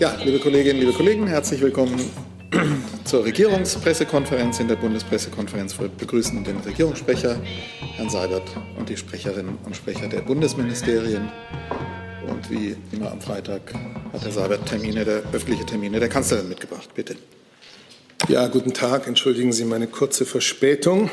Ja, 0.00 0.16
liebe 0.24 0.40
Kolleginnen, 0.40 0.80
liebe 0.80 0.92
Kollegen, 0.92 1.28
herzlich 1.28 1.60
willkommen 1.60 2.10
zur 3.04 3.24
Regierungspressekonferenz. 3.24 4.58
In 4.58 4.66
der 4.66 4.74
Bundespressekonferenz 4.74 5.78
wir 5.78 5.88
begrüßen 5.88 6.42
den 6.42 6.56
Regierungssprecher, 6.58 7.36
Herrn 7.94 8.10
Seibert, 8.10 8.42
und 8.76 8.88
die 8.88 8.96
Sprecherinnen 8.96 9.56
und 9.64 9.76
Sprecher 9.76 10.08
der 10.08 10.22
Bundesministerien. 10.22 11.30
Und 12.26 12.50
wie 12.50 12.76
immer 12.90 13.12
am 13.12 13.20
Freitag 13.20 13.72
hat 14.12 14.24
Herr 14.24 14.32
Seibert 14.32 14.66
Termine 14.66 15.04
der, 15.04 15.22
öffentliche 15.32 15.64
Termine 15.64 16.00
der 16.00 16.08
Kanzlerin 16.08 16.48
mitgebracht. 16.48 16.88
Bitte. 16.94 17.14
Ja, 18.28 18.48
guten 18.48 18.72
Tag. 18.72 19.06
Entschuldigen 19.06 19.52
Sie 19.52 19.64
meine 19.64 19.86
kurze 19.86 20.26
Verspätung. 20.26 21.08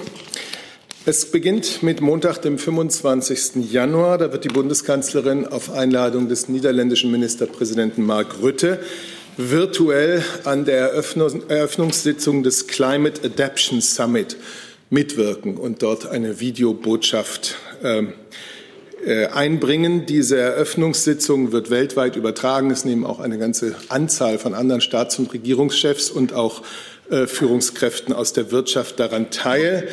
Es 1.04 1.26
beginnt 1.26 1.82
mit 1.82 2.00
Montag, 2.00 2.44
dem 2.44 2.60
25. 2.60 3.72
Januar. 3.72 4.20
Da 4.20 4.32
wird 4.32 4.44
die 4.44 4.50
Bundeskanzlerin 4.50 5.48
auf 5.48 5.72
Einladung 5.72 6.30
des 6.30 6.48
niederländischen 6.48 7.10
Ministerpräsidenten 7.10 8.06
Mark 8.06 8.36
Rutte 8.40 8.80
virtuell 9.36 10.24
an 10.44 10.64
der 10.64 10.92
Eröffnungssitzung 10.92 12.44
des 12.44 12.68
Climate 12.68 13.20
Adaptation 13.24 13.82
Summit 13.82 14.38
mitwirken 14.92 15.58
und 15.58 15.82
dort 15.82 16.06
eine 16.06 16.40
Videobotschaft 16.40 17.56
ähm, 17.84 18.14
äh, 19.04 19.26
einbringen. 19.26 20.06
Diese 20.06 20.38
Eröffnungssitzung 20.38 21.52
wird 21.52 21.72
weltweit 21.72 22.16
übertragen. 22.16 22.70
Es 22.70 22.86
nehmen 22.86 23.06
auch 23.06 23.20
eine 23.20 23.40
ganze 23.40 23.74
Anzahl 23.90 24.38
von 24.38 24.54
anderen 24.54 24.82
Staats- 24.82 25.18
und 25.18 25.34
Regierungschefs 25.34 26.12
und 26.12 26.34
auch 26.34 26.62
äh, 27.10 27.26
Führungskräften 27.26 28.14
aus 28.14 28.34
der 28.34 28.52
Wirtschaft 28.52 29.00
daran 29.00 29.32
teil. 29.32 29.88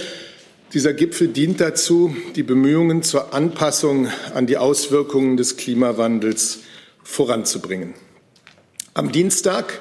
Dieser 0.75 0.93
Gipfel 0.93 1.29
dient 1.29 1.63
dazu, 1.63 2.15
die 2.37 2.43
Bemühungen 2.43 3.03
zur 3.03 3.33
Anpassung 3.33 4.09
an 4.35 4.47
die 4.47 4.59
Auswirkungen 4.59 5.39
des 5.39 5.57
Klimawandels 5.57 6.59
voranzubringen. 7.03 7.95
Am 8.93 9.11
Dienstag 9.11 9.81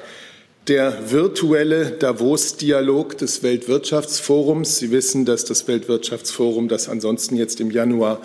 der 0.66 1.10
virtuelle 1.10 1.90
Davos-Dialog 1.90 3.18
des 3.18 3.42
Weltwirtschaftsforums. 3.42 4.78
Sie 4.78 4.90
wissen, 4.90 5.26
dass 5.26 5.44
das 5.44 5.68
Weltwirtschaftsforum, 5.68 6.68
das 6.68 6.88
ansonsten 6.88 7.36
jetzt 7.36 7.60
im 7.60 7.70
Januar 7.70 8.22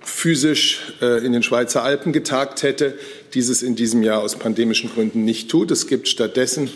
physisch 0.00 0.94
äh, 1.02 1.24
in 1.24 1.32
den 1.32 1.42
Schweizer 1.42 1.82
Alpen 1.82 2.12
getagt 2.12 2.62
hätte, 2.62 2.98
dieses 3.34 3.62
in 3.62 3.74
diesem 3.74 4.02
Jahr 4.02 4.22
aus 4.22 4.36
pandemischen 4.36 4.90
Gründen 4.90 5.24
nicht 5.24 5.50
tut. 5.50 5.70
Es 5.70 5.86
gibt 5.86 6.08
stattdessen 6.08 6.70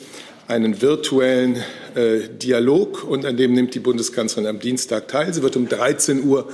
einen 0.52 0.82
virtuellen 0.82 1.56
äh, 1.94 2.28
Dialog 2.28 3.04
und 3.04 3.24
an 3.24 3.36
dem 3.36 3.54
nimmt 3.54 3.74
die 3.74 3.80
Bundeskanzlerin 3.80 4.48
am 4.48 4.60
Dienstag 4.60 5.08
teil. 5.08 5.32
Sie 5.32 5.42
wird 5.42 5.56
um 5.56 5.66
13 5.68 6.24
Uhr 6.24 6.48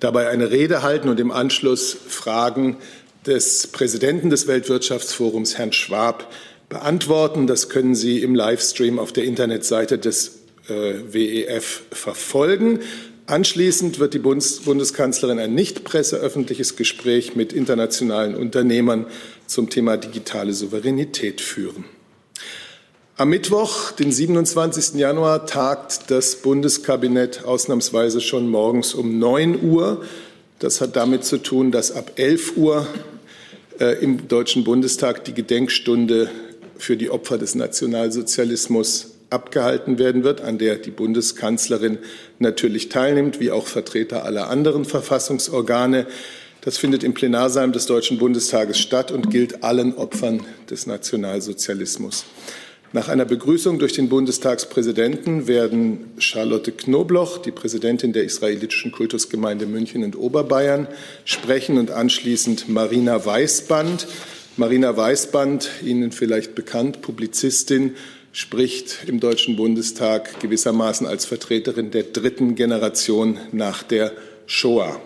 dabei 0.00 0.28
eine 0.28 0.50
Rede 0.50 0.82
halten 0.82 1.08
und 1.08 1.20
im 1.20 1.30
Anschluss 1.30 1.96
Fragen 2.08 2.76
des 3.26 3.68
Präsidenten 3.68 4.28
des 4.28 4.48
Weltwirtschaftsforums, 4.48 5.56
Herrn 5.56 5.72
Schwab, 5.72 6.32
beantworten. 6.68 7.46
Das 7.46 7.68
können 7.68 7.94
Sie 7.94 8.22
im 8.22 8.34
Livestream 8.34 8.98
auf 8.98 9.12
der 9.12 9.24
Internetseite 9.24 9.98
des 9.98 10.40
äh, 10.68 10.94
WEF 11.12 11.82
verfolgen. 11.92 12.80
Anschließend 13.26 14.00
wird 14.00 14.14
die 14.14 14.18
Bundes 14.18 14.60
Bundeskanzlerin 14.60 15.38
ein 15.38 15.54
nicht 15.54 15.84
presseöffentliches 15.84 16.76
Gespräch 16.76 17.36
mit 17.36 17.52
internationalen 17.52 18.34
Unternehmern 18.34 19.06
zum 19.46 19.70
Thema 19.70 19.96
digitale 19.96 20.52
Souveränität 20.52 21.40
führen. 21.40 21.84
Am 23.16 23.28
Mittwoch, 23.28 23.92
den 23.92 24.10
27. 24.10 24.98
Januar, 24.98 25.46
tagt 25.46 26.10
das 26.10 26.34
Bundeskabinett 26.34 27.44
ausnahmsweise 27.44 28.20
schon 28.20 28.48
morgens 28.48 28.92
um 28.92 29.20
9 29.20 29.62
Uhr. 29.62 30.02
Das 30.58 30.80
hat 30.80 30.96
damit 30.96 31.24
zu 31.24 31.38
tun, 31.38 31.70
dass 31.70 31.92
ab 31.92 32.10
11 32.16 32.56
Uhr 32.56 32.88
äh, 33.78 34.02
im 34.02 34.26
Deutschen 34.26 34.64
Bundestag 34.64 35.24
die 35.26 35.32
Gedenkstunde 35.32 36.28
für 36.76 36.96
die 36.96 37.08
Opfer 37.08 37.38
des 37.38 37.54
Nationalsozialismus 37.54 39.12
abgehalten 39.30 40.00
werden 40.00 40.24
wird, 40.24 40.40
an 40.40 40.58
der 40.58 40.74
die 40.74 40.90
Bundeskanzlerin 40.90 41.98
natürlich 42.40 42.88
teilnimmt, 42.88 43.38
wie 43.38 43.52
auch 43.52 43.68
Vertreter 43.68 44.24
aller 44.24 44.50
anderen 44.50 44.84
Verfassungsorgane. 44.84 46.08
Das 46.62 46.78
findet 46.78 47.04
im 47.04 47.14
Plenarsaal 47.14 47.70
des 47.70 47.86
Deutschen 47.86 48.18
Bundestages 48.18 48.80
statt 48.80 49.12
und 49.12 49.30
gilt 49.30 49.62
allen 49.62 49.94
Opfern 49.94 50.44
des 50.68 50.88
Nationalsozialismus. 50.88 52.24
Nach 52.94 53.08
einer 53.08 53.24
Begrüßung 53.24 53.80
durch 53.80 53.92
den 53.94 54.08
Bundestagspräsidenten 54.08 55.48
werden 55.48 56.12
Charlotte 56.18 56.70
Knobloch, 56.70 57.38
die 57.38 57.50
Präsidentin 57.50 58.12
der 58.12 58.22
israelitischen 58.22 58.92
Kultusgemeinde 58.92 59.66
München 59.66 60.04
und 60.04 60.16
Oberbayern, 60.16 60.86
sprechen 61.24 61.76
und 61.76 61.90
anschließend 61.90 62.68
Marina 62.68 63.26
Weißband. 63.26 64.06
Marina 64.56 64.96
Weißband, 64.96 65.70
Ihnen 65.82 66.12
vielleicht 66.12 66.54
bekannt, 66.54 67.02
Publizistin, 67.02 67.96
spricht 68.30 68.98
im 69.08 69.18
Deutschen 69.18 69.56
Bundestag 69.56 70.38
gewissermaßen 70.38 71.04
als 71.04 71.24
Vertreterin 71.24 71.90
der 71.90 72.04
dritten 72.04 72.54
Generation 72.54 73.40
nach 73.50 73.82
der 73.82 74.12
Shoah. 74.46 75.00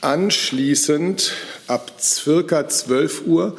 Anschließend 0.00 1.30
ab 1.68 1.92
circa 2.00 2.66
12 2.66 3.26
Uhr 3.28 3.56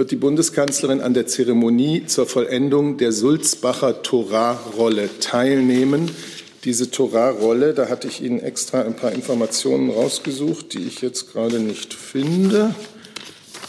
wird 0.00 0.12
die 0.12 0.16
Bundeskanzlerin 0.16 1.02
an 1.02 1.12
der 1.12 1.26
Zeremonie 1.26 2.06
zur 2.06 2.24
Vollendung 2.24 2.96
der 2.96 3.12
Sulzbacher 3.12 4.00
Torah-Rolle 4.02 5.10
teilnehmen. 5.20 6.10
Diese 6.64 6.90
Torah-Rolle, 6.90 7.74
da 7.74 7.90
hatte 7.90 8.08
ich 8.08 8.22
Ihnen 8.22 8.40
extra 8.40 8.80
ein 8.80 8.96
paar 8.96 9.12
Informationen 9.12 9.90
rausgesucht, 9.90 10.72
die 10.72 10.86
ich 10.86 11.02
jetzt 11.02 11.34
gerade 11.34 11.60
nicht 11.60 11.92
finde. 11.92 12.74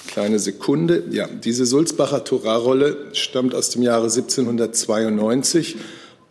Kleine 0.08 0.40
Sekunde. 0.40 1.03
Ja, 1.12 1.28
diese 1.28 1.66
Sulzbacher 1.66 2.24
Torah-Rolle 2.24 3.08
stammt 3.12 3.53
aus 3.53 3.69
dem 3.72 3.81
Jahre 3.81 4.06
1792 4.06 5.75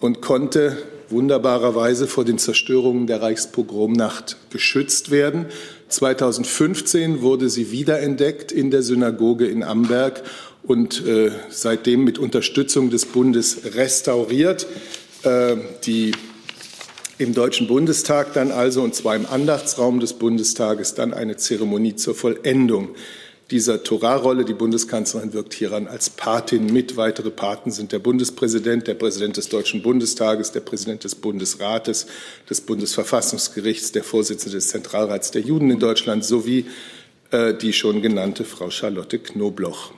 und 0.00 0.22
konnte 0.22 0.78
wunderbarerweise 1.10 2.06
vor 2.06 2.24
den 2.24 2.38
Zerstörungen 2.38 3.06
der 3.06 3.20
Reichspogromnacht 3.20 4.38
geschützt 4.48 5.10
werden. 5.10 5.44
2015 5.90 7.22
wurde 7.22 7.48
sie 7.48 7.70
wiederentdeckt 7.70 8.52
in 8.52 8.70
der 8.70 8.82
Synagoge 8.82 9.46
in 9.46 9.62
Amberg 9.62 10.22
und 10.62 11.06
äh, 11.06 11.30
seitdem 11.48 12.04
mit 12.04 12.18
Unterstützung 12.18 12.90
des 12.90 13.06
Bundes 13.06 13.74
restauriert. 13.74 14.66
Äh, 15.22 15.56
die 15.84 16.12
im 17.18 17.34
Deutschen 17.34 17.66
Bundestag 17.66 18.32
dann 18.32 18.50
also, 18.50 18.82
und 18.82 18.94
zwar 18.94 19.14
im 19.14 19.26
Andachtsraum 19.26 20.00
des 20.00 20.14
Bundestages, 20.14 20.94
dann 20.94 21.12
eine 21.12 21.36
Zeremonie 21.36 21.94
zur 21.94 22.14
Vollendung 22.14 22.94
dieser 23.50 23.82
Torahrolle. 23.82 24.44
Die 24.44 24.54
Bundeskanzlerin 24.54 25.32
wirkt 25.32 25.54
hieran 25.54 25.86
als 25.86 26.10
Patin 26.10 26.66
mit. 26.72 26.96
Weitere 26.96 27.30
Paten 27.30 27.70
sind 27.70 27.92
der 27.92 27.98
Bundespräsident, 27.98 28.86
der 28.86 28.94
Präsident 28.94 29.36
des 29.36 29.48
Deutschen 29.48 29.82
Bundestages, 29.82 30.52
der 30.52 30.60
Präsident 30.60 31.04
des 31.04 31.14
Bundesrates, 31.14 32.06
des 32.48 32.60
Bundesverfassungsgerichts, 32.60 33.92
der 33.92 34.04
Vorsitzende 34.04 34.56
des 34.56 34.68
Zentralrats 34.68 35.30
der 35.30 35.42
Juden 35.42 35.70
in 35.70 35.78
Deutschland 35.78 36.24
sowie 36.24 36.66
äh, 37.30 37.54
die 37.54 37.72
schon 37.72 38.02
genannte 38.02 38.44
Frau 38.44 38.70
Charlotte 38.70 39.18
Knobloch. 39.18 39.92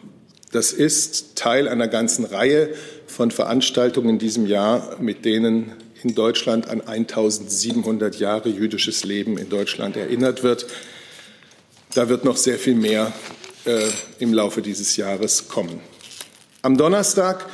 Das 0.52 0.72
ist 0.72 1.36
Teil 1.36 1.66
einer 1.66 1.88
ganzen 1.88 2.26
Reihe 2.26 2.74
von 3.06 3.30
Veranstaltungen 3.30 4.10
in 4.10 4.19
diesem 4.19 4.46
Jahr, 4.46 4.96
mit 5.00 5.24
denen 5.24 5.72
in 6.02 6.14
Deutschland 6.14 6.69
an 6.69 6.80
1700 6.80 8.16
Jahre 8.19 8.48
jüdisches 8.48 9.04
Leben 9.04 9.38
in 9.38 9.48
Deutschland 9.48 9.96
erinnert 9.96 10.42
wird. 10.42 10.66
Da 11.94 12.08
wird 12.08 12.24
noch 12.24 12.36
sehr 12.36 12.58
viel 12.58 12.74
mehr 12.74 13.12
äh, 13.64 13.88
im 14.18 14.32
Laufe 14.32 14.62
dieses 14.62 14.96
Jahres 14.96 15.48
kommen. 15.48 15.80
Am 16.62 16.76
Donnerstag 16.76 17.46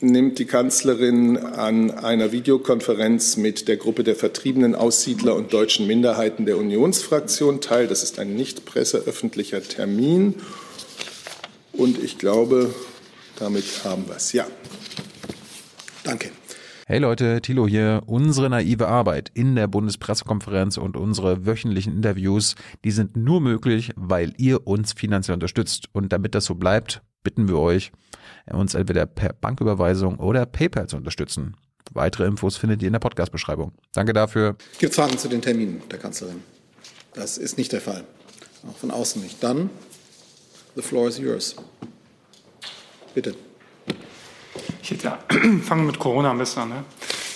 nimmt 0.00 0.38
die 0.38 0.44
Kanzlerin 0.44 1.38
an 1.38 1.90
einer 1.90 2.32
Videokonferenz 2.32 3.36
mit 3.36 3.68
der 3.68 3.76
Gruppe 3.76 4.04
der 4.04 4.14
vertriebenen 4.14 4.74
Aussiedler 4.74 5.34
und 5.34 5.52
deutschen 5.52 5.86
Minderheiten 5.86 6.44
der 6.44 6.58
Unionsfraktion 6.58 7.60
teil. 7.60 7.86
Das 7.86 8.02
ist 8.02 8.18
ein 8.18 8.34
nicht 8.34 8.64
presseöffentlicher 8.64 9.62
Termin. 9.62 10.34
Und 11.72 12.02
ich 12.02 12.18
glaube, 12.18 12.74
damit 13.38 13.64
haben 13.84 14.06
wir 14.08 14.16
es. 14.16 14.32
Ja. 14.32 14.46
Danke. 16.04 16.30
Hey 16.88 17.00
Leute, 17.00 17.40
Thilo 17.40 17.66
hier. 17.66 18.04
Unsere 18.06 18.48
naive 18.48 18.86
Arbeit 18.86 19.32
in 19.34 19.56
der 19.56 19.66
Bundespressekonferenz 19.66 20.76
und 20.76 20.96
unsere 20.96 21.44
wöchentlichen 21.44 21.92
Interviews, 21.92 22.54
die 22.84 22.92
sind 22.92 23.16
nur 23.16 23.40
möglich, 23.40 23.90
weil 23.96 24.32
ihr 24.36 24.68
uns 24.68 24.92
finanziell 24.92 25.34
unterstützt. 25.34 25.88
Und 25.90 26.12
damit 26.12 26.36
das 26.36 26.44
so 26.44 26.54
bleibt, 26.54 27.02
bitten 27.24 27.48
wir 27.48 27.58
euch, 27.58 27.90
uns 28.52 28.74
entweder 28.74 29.04
per 29.04 29.32
Banküberweisung 29.32 30.20
oder 30.20 30.46
PayPal 30.46 30.86
zu 30.86 30.96
unterstützen. 30.96 31.56
Weitere 31.90 32.24
Infos 32.24 32.56
findet 32.56 32.82
ihr 32.82 32.86
in 32.86 32.92
der 32.92 33.00
Podcast-Beschreibung. 33.00 33.72
Danke 33.92 34.12
dafür. 34.12 34.54
Gibt 34.78 34.90
es 34.90 34.96
Fragen 34.96 35.18
zu 35.18 35.26
den 35.26 35.42
Terminen 35.42 35.82
der 35.90 35.98
Kanzlerin? 35.98 36.40
Das 37.14 37.36
ist 37.36 37.58
nicht 37.58 37.72
der 37.72 37.80
Fall. 37.80 38.04
Auch 38.64 38.76
von 38.76 38.92
außen 38.92 39.20
nicht. 39.20 39.42
Dann, 39.42 39.70
the 40.76 40.82
floor 40.82 41.08
is 41.08 41.18
yours. 41.18 41.56
Bitte. 43.12 43.34
Ich 44.86 44.92
hätte 44.92 45.06
ja, 45.06 45.18
fangen 45.64 45.84
mit 45.84 45.98
Corona 45.98 46.30
an. 46.30 46.38
Ne? 46.38 46.84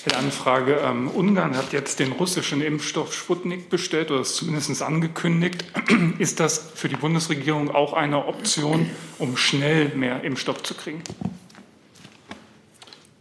Eine 0.05 0.17
Anfrage. 0.19 0.77
Ähm, 0.85 1.09
Ungarn 1.09 1.57
hat 1.57 1.73
jetzt 1.73 1.99
den 1.99 2.13
russischen 2.13 2.61
Impfstoff 2.61 3.13
Sputnik 3.13 3.69
bestellt 3.69 4.13
oder 4.13 4.21
es 4.21 4.37
zumindest 4.37 4.81
angekündigt. 4.83 5.65
Ist 6.21 6.39
das 6.39 6.71
für 6.77 6.89
die 6.89 6.95
Bundesregierung 6.95 7.69
auch 7.75 7.93
eine 7.93 8.25
Option, 8.25 8.89
um 9.19 9.37
schnell 9.37 9.89
mehr 9.97 10.23
Impfstoff 10.23 10.63
zu 10.63 10.75
kriegen? 10.75 11.03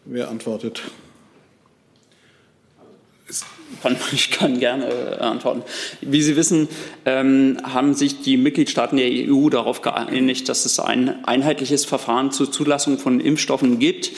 Wer 0.06 0.30
antwortet? 0.30 0.84
Ich 4.12 4.31
kann 4.31 4.60
gerne 4.60 4.86
äh, 4.86 5.20
antworten. 5.20 5.64
Wie 6.02 6.22
Sie 6.22 6.36
wissen, 6.36 6.68
ähm, 7.06 7.58
haben 7.64 7.94
sich 7.94 8.22
die 8.22 8.38
Mitgliedstaaten 8.38 8.98
der 8.98 9.10
EU 9.10 9.50
darauf 9.50 9.81
geeinigt, 9.81 10.50
dass 10.50 10.66
es 10.66 10.80
ein 10.80 11.24
einheitliches 11.26 11.86
Verfahren 11.86 12.31
zur 12.31 12.52
Zulassung 12.52 12.98
von 12.98 13.20
Impfstoffen 13.20 13.80
gibt. 13.80 14.12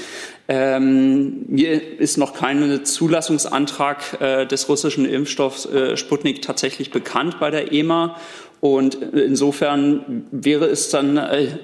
Ähm, 0.48 1.46
mir 1.48 2.00
ist 2.00 2.18
noch 2.18 2.34
kein 2.34 2.84
Zulassungsantrag 2.84 4.22
äh, 4.22 4.46
des 4.46 4.68
russischen 4.68 5.06
Impfstoffs 5.06 5.66
äh, 5.66 5.96
Sputnik 5.96 6.42
tatsächlich 6.42 6.92
bekannt 6.92 7.40
bei 7.40 7.52
der 7.52 7.72
EMA. 7.72 8.18
Und 8.60 8.96
insofern 8.96 10.26
wäre 10.32 10.66
es 10.66 10.90
dann, 10.90 11.18
äh, 11.18 11.58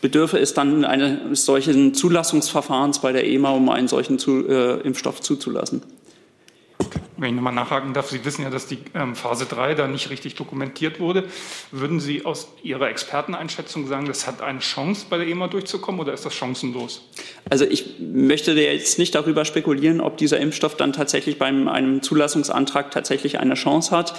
bedürfe 0.00 0.38
es 0.38 0.54
dann 0.54 0.84
eines 0.84 1.44
solchen 1.44 1.92
Zulassungsverfahrens 1.92 3.00
bei 3.00 3.12
der 3.12 3.26
EMA, 3.26 3.50
um 3.50 3.68
einen 3.68 3.86
solchen 3.86 4.18
zu, 4.18 4.48
äh, 4.48 4.80
Impfstoff 4.80 5.20
zuzulassen. 5.20 5.82
Wenn 7.20 7.28
ich 7.28 7.34
nochmal 7.34 7.52
nachhaken 7.52 7.92
darf, 7.92 8.08
Sie 8.08 8.24
wissen 8.24 8.44
ja, 8.44 8.50
dass 8.50 8.66
die 8.66 8.78
ähm, 8.94 9.14
Phase 9.14 9.44
3 9.44 9.74
da 9.74 9.86
nicht 9.86 10.08
richtig 10.08 10.36
dokumentiert 10.36 11.00
wurde. 11.00 11.24
Würden 11.70 12.00
Sie 12.00 12.24
aus 12.24 12.48
Ihrer 12.62 12.88
Experteneinschätzung 12.88 13.86
sagen, 13.86 14.06
das 14.06 14.26
hat 14.26 14.40
eine 14.40 14.60
Chance, 14.60 15.04
bei 15.10 15.18
der 15.18 15.26
EMA 15.26 15.48
durchzukommen 15.48 16.00
oder 16.00 16.14
ist 16.14 16.24
das 16.24 16.32
chancenlos? 16.32 17.02
Also 17.50 17.66
ich 17.66 17.96
möchte 18.00 18.52
jetzt 18.52 18.98
nicht 18.98 19.14
darüber 19.14 19.44
spekulieren, 19.44 20.00
ob 20.00 20.16
dieser 20.16 20.40
Impfstoff 20.40 20.78
dann 20.78 20.94
tatsächlich 20.94 21.38
bei 21.38 21.44
einem 21.44 22.00
Zulassungsantrag 22.02 22.90
tatsächlich 22.90 23.38
eine 23.38 23.52
Chance 23.52 23.90
hat. 23.94 24.14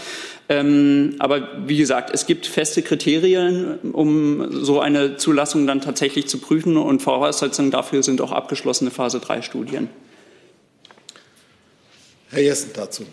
Ähm, 0.48 1.16
aber 1.18 1.50
wie 1.66 1.78
gesagt, 1.78 2.12
es 2.14 2.28
gibt 2.28 2.46
feste 2.46 2.84
Kriterien, 2.84 3.80
um 3.94 4.64
so 4.64 4.80
eine 4.80 5.18
Zulassung 5.18 5.66
dann 5.66 5.82
tatsächlich 5.82 6.28
zu 6.28 6.38
prüfen 6.38 6.78
und 6.78 7.02
Voraussetzungen 7.02 7.72
dafür 7.72 8.04
sind 8.04 8.22
auch 8.22 8.32
abgeschlossene 8.32 8.92
Phase 8.92 9.20
3 9.20 9.42
Studien. 9.42 9.90
Herr 12.32 12.42
Jessen 12.42 12.72
dazu. 12.74 13.04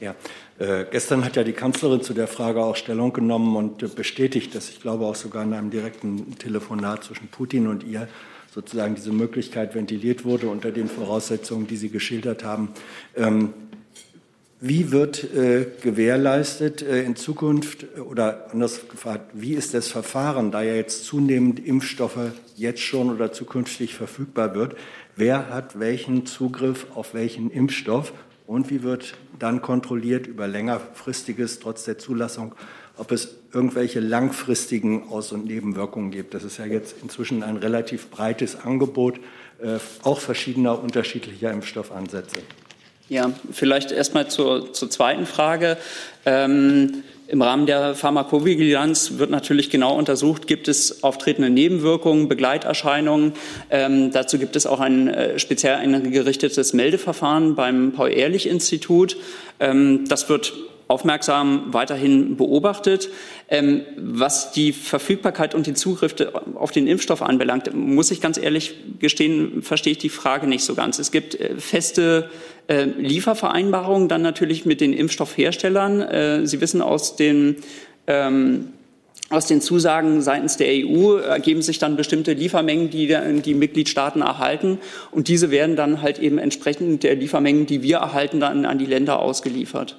Ja, 0.00 0.14
äh, 0.58 0.86
gestern 0.90 1.22
hat 1.22 1.36
ja 1.36 1.44
die 1.44 1.52
Kanzlerin 1.52 2.00
zu 2.00 2.14
der 2.14 2.28
Frage 2.28 2.62
auch 2.62 2.76
Stellung 2.76 3.12
genommen 3.12 3.56
und 3.56 3.82
äh, 3.82 3.88
bestätigt, 3.88 4.54
dass 4.54 4.70
ich 4.70 4.80
glaube 4.80 5.04
auch 5.04 5.14
sogar 5.14 5.42
in 5.42 5.52
einem 5.52 5.70
direkten 5.70 6.38
Telefonat 6.38 7.04
zwischen 7.04 7.28
Putin 7.28 7.66
und 7.66 7.84
ihr 7.84 8.08
sozusagen 8.54 8.94
diese 8.94 9.12
Möglichkeit 9.12 9.74
ventiliert 9.74 10.24
wurde 10.24 10.48
unter 10.48 10.72
den 10.72 10.88
Voraussetzungen, 10.88 11.66
die 11.66 11.76
Sie 11.76 11.90
geschildert 11.90 12.42
haben. 12.42 12.70
Ähm, 13.16 13.52
wie 14.60 14.90
wird 14.90 15.22
äh, 15.34 15.66
gewährleistet 15.82 16.82
äh, 16.82 17.04
in 17.04 17.14
Zukunft 17.14 17.84
äh, 17.96 18.00
oder 18.00 18.50
anders 18.50 18.88
gefragt, 18.88 19.30
wie 19.34 19.52
ist 19.52 19.74
das 19.74 19.88
Verfahren, 19.88 20.50
da 20.50 20.62
ja 20.62 20.74
jetzt 20.74 21.04
zunehmend 21.04 21.64
Impfstoffe 21.64 22.32
jetzt 22.56 22.80
schon 22.80 23.10
oder 23.10 23.30
zukünftig 23.30 23.94
verfügbar 23.94 24.56
wird? 24.56 24.74
Wer 25.18 25.50
hat 25.50 25.78
welchen 25.78 26.26
Zugriff 26.26 26.86
auf 26.94 27.12
welchen 27.12 27.50
Impfstoff 27.50 28.12
und 28.46 28.70
wie 28.70 28.82
wird 28.82 29.14
dann 29.38 29.60
kontrolliert 29.60 30.26
über 30.26 30.48
längerfristiges, 30.48 31.60
trotz 31.60 31.84
der 31.84 31.98
Zulassung, 31.98 32.54
ob 32.96 33.12
es 33.12 33.36
irgendwelche 33.52 34.00
langfristigen 34.00 35.08
Aus- 35.10 35.32
und 35.32 35.44
Nebenwirkungen 35.44 36.10
gibt. 36.10 36.34
Das 36.34 36.44
ist 36.44 36.58
ja 36.58 36.64
jetzt 36.64 36.96
inzwischen 37.02 37.42
ein 37.42 37.56
relativ 37.56 38.08
breites 38.10 38.56
Angebot, 38.64 39.18
äh, 39.60 39.78
auch 40.02 40.20
verschiedener 40.20 40.82
unterschiedlicher 40.82 41.52
Impfstoffansätze. 41.52 42.38
Ja, 43.08 43.32
vielleicht 43.50 43.90
erstmal 43.90 44.28
zur, 44.28 44.72
zur 44.72 44.90
zweiten 44.90 45.26
Frage. 45.26 45.78
Ähm, 46.26 47.04
im 47.28 47.42
Rahmen 47.42 47.66
der 47.66 47.94
Pharmakovigilanz 47.94 49.18
wird 49.18 49.30
natürlich 49.30 49.68
genau 49.68 49.94
untersucht, 49.96 50.46
gibt 50.46 50.66
es 50.66 51.02
auftretende 51.04 51.50
Nebenwirkungen, 51.50 52.26
Begleiterscheinungen. 52.26 53.34
Ähm, 53.70 54.10
dazu 54.12 54.38
gibt 54.38 54.56
es 54.56 54.66
auch 54.66 54.80
ein 54.80 55.08
äh, 55.08 55.38
speziell 55.38 55.74
eingerichtetes 55.74 56.72
Meldeverfahren 56.72 57.54
beim 57.54 57.92
Paul-Ehrlich-Institut. 57.92 59.18
Ähm, 59.60 60.06
das 60.08 60.30
wird 60.30 60.54
aufmerksam 60.88 61.66
weiterhin 61.66 62.38
beobachtet. 62.38 63.10
Ähm, 63.50 63.82
was 63.98 64.52
die 64.52 64.72
Verfügbarkeit 64.72 65.54
und 65.54 65.66
die 65.66 65.74
Zugriffe 65.74 66.32
auf 66.54 66.70
den 66.70 66.86
Impfstoff 66.86 67.20
anbelangt, 67.20 67.74
muss 67.74 68.10
ich 68.10 68.22
ganz 68.22 68.38
ehrlich 68.38 68.74
gestehen, 69.00 69.62
verstehe 69.62 69.92
ich 69.92 69.98
die 69.98 70.08
Frage 70.08 70.46
nicht 70.46 70.64
so 70.64 70.74
ganz. 70.74 70.98
Es 70.98 71.10
gibt 71.10 71.34
äh, 71.34 71.56
feste 71.58 72.30
äh, 72.68 72.84
Liefervereinbarungen 72.84 74.08
dann 74.08 74.22
natürlich 74.22 74.64
mit 74.64 74.80
den 74.80 74.92
Impfstoffherstellern. 74.92 76.00
Äh, 76.00 76.46
Sie 76.46 76.60
wissen 76.60 76.80
aus 76.80 77.16
den 77.16 77.56
ähm, 78.06 78.68
aus 79.30 79.46
den 79.46 79.60
Zusagen 79.60 80.22
seitens 80.22 80.56
der 80.56 80.68
EU 80.68 81.16
ergeben 81.16 81.60
sich 81.60 81.78
dann 81.78 81.96
bestimmte 81.96 82.32
Liefermengen, 82.32 82.88
die 82.88 83.14
die 83.42 83.54
Mitgliedstaaten 83.54 84.22
erhalten. 84.22 84.78
Und 85.10 85.28
diese 85.28 85.50
werden 85.50 85.76
dann 85.76 86.00
halt 86.00 86.18
eben 86.18 86.38
entsprechend 86.38 87.02
der 87.02 87.14
Liefermengen, 87.14 87.66
die 87.66 87.82
wir 87.82 87.98
erhalten, 87.98 88.40
dann 88.40 88.64
an 88.64 88.78
die 88.78 88.86
Länder 88.86 89.20
ausgeliefert. 89.20 89.98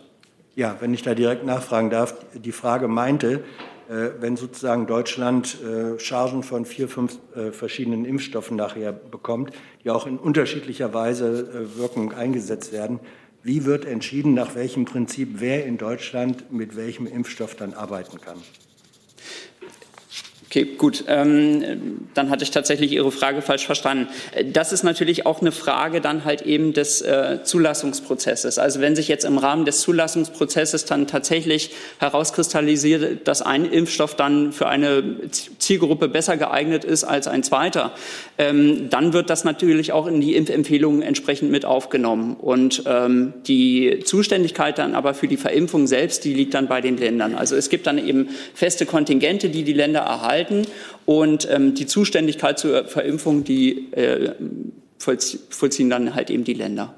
Ja, 0.55 0.77
wenn 0.79 0.95
ich 0.95 1.03
da 1.03 1.13
direkt 1.13 1.45
nachfragen 1.45 1.91
darf, 1.91 2.15
die 2.33 2.51
Frage 2.51 2.87
meinte, 2.87 3.43
wenn 4.19 4.37
sozusagen 4.37 4.85
Deutschland 4.85 5.57
äh, 5.63 5.99
Chargen 5.99 6.43
von 6.43 6.65
vier, 6.65 6.87
fünf 6.87 7.17
äh, 7.35 7.51
verschiedenen 7.51 8.05
Impfstoffen 8.05 8.55
nachher 8.55 8.91
bekommt, 8.91 9.51
die 9.83 9.89
auch 9.89 10.05
in 10.05 10.17
unterschiedlicher 10.17 10.93
Weise 10.93 11.67
Wirkung 11.75 12.13
eingesetzt 12.13 12.71
werden, 12.71 12.99
wie 13.41 13.65
wird 13.65 13.85
entschieden, 13.85 14.33
nach 14.33 14.53
welchem 14.55 14.85
Prinzip 14.85 15.35
wer 15.35 15.65
in 15.65 15.77
Deutschland 15.77 16.51
mit 16.51 16.75
welchem 16.75 17.07
Impfstoff 17.07 17.55
dann 17.55 17.73
arbeiten 17.73 18.19
kann? 18.21 18.37
Okay, 20.49 20.65
gut. 20.79 21.03
Ähm, 21.07 22.07
dann 22.15 22.31
hatte 22.31 22.43
ich 22.43 22.49
tatsächlich 22.49 22.91
Ihre 22.91 23.11
Frage 23.11 23.43
falsch 23.43 23.67
verstanden. 23.67 24.07
Das 24.51 24.73
ist 24.73 24.81
natürlich 24.81 25.27
auch 25.27 25.41
eine 25.41 25.51
Frage 25.51 26.01
dann 26.01 26.25
halt 26.25 26.41
eben 26.41 26.73
des 26.73 27.03
äh, 27.03 27.43
Zulassungsprozesses. 27.43 28.57
Also 28.57 28.81
wenn 28.81 28.95
sich 28.95 29.07
jetzt 29.09 29.25
im 29.25 29.37
Rahmen 29.37 29.65
des 29.65 29.81
Zulassungsprozesses 29.81 30.85
dann 30.85 31.05
tatsächlich 31.05 31.69
herauskristallisiert, 31.99 33.27
dass 33.27 33.43
ein 33.43 33.63
Impfstoff 33.63 34.15
dann 34.15 34.51
für 34.51 34.67
eine 34.67 35.29
Zielgruppe 35.29 36.07
besser 36.07 36.35
geeignet 36.35 36.83
ist 36.83 37.03
als 37.03 37.27
ein 37.27 37.43
zweiter, 37.43 37.91
ähm, 38.39 38.89
dann 38.89 39.13
wird 39.13 39.29
das 39.29 39.43
natürlich 39.43 39.91
auch 39.91 40.07
in 40.07 40.19
die 40.19 40.35
Impfempfehlungen 40.35 41.03
entsprechend 41.03 41.51
mit 41.51 41.63
aufgenommen. 41.63 42.35
Und 42.35 42.85
ähm, 42.87 43.33
die 43.45 43.99
Zuständigkeit 44.03 44.79
dann 44.79 44.95
aber 44.95 45.13
für 45.13 45.27
die 45.27 45.37
Verimpfung 45.37 45.85
selbst, 45.85 46.25
die 46.25 46.33
liegt 46.33 46.55
dann 46.55 46.67
bei 46.67 46.81
den 46.81 46.97
Ländern. 46.97 47.35
Also 47.35 47.55
es 47.55 47.69
gibt 47.69 47.85
dann 47.85 47.99
eben 48.03 48.29
feste 48.55 48.87
Kontingente, 48.87 49.49
die 49.49 49.61
die 49.61 49.73
Länder 49.73 49.99
erhalten 49.99 50.38
halten. 50.39 50.65
Und 51.05 51.47
ähm, 51.51 51.73
die 51.75 51.85
Zuständigkeit 51.85 52.59
zur 52.59 52.85
Verimpfung, 52.85 53.43
die 53.43 53.91
äh, 53.93 54.33
vollziehen 54.97 55.89
dann 55.89 56.15
halt 56.15 56.29
eben 56.29 56.43
die 56.43 56.53
Länder. 56.53 56.95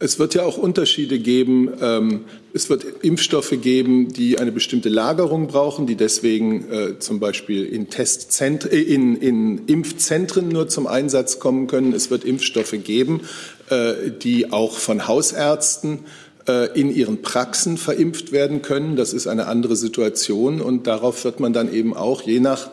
Es 0.00 0.20
wird 0.20 0.34
ja 0.34 0.44
auch 0.44 0.58
Unterschiede 0.58 1.18
geben. 1.18 1.70
Ähm, 1.80 2.24
es 2.54 2.70
wird 2.70 2.84
Impfstoffe 3.02 3.52
geben, 3.60 4.08
die 4.08 4.38
eine 4.38 4.52
bestimmte 4.52 4.88
Lagerung 4.88 5.48
brauchen, 5.48 5.88
die 5.88 5.96
deswegen 5.96 6.70
äh, 6.70 6.98
zum 7.00 7.18
Beispiel 7.18 7.64
in, 7.64 7.88
äh, 7.88 8.76
in, 8.76 9.16
in 9.16 9.66
Impfzentren 9.66 10.48
nur 10.48 10.68
zum 10.68 10.86
Einsatz 10.86 11.40
kommen 11.40 11.66
können. 11.66 11.92
Es 11.92 12.12
wird 12.12 12.24
Impfstoffe 12.24 12.76
geben, 12.84 13.22
äh, 13.70 14.10
die 14.22 14.52
auch 14.52 14.74
von 14.78 15.08
Hausärzten 15.08 15.94
äh, 15.94 16.27
in 16.48 16.94
ihren 16.94 17.22
Praxen 17.22 17.76
verimpft 17.76 18.32
werden 18.32 18.62
können. 18.62 18.96
Das 18.96 19.12
ist 19.12 19.26
eine 19.26 19.46
andere 19.46 19.76
Situation 19.76 20.60
und 20.60 20.86
darauf 20.86 21.24
wird 21.24 21.40
man 21.40 21.52
dann 21.52 21.72
eben 21.72 21.94
auch 21.94 22.22
je 22.22 22.40
nach, 22.40 22.70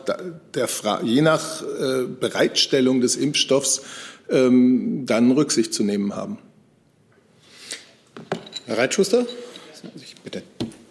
der 0.54 0.68
Fra 0.68 1.02
je 1.02 1.20
nach 1.20 1.62
äh, 1.62 2.04
Bereitstellung 2.04 3.00
des 3.00 3.16
Impfstoffs 3.16 3.82
ähm, 4.30 5.04
dann 5.06 5.30
Rücksicht 5.30 5.74
zu 5.74 5.84
nehmen 5.84 6.16
haben. 6.16 6.38
Herr 8.66 8.78
Reitschuster, 8.78 9.26
bitte. 10.24 10.42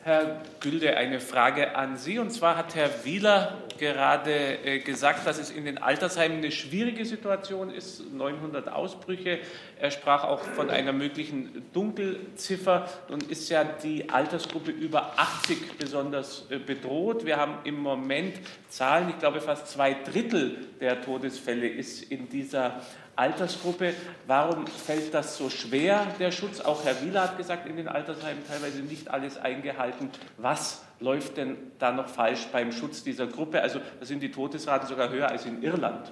Herr 0.06 0.40
Gülde, 0.60 0.98
eine 0.98 1.20
Frage 1.20 1.76
an 1.76 1.98
Sie. 1.98 2.20
Und 2.20 2.30
zwar 2.30 2.58
hat 2.58 2.76
Herr 2.76 2.92
Wieler 3.06 3.58
gerade 3.80 4.64
äh, 4.64 4.78
gesagt, 4.78 5.26
dass 5.26 5.40
es 5.40 5.50
in 5.50 5.66
den 5.66 5.80
Altersheimen 5.80 6.38
eine 6.38 6.52
schwierige 6.52 7.06
Situation 7.06 7.72
ist, 7.72 8.14
900 8.14 8.68
Ausbrüche. 8.68 9.40
Er 9.80 9.90
sprach 9.90 10.24
auch 10.24 10.42
von 10.42 10.70
einer 10.70 10.94
möglichen 10.94 11.66
Dunkelziffer. 11.74 12.88
Nun 13.10 13.20
ist 13.22 13.50
ja 13.50 13.64
die 13.64 14.08
Altersgruppe 14.08 14.70
über 14.70 15.18
80 15.18 15.80
besonders 15.80 16.46
äh, 16.52 16.60
bedroht. 16.60 17.26
Wir 17.26 17.38
haben 17.38 17.58
im 17.64 17.80
Moment 17.80 18.40
Zahlen, 18.70 19.10
ich 19.10 19.18
glaube 19.18 19.42
fast 19.42 19.70
zwei 19.70 19.96
Drittel 19.96 20.68
der 20.80 21.02
Todesfälle 21.02 21.68
ist 21.68 22.04
in 22.12 22.30
dieser 22.30 22.80
Altersgruppe. 23.16 23.94
Warum 24.28 24.68
fällt 24.68 25.14
das 25.14 25.38
so 25.38 25.50
schwer, 25.50 26.08
der 26.20 26.32
Schutz? 26.32 26.60
Auch 26.60 26.84
Herr 26.84 27.02
Wieler 27.02 27.24
hat 27.24 27.38
gesagt, 27.38 27.68
in 27.68 27.78
den 27.78 27.88
Altersheimen 27.88 28.44
teilweise 28.48 28.80
nicht 28.80 29.10
alles 29.10 29.38
eingehalten. 29.38 30.10
Was 30.38 30.82
läuft 31.00 31.38
denn 31.38 31.58
da 31.80 31.92
noch 31.92 32.08
falsch 32.08 32.48
beim 32.52 32.72
Schutz 32.72 33.04
dieser 33.04 33.28
Gruppe? 33.28 33.62
Also 33.62 33.80
da 34.00 34.06
sind 34.06 34.22
die 34.22 34.32
Todesraten 34.32 34.88
sogar 34.88 35.10
höher 35.10 35.30
als 35.30 35.46
in 35.46 35.62
Irland. 35.64 36.12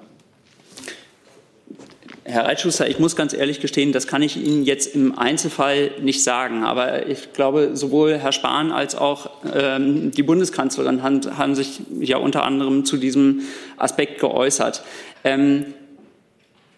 Herr 2.26 2.46
Reitschuster, 2.46 2.88
ich 2.88 3.00
muss 3.00 3.18
ganz 3.18 3.34
ehrlich 3.34 3.60
gestehen, 3.60 3.92
das 3.92 4.08
kann 4.08 4.22
ich 4.22 4.38
Ihnen 4.38 4.64
jetzt 4.64 4.96
im 4.96 5.18
Einzelfall 5.18 5.92
nicht 6.02 6.24
sagen. 6.24 6.64
Aber 6.64 7.08
ich 7.08 7.34
glaube, 7.34 7.72
sowohl 7.76 8.18
Herr 8.18 8.32
Spahn 8.32 8.72
als 8.72 8.96
auch 8.96 9.30
ähm, 9.54 10.12
die 10.12 10.24
Bundeskanzlerin 10.24 11.04
haben, 11.04 11.38
haben, 11.38 11.54
sich 11.54 11.82
ja 12.00 12.18
unter 12.18 12.44
anderem 12.44 12.86
zu 12.86 12.96
diesem 12.96 13.42
Aspekt 13.76 14.22
geäußert. 14.22 14.84
Ähm, 15.26 15.74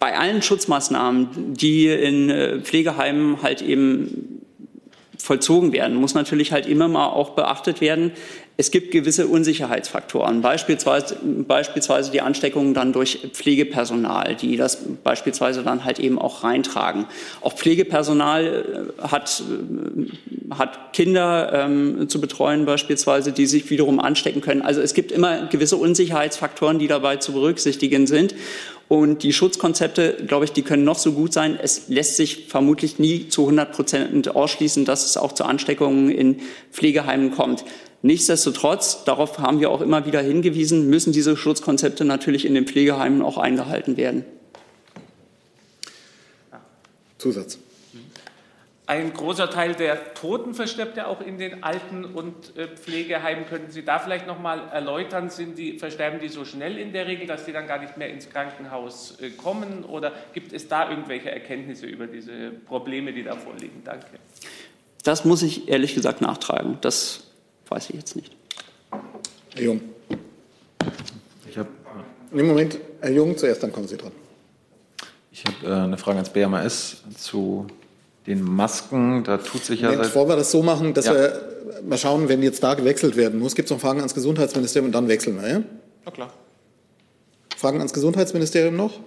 bei 0.05 0.15
allen 0.15 0.43
Schutzmaßnahmen, 0.43 1.55
die 1.55 1.87
in 1.87 2.29
äh, 2.29 2.59
Pflegeheimen 2.61 3.41
halt 3.41 3.63
eben 3.63 4.43
vollzogen 5.17 5.73
werden, 5.73 5.95
muss 5.95 6.13
natürlich 6.13 6.51
halt 6.51 6.67
immer 6.67 6.87
mal 6.87 7.07
auch 7.07 7.31
beachtet 7.31 7.81
werden, 7.81 8.11
es 8.57 8.71
gibt 8.71 8.91
gewisse 8.91 9.27
Unsicherheitsfaktoren, 9.27 10.41
beispielsweise, 10.41 11.17
beispielsweise 11.23 12.11
die 12.11 12.21
Ansteckungen 12.21 12.73
dann 12.73 12.93
durch 12.93 13.19
Pflegepersonal, 13.33 14.35
die 14.35 14.55
das 14.55 14.77
beispielsweise 15.03 15.61
dann 15.61 15.83
halt 15.83 15.99
eben 15.99 16.17
auch 16.17 16.43
reintragen. 16.43 17.05
Auch 17.41 17.53
Pflegepersonal 17.53 18.93
äh, 18.97 19.01
hat, 19.07 19.43
äh, 19.43 20.53
hat 20.55 20.93
Kinder 20.93 21.51
ähm, 21.53 22.07
zu 22.07 22.21
betreuen 22.21 22.65
beispielsweise, 22.65 23.33
die 23.33 23.45
sich 23.45 23.69
wiederum 23.69 23.99
anstecken 23.99 24.39
können. 24.39 24.61
Also 24.61 24.79
es 24.79 24.93
gibt 24.93 25.11
immer 25.11 25.47
gewisse 25.47 25.75
Unsicherheitsfaktoren, 25.75 26.79
die 26.79 26.87
dabei 26.87 27.17
zu 27.17 27.33
berücksichtigen 27.33 28.07
sind. 28.07 28.35
Und 28.87 29.23
die 29.23 29.33
Schutzkonzepte, 29.33 30.25
glaube 30.27 30.45
ich, 30.45 30.51
die 30.51 30.61
können 30.61 30.83
noch 30.83 30.99
so 30.99 31.13
gut 31.13 31.33
sein. 31.33 31.57
Es 31.59 31.87
lässt 31.87 32.17
sich 32.17 32.45
vermutlich 32.49 32.99
nie 32.99 33.29
zu 33.29 33.41
100 33.41 33.71
Prozent 33.71 34.35
ausschließen, 34.35 34.85
dass 34.85 35.05
es 35.05 35.17
auch 35.17 35.31
zu 35.31 35.43
Ansteckungen 35.43 36.11
in 36.11 36.41
Pflegeheimen 36.71 37.31
kommt. 37.31 37.65
Nichtsdestotrotz, 38.03 39.03
darauf 39.03 39.39
haben 39.39 39.59
wir 39.59 39.71
auch 39.71 39.81
immer 39.81 40.05
wieder 40.05 40.21
hingewiesen, 40.21 40.87
müssen 40.87 41.11
diese 41.11 41.35
Schutzkonzepte 41.35 42.05
natürlich 42.05 42.45
in 42.45 42.53
den 42.53 42.67
Pflegeheimen 42.67 43.23
auch 43.23 43.39
eingehalten 43.39 43.97
werden. 43.97 44.23
Zusatz. 47.17 47.57
Ein 48.87 49.13
großer 49.13 49.49
Teil 49.49 49.73
der 49.73 50.13
Toten 50.13 50.53
verstirbt 50.53 50.95
ja 50.95 51.07
auch 51.07 51.19
in 51.19 51.39
den 51.39 51.63
Alten- 51.63 52.05
und 52.05 52.55
äh, 52.55 52.67
Pflegeheimen. 52.67 53.47
Könnten 53.47 53.71
Sie 53.71 53.83
da 53.83 53.97
vielleicht 53.97 54.27
noch 54.27 54.39
mal 54.39 54.69
erläutern, 54.71 55.31
sind 55.31 55.57
die, 55.57 55.79
versterben 55.79 56.19
die 56.19 56.29
so 56.29 56.45
schnell 56.45 56.77
in 56.77 56.93
der 56.93 57.07
Regel, 57.07 57.25
dass 57.25 57.45
die 57.45 57.51
dann 57.51 57.65
gar 57.65 57.79
nicht 57.79 57.97
mehr 57.97 58.09
ins 58.09 58.29
Krankenhaus 58.29 59.17
äh, 59.21 59.31
kommen? 59.31 59.83
Oder 59.85 60.11
gibt 60.33 60.53
es 60.53 60.67
da 60.67 60.87
irgendwelche 60.89 61.31
Erkenntnisse 61.31 61.87
über 61.87 62.05
diese 62.05 62.51
Probleme, 62.51 63.11
die 63.11 63.23
da 63.23 63.35
vorliegen? 63.35 63.81
Danke. 63.83 64.05
Das 65.01 65.25
muss 65.25 65.41
ich 65.41 65.67
ehrlich 65.67 65.95
gesagt 65.95 66.21
nachtragen. 66.21 66.77
Das 66.81 67.23
weiß 67.69 67.89
ich 67.89 67.95
jetzt 67.95 68.15
nicht. 68.15 68.35
Herr 69.55 69.63
Jung. 69.63 69.81
Ich 71.49 71.57
habe. 71.57 71.69
Im 72.31 72.47
Moment, 72.47 72.77
Herr 73.01 73.11
Jung, 73.11 73.35
zuerst, 73.35 73.63
dann 73.63 73.71
kommen 73.71 73.87
Sie 73.87 73.97
dran. 73.97 74.11
Ich 75.31 75.43
habe 75.45 75.67
äh, 75.67 75.83
eine 75.83 75.97
Frage 75.97 76.17
ans 76.17 76.29
BMAS 76.29 77.03
zu 77.17 77.65
den 78.27 78.43
Masken. 78.43 79.23
Da 79.23 79.37
tut 79.37 79.63
sich 79.63 79.81
ja. 79.81 79.89
Moment, 79.89 80.07
bevor 80.07 80.27
wir 80.27 80.35
das 80.35 80.51
so 80.51 80.63
machen, 80.63 80.93
dass 80.93 81.05
ja. 81.05 81.13
wir 81.13 81.41
mal 81.83 81.97
schauen, 81.97 82.29
wenn 82.29 82.41
jetzt 82.41 82.63
da 82.63 82.73
gewechselt 82.73 83.15
werden 83.15 83.39
muss, 83.39 83.55
gibt 83.55 83.67
es 83.67 83.71
noch 83.71 83.79
Fragen 83.79 83.99
ans 83.99 84.13
Gesundheitsministerium 84.13 84.87
und 84.87 84.93
dann 84.93 85.07
wechseln 85.07 85.41
wir, 85.41 85.49
ja? 85.49 85.61
Na 86.05 86.11
klar. 86.11 86.33
Fragen 87.57 87.77
ans 87.77 87.93
Gesundheitsministerium 87.93 88.75
noch? 88.75 88.99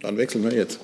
Dann 0.00 0.16
wechseln 0.16 0.42
wir 0.42 0.52
jetzt. 0.52 0.78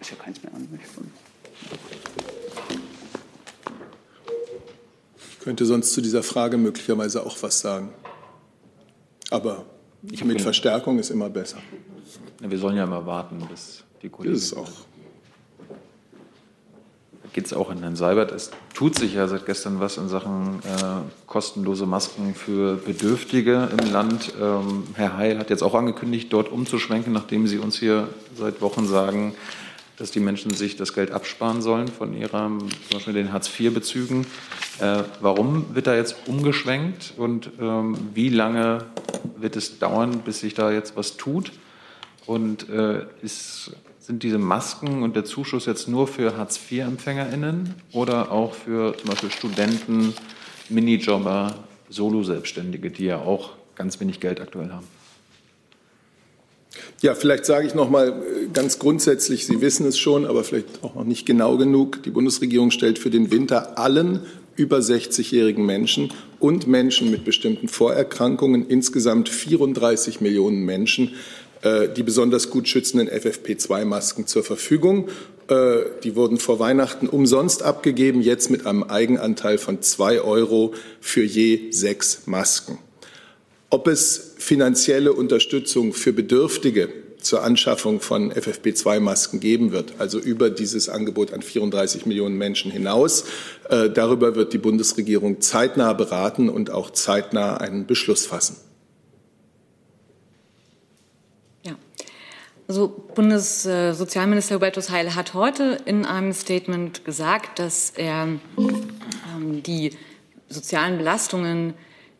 Ist 0.00 0.10
ja 0.10 0.16
keins 0.16 0.42
mehr 0.42 0.52
an. 0.54 0.68
könnte 5.46 5.64
sonst 5.64 5.92
zu 5.92 6.00
dieser 6.00 6.24
Frage 6.24 6.56
möglicherweise 6.56 7.24
auch 7.24 7.36
was 7.40 7.60
sagen. 7.60 7.92
Aber 9.30 9.64
mit 10.02 10.40
Verstärkung 10.40 10.98
ist 10.98 11.10
immer 11.10 11.28
besser. 11.28 11.58
Ja, 12.40 12.50
wir 12.50 12.58
sollen 12.58 12.76
ja 12.76 12.84
immer 12.84 13.06
warten, 13.06 13.38
bis 13.50 13.84
die 14.02 14.08
Kollegen. 14.08 14.34
Das 14.34 14.44
ist 14.44 14.56
auch. 14.56 14.68
Da 17.22 17.28
geht 17.32 17.46
es 17.46 17.52
auch 17.52 17.70
an 17.70 17.78
Herrn 17.80 17.96
Seibert. 17.96 18.30
Es 18.32 18.50
tut 18.74 18.98
sich 18.98 19.14
ja 19.14 19.26
seit 19.26 19.46
gestern 19.46 19.80
was 19.80 19.96
in 19.96 20.08
Sachen 20.08 20.60
äh, 20.60 21.26
kostenlose 21.26 21.86
Masken 21.86 22.34
für 22.34 22.76
Bedürftige 22.76 23.68
im 23.76 23.92
Land. 23.92 24.32
Ähm, 24.40 24.84
Herr 24.94 25.16
Heil 25.16 25.38
hat 25.38 25.50
jetzt 25.50 25.62
auch 25.62 25.74
angekündigt, 25.74 26.32
dort 26.32 26.50
umzuschwenken, 26.50 27.12
nachdem 27.12 27.46
Sie 27.46 27.58
uns 27.58 27.78
hier 27.78 28.08
seit 28.36 28.60
Wochen 28.60 28.86
sagen, 28.86 29.34
dass 29.96 30.10
die 30.10 30.20
Menschen 30.20 30.52
sich 30.52 30.76
das 30.76 30.92
Geld 30.92 31.10
absparen 31.10 31.62
sollen 31.62 31.88
von 31.88 32.16
ihrem, 32.16 32.58
zum 32.58 32.70
Beispiel 32.92 33.14
den 33.14 33.32
Hartz-IV-Bezügen. 33.32 34.26
Äh, 34.80 35.04
warum 35.20 35.74
wird 35.74 35.86
da 35.86 35.94
jetzt 35.94 36.16
umgeschwenkt 36.26 37.14
und 37.16 37.50
ähm, 37.60 37.96
wie 38.14 38.28
lange 38.28 38.84
wird 39.36 39.56
es 39.56 39.78
dauern, 39.78 40.20
bis 40.24 40.40
sich 40.40 40.54
da 40.54 40.70
jetzt 40.70 40.96
was 40.96 41.16
tut? 41.16 41.52
Und 42.26 42.68
äh, 42.68 43.06
ist, 43.22 43.72
sind 44.00 44.22
diese 44.22 44.38
Masken 44.38 45.02
und 45.02 45.16
der 45.16 45.24
Zuschuss 45.24 45.66
jetzt 45.66 45.88
nur 45.88 46.06
für 46.06 46.36
Hartz-IV-EmpfängerInnen 46.36 47.74
oder 47.92 48.32
auch 48.32 48.52
für 48.54 48.96
zum 48.98 49.10
Beispiel 49.10 49.30
Studenten, 49.30 50.12
Minijobber, 50.68 51.54
Solo-Selbstständige, 51.88 52.90
die 52.90 53.04
ja 53.04 53.18
auch 53.18 53.50
ganz 53.76 54.00
wenig 54.00 54.20
Geld 54.20 54.40
aktuell 54.40 54.72
haben? 54.72 54.95
Ja, 57.02 57.14
vielleicht 57.14 57.44
sage 57.44 57.66
ich 57.66 57.74
noch 57.74 57.90
mal 57.90 58.08
äh, 58.08 58.12
ganz 58.52 58.78
grundsätzlich, 58.78 59.46
Sie 59.46 59.60
wissen 59.60 59.86
es 59.86 59.98
schon, 59.98 60.24
aber 60.24 60.44
vielleicht 60.44 60.82
auch 60.82 60.94
noch 60.94 61.04
nicht 61.04 61.26
genau 61.26 61.56
genug. 61.56 62.02
Die 62.04 62.10
Bundesregierung 62.10 62.70
stellt 62.70 62.98
für 62.98 63.10
den 63.10 63.30
Winter 63.30 63.78
allen 63.78 64.20
über 64.56 64.78
60-jährigen 64.78 65.64
Menschen 65.64 66.12
und 66.40 66.66
Menschen 66.66 67.10
mit 67.10 67.24
bestimmten 67.24 67.68
Vorerkrankungen, 67.68 68.66
insgesamt 68.66 69.28
34 69.28 70.20
Millionen 70.20 70.64
Menschen, 70.64 71.14
äh, 71.62 71.88
die 71.88 72.02
besonders 72.02 72.50
gut 72.50 72.68
schützenden 72.68 73.08
FFP2-Masken 73.08 74.26
zur 74.26 74.42
Verfügung. 74.42 75.08
Äh, 75.48 75.84
die 76.02 76.16
wurden 76.16 76.38
vor 76.38 76.58
Weihnachten 76.58 77.08
umsonst 77.08 77.62
abgegeben, 77.62 78.22
jetzt 78.22 78.50
mit 78.50 78.66
einem 78.66 78.82
Eigenanteil 78.84 79.58
von 79.58 79.82
zwei 79.82 80.20
Euro 80.20 80.74
für 81.00 81.22
je 81.22 81.70
sechs 81.70 82.22
Masken. 82.26 82.78
Ob 83.70 83.88
es 83.88 84.34
finanzielle 84.38 85.12
Unterstützung 85.12 85.92
für 85.92 86.12
Bedürftige 86.12 86.88
zur 87.20 87.42
Anschaffung 87.42 88.00
von 88.00 88.32
FFP2-Masken 88.32 89.40
geben 89.40 89.72
wird, 89.72 89.94
also 89.98 90.18
über 90.18 90.50
dieses 90.50 90.88
Angebot 90.88 91.32
an 91.32 91.42
34 91.42 92.06
Millionen 92.06 92.38
Menschen 92.38 92.70
hinaus. 92.70 93.24
Äh, 93.68 93.90
darüber 93.90 94.36
wird 94.36 94.52
die 94.52 94.58
Bundesregierung 94.58 95.40
zeitnah 95.40 95.92
beraten 95.92 96.48
und 96.48 96.70
auch 96.70 96.90
zeitnah 96.90 97.56
einen 97.56 97.86
Beschluss 97.86 98.26
fassen. 98.26 98.56
Also 102.68 102.88
Bundessozialminister 103.14 104.56
Hubertus 104.56 104.90
Heil 104.90 105.14
hat 105.14 105.34
heute 105.34 105.78
in 105.84 106.04
einem 106.04 106.32
Statement 106.32 107.04
gesagt, 107.04 107.60
dass 107.60 107.90
er 107.90 108.26
ähm, 108.58 109.62
die 109.62 109.92
sozialen 110.48 110.98
Belastungen 110.98 111.74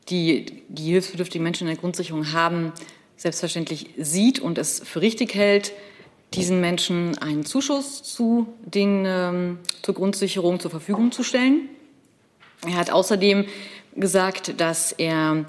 die 0.09 0.47
die 0.69 0.93
hilfsbedürftigen 0.93 1.43
Menschen 1.43 1.67
in 1.67 1.75
der 1.75 1.81
Grundsicherung 1.81 2.33
haben, 2.33 2.73
selbstverständlich 3.17 3.91
sieht 3.97 4.41
und 4.41 4.59
es 4.59 4.81
für 4.85 5.01
richtig 5.01 5.35
hält, 5.35 5.73
diesen 6.35 6.61
Menschen 6.61 7.17
einen 7.19 7.45
Zuschuss 7.45 8.03
zu 8.03 8.47
den, 8.65 9.05
ähm, 9.07 9.59
zur 9.83 9.95
Grundsicherung 9.95 10.61
zur 10.61 10.71
Verfügung 10.71 11.13
zu 11.13 11.23
stellen. 11.23 11.69
Er 12.67 12.75
hat 12.75 12.91
außerdem 12.91 13.47
gesagt, 13.95 14.61
dass 14.61 14.93
er 14.93 15.47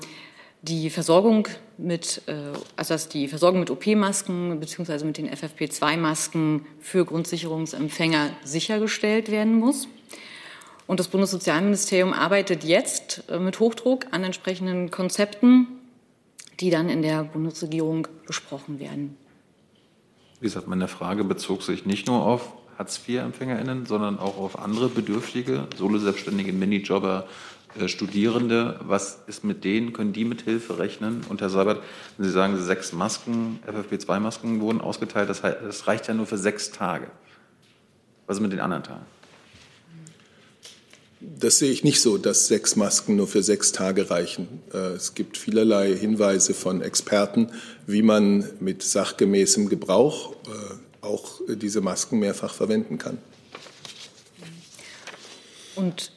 die 0.61 0.89
Versorgung 0.89 1.47
mit, 1.77 2.21
äh, 2.27 2.33
also 2.75 2.93
dass 2.93 3.09
die 3.09 3.27
Versorgung 3.27 3.59
mit 3.59 3.69
OP-Masken 3.69 4.59
bzw. 4.59 5.05
mit 5.05 5.17
den 5.17 5.29
FFP2-Masken 5.29 6.65
für 6.79 7.05
Grundsicherungsempfänger 7.05 8.31
sichergestellt 8.43 9.29
werden 9.31 9.59
muss. 9.59 9.87
Und 10.87 11.01
das 11.01 11.09
Bundessozialministerium 11.09 12.13
arbeitet 12.13 12.63
jetzt 12.63 13.23
äh, 13.29 13.37
mit 13.39 13.59
Hochdruck 13.59 14.05
an 14.11 14.23
entsprechenden 14.23 14.89
Konzepten, 14.89 15.67
die 16.61 16.69
dann 16.69 16.89
in 16.89 17.01
der 17.01 17.25
Bundesregierung 17.25 18.07
besprochen 18.25 18.79
werden. 18.79 19.17
Wie 20.39 20.45
gesagt, 20.45 20.67
meine 20.67 20.87
Frage 20.87 21.23
bezog 21.23 21.61
sich 21.61 21.85
nicht 21.85 22.07
nur 22.07 22.23
auf 22.25 22.53
Hartz-IV-EmpfängerInnen, 22.77 23.85
sondern 23.85 24.17
auch 24.17 24.37
auf 24.37 24.59
andere 24.59 24.87
Bedürftige, 24.87 25.67
Solo-Selbstständige, 25.75 26.53
Minijobber, 26.53 27.27
äh, 27.77 27.89
Studierende. 27.89 28.79
Was 28.83 29.23
ist 29.27 29.43
mit 29.43 29.65
denen? 29.65 29.91
Können 29.91 30.13
die 30.13 30.23
mit 30.23 30.43
Hilfe 30.43 30.79
rechnen? 30.79 31.25
Und 31.27 31.41
Herr 31.41 31.49
Seibert, 31.49 31.83
wenn 32.17 32.25
Sie 32.25 32.31
sagen, 32.31 32.57
sechs 32.57 32.93
Masken, 32.93 33.59
FFP2-Masken 33.67 34.61
wurden 34.61 34.79
ausgeteilt, 34.79 35.29
das, 35.29 35.43
heißt, 35.43 35.57
das 35.63 35.87
reicht 35.87 36.07
ja 36.07 36.13
nur 36.13 36.27
für 36.27 36.37
sechs 36.37 36.71
Tage. 36.71 37.07
Was 38.25 38.37
ist 38.37 38.41
mit 38.41 38.53
den 38.53 38.61
anderen 38.61 38.83
Tagen? 38.83 39.16
Das 41.19 41.57
sehe 41.57 41.71
ich 41.71 41.83
nicht 41.83 41.99
so, 42.01 42.17
dass 42.17 42.47
sechs 42.47 42.75
Masken 42.75 43.15
nur 43.15 43.27
für 43.27 43.41
sechs 43.41 43.71
Tage 43.71 44.09
reichen. 44.09 44.47
Äh, 44.73 44.93
es 44.93 45.15
gibt 45.15 45.37
vielerlei 45.37 45.95
Hinweise 45.95 46.53
von 46.53 46.81
Experten, 46.81 47.51
wie 47.87 48.03
man 48.03 48.47
mit 48.59 48.83
sachgemäßem 48.83 49.69
Gebrauch 49.69 50.33
äh, 50.33 51.05
auch 51.05 51.41
diese 51.47 51.81
Masken 51.81 52.19
mehrfach 52.19 52.53
verwenden 52.53 52.97
kann. 52.97 53.17
Und 55.75 56.11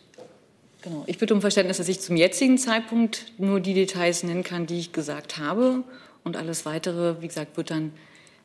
Genau. 0.82 1.04
Ich 1.06 1.18
bitte 1.18 1.34
um 1.34 1.40
Verständnis, 1.40 1.76
dass 1.76 1.88
ich 1.88 2.00
zum 2.00 2.16
jetzigen 2.16 2.56
Zeitpunkt 2.56 3.26
nur 3.38 3.60
die 3.60 3.74
Details 3.74 4.22
nennen 4.22 4.42
kann, 4.42 4.66
die 4.66 4.78
ich 4.78 4.92
gesagt 4.92 5.38
habe. 5.38 5.84
Und 6.24 6.36
alles 6.36 6.64
Weitere, 6.64 7.20
wie 7.20 7.28
gesagt, 7.28 7.56
wird 7.56 7.70
dann 7.70 7.92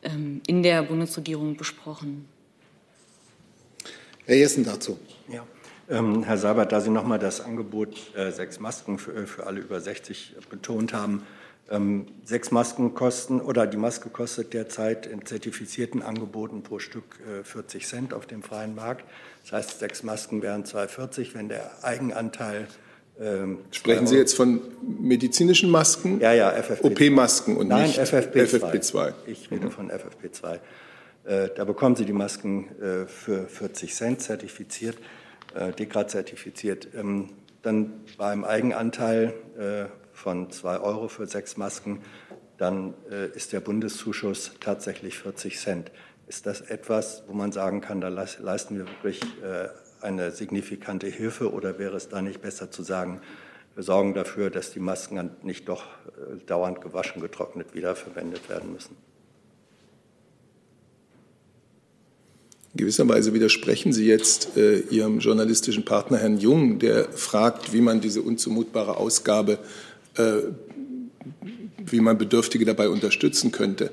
ähm, 0.04 0.42
in 0.48 0.62
der 0.62 0.84
Bundesregierung 0.84 1.56
besprochen. 1.56 2.26
Herr 4.26 4.36
Jessen 4.36 4.66
dazu. 4.66 4.98
Ja. 5.32 5.46
Ähm, 5.88 6.24
Herr 6.24 6.38
Seibert, 6.38 6.72
da 6.72 6.82
Sie 6.82 6.90
noch 6.90 7.06
mal 7.06 7.20
das 7.20 7.42
Angebot 7.42 7.96
äh, 8.16 8.32
sechs 8.32 8.60
Masken 8.60 8.98
für, 8.98 9.14
äh, 9.14 9.26
für, 9.28 9.46
alle 9.46 9.60
über 9.60 9.80
60 9.80 10.36
betont 10.50 10.94
haben, 10.94 11.24
ähm, 11.70 12.08
sechs 12.24 12.50
Masken 12.50 12.96
kosten 12.96 13.40
oder 13.40 13.68
die 13.68 13.78
Maske 13.78 14.10
kostet 14.10 14.54
derzeit 14.54 15.06
in 15.06 15.26
zertifizierten 15.26 16.02
Angeboten 16.02 16.64
pro 16.64 16.80
Stück 16.80 17.20
äh, 17.40 17.44
40 17.44 17.88
Cent 17.88 18.14
auf 18.14 18.26
dem 18.26 18.42
freien 18.42 18.74
Markt. 18.74 19.06
Das 19.44 19.52
heißt, 19.52 19.80
sechs 19.80 20.02
Masken 20.02 20.42
wären 20.42 20.64
2,40, 20.64 21.36
wenn 21.36 21.50
der 21.50 21.84
Eigenanteil 21.84 22.68
ähm, 23.20 23.60
Sprechen 23.72 24.08
Sie 24.08 24.18
jetzt 24.18 24.36
von 24.36 24.60
medizinischen 24.82 25.70
Masken? 25.70 26.20
Ja, 26.20 26.34
ja, 26.34 26.52
FFP2. 26.52 26.84
OP-Masken 26.84 27.58
und 27.58 27.70
Nein, 27.70 27.88
nicht 27.88 28.00
FFP2. 28.00 28.60
FFP2. 28.60 29.14
Ich 29.28 29.52
rede 29.52 29.68
mhm. 29.68 29.72
von 29.72 29.92
FFP2. 29.92 30.60
Äh, 31.26 31.50
da 31.56 31.64
bekommen 31.64 31.96
Sie 31.96 32.06
die 32.06 32.14
Masken 32.14 32.68
äh, 32.82 33.08
für 33.08 33.48
40 33.48 33.96
Cent 33.96 34.22
zertifiziert. 34.22 34.98
Äh, 35.54 35.72
Degrad 35.72 36.12
zertifiziert. 36.12 36.90
Ähm, 36.96 37.30
dann 37.62 38.02
beim 38.18 38.44
Eigenanteil 38.44 39.34
äh, 39.58 39.86
von 40.12 40.52
2 40.52 40.80
Euro 40.80 41.08
für 41.08 41.28
sechs 41.28 41.56
Masken, 41.58 42.02
dann 42.58 42.94
äh, 43.10 43.28
ist 43.30 43.54
der 43.54 43.60
Bundeszuschuss 43.60 44.52
tatsächlich 44.60 45.18
40 45.18 45.58
Cent. 45.58 45.92
Ist 46.28 46.46
das 46.46 46.62
etwas, 46.62 47.24
wo 47.28 47.34
man 47.34 47.52
sagen 47.52 47.82
kann, 47.82 48.02
da 48.02 48.08
leisten 48.08 48.78
wir 48.78 48.88
wirklich 48.88 49.22
eine 50.02 50.32
signifikante 50.32 51.06
Hilfe 51.06 51.54
oder 51.54 51.78
wäre 51.78 51.96
es 51.98 52.10
da 52.10 52.20
nicht 52.20 52.42
besser 52.42 52.72
zu 52.72 52.82
sagen, 52.82 53.22
wir 53.76 53.84
sorgen 53.84 54.16
dafür, 54.16 54.50
dass 54.50 54.72
die 54.72 54.80
Masken 54.80 55.30
nicht 55.44 55.70
doch 55.70 55.84
dauernd 56.48 56.82
gewaschen, 56.82 57.22
getrocknet 57.22 57.76
wiederverwendet 57.76 58.50
werden 58.50 58.74
müssen? 58.74 58.98
Gewisserweise 62.76 63.34
widersprechen 63.34 63.94
Sie 63.94 64.06
jetzt 64.06 64.58
äh, 64.58 64.80
Ihrem 64.90 65.20
journalistischen 65.20 65.86
Partner 65.86 66.18
Herrn 66.18 66.38
Jung, 66.38 66.80
der 66.80 67.06
fragt, 67.06 67.74
wie 67.74 67.82
man 67.82 68.02
diese 68.02 68.22
unzumutbare 68.22 68.98
Ausgabe, 68.98 69.60
äh, 70.18 70.34
wie 71.86 72.00
man 72.00 72.18
Bedürftige 72.18 72.66
dabei 72.66 72.90
unterstützen 72.90 73.52
könnte. 73.52 73.92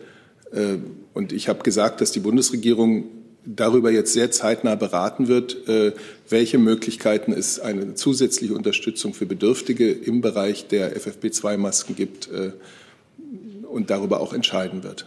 Äh, 0.53 0.79
und 1.15 1.33
ich 1.33 1.49
habe 1.49 1.63
gesagt, 1.63 2.01
dass 2.01 2.13
die 2.13 2.21
Bundesregierung 2.21 3.05
darüber 3.45 3.91
jetzt 3.91 4.13
sehr 4.13 4.31
zeitnah 4.31 4.75
beraten 4.75 5.29
wird, 5.29 5.69
äh, 5.69 5.93
welche 6.29 6.59
Möglichkeiten 6.59 7.33
es 7.33 7.59
eine 7.59 7.95
zusätzliche 7.95 8.55
Unterstützung 8.55 9.15
für 9.15 9.27
Bedürftige 9.27 9.91
im 9.91 10.21
Bereich 10.21 10.69
der 10.69 10.97
FFP2-Masken 10.97 11.97
gibt 11.97 12.31
äh, 12.31 12.53
und 13.69 13.91
darüber 13.91 14.21
auch 14.21 14.33
entscheiden 14.33 14.85
wird. 14.85 15.07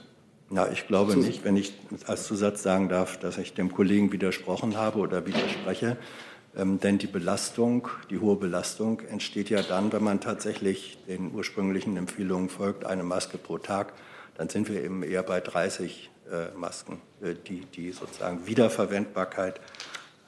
Ja, 0.56 0.70
ich 0.72 0.88
glaube 0.88 1.18
nicht, 1.18 1.44
wenn 1.44 1.58
ich 1.58 1.74
als 2.08 2.28
Zusatz 2.28 2.64
sagen 2.64 2.88
darf, 2.88 3.20
dass 3.20 3.38
ich 3.38 3.54
dem 3.54 3.74
Kollegen 3.74 4.14
widersprochen 4.14 4.78
habe 4.78 5.00
oder 5.00 5.26
widerspreche. 5.26 5.98
Ähm, 6.56 6.80
denn 6.80 6.98
die 6.98 7.08
Belastung, 7.08 7.90
die 8.10 8.20
hohe 8.20 8.38
Belastung 8.38 9.02
entsteht 9.02 9.50
ja 9.50 9.62
dann, 9.62 9.92
wenn 9.92 10.02
man 10.02 10.22
tatsächlich 10.22 10.98
den 11.10 11.36
ursprünglichen 11.36 11.98
Empfehlungen 11.98 12.48
folgt, 12.48 12.86
eine 12.86 13.04
Maske 13.04 13.38
pro 13.38 13.58
Tag. 13.58 13.92
Dann 14.38 14.48
sind 14.48 14.70
wir 14.70 14.82
eben 14.82 15.04
eher 15.04 15.24
bei 15.24 15.42
30 15.42 16.10
äh, 16.32 16.58
Masken. 16.58 17.02
Äh, 17.22 17.34
die, 17.34 17.66
die 17.66 17.92
sozusagen 17.92 18.48
Wiederverwendbarkeit 18.48 19.60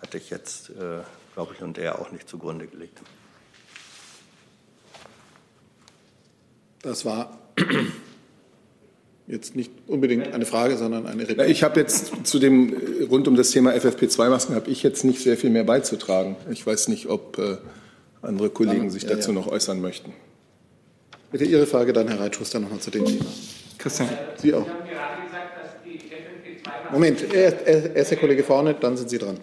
hatte 0.02 0.18
ich 0.18 0.30
jetzt, 0.30 0.72
äh, 0.72 1.00
glaube 1.36 1.54
ich, 1.54 1.62
und 1.62 1.78
er 1.78 2.02
auch 2.02 2.12
nicht 2.12 2.28
zugrunde 2.28 2.68
gelegt. 2.68 3.00
Das 6.82 7.06
war 7.06 7.38
Jetzt 9.28 9.58
nicht 9.58 9.72
unbedingt 9.88 10.34
eine 10.34 10.46
Frage, 10.46 10.78
sondern 10.78 11.06
eine 11.06 11.28
Replik. 11.28 11.50
Ich 11.50 11.62
habe 11.62 11.82
jetzt 11.82 12.26
zu 12.26 12.40
dem, 12.40 12.74
rund 13.10 13.28
um 13.28 13.36
das 13.36 13.52
Thema 13.52 13.74
FFP2-Masken, 13.74 14.56
habe 14.56 14.70
ich 14.70 14.84
jetzt 14.84 15.04
nicht 15.04 15.22
sehr 15.22 15.36
viel 15.36 15.50
mehr 15.50 15.66
beizutragen. 15.66 16.38
Ich 16.50 16.66
weiß 16.66 16.88
nicht, 16.88 17.08
ob 17.08 17.38
äh, 17.38 17.58
andere 18.22 18.50
Kollegen 18.50 18.86
ja, 18.86 18.90
sich 18.90 19.06
dazu 19.06 19.32
ja. 19.32 19.36
noch 19.36 19.48
äußern 19.48 19.82
möchten. 19.82 20.14
Bitte 21.30 21.44
Ihre 21.44 21.68
Frage 21.68 21.92
dann, 21.92 22.08
Herr 22.08 22.22
Reitschuster, 22.22 22.62
nochmal 22.62 22.80
zu 22.80 22.90
dem 22.90 23.04
Thema. 23.04 23.26
Christian, 23.78 24.08
Sie 24.38 24.54
auch. 24.54 24.66
Moment, 26.94 27.34
erst 27.34 28.12
der 28.12 28.18
Kollege 28.18 28.44
vorne, 28.44 28.76
dann 28.80 28.96
sind 28.96 29.10
Sie 29.10 29.18
dran. 29.18 29.42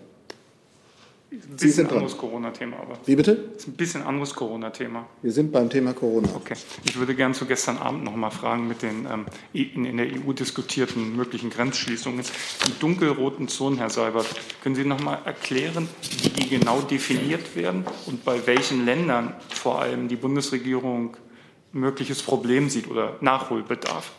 Ein 1.35 1.41
bisschen 1.41 1.59
Sie 1.59 1.71
sind 1.71 1.93
anderes 1.93 2.17
Corona-Thema, 2.17 2.77
aber. 2.77 2.99
Wie 3.07 3.17
bitte? 3.17 3.33
Ist 3.57 3.67
ein 3.67 3.73
bisschen 3.73 4.03
anderes 4.03 4.35
Corona-Thema. 4.35 5.07
Wir 5.23 5.33
sind 5.33 5.51
beim 5.51 5.69
Thema 5.69 5.93
Corona. 5.93 6.29
Okay. 6.37 6.55
Ich 6.85 6.97
würde 6.97 7.15
gerne 7.15 7.35
zu 7.35 7.47
gestern 7.47 7.79
Abend 7.79 8.05
noch 8.05 8.15
mal 8.15 8.31
fragen 8.31 8.69
mit 8.69 8.83
den 8.83 9.07
ähm, 9.07 9.27
in 9.53 9.97
der 9.97 10.07
EU 10.07 10.33
diskutierten 10.33 11.17
möglichen 11.17 11.51
Grenzschließungen. 11.51 12.25
Die 12.69 12.79
dunkelroten 12.79 13.49
Zonen, 13.49 13.79
Herr 13.79 13.91
Seibert, 13.91 14.27
können 14.63 14.77
Sie 14.77 14.85
noch 14.85 15.01
mal 15.01 15.19
erklären, 15.25 15.89
wie 16.23 16.29
die 16.29 16.49
genau 16.49 16.81
definiert 16.83 17.57
werden 17.57 17.85
und 18.07 18.25
bei 18.25 18.47
welchen 18.47 18.85
Ländern 18.85 19.35
vor 19.49 19.81
allem 19.81 20.07
die 20.07 20.17
Bundesregierung 20.17 21.17
mögliches 21.73 22.23
Problem 22.23 22.71
sieht 22.71 22.89
oder 22.89 23.17
Nachholbedarf? 23.21 24.13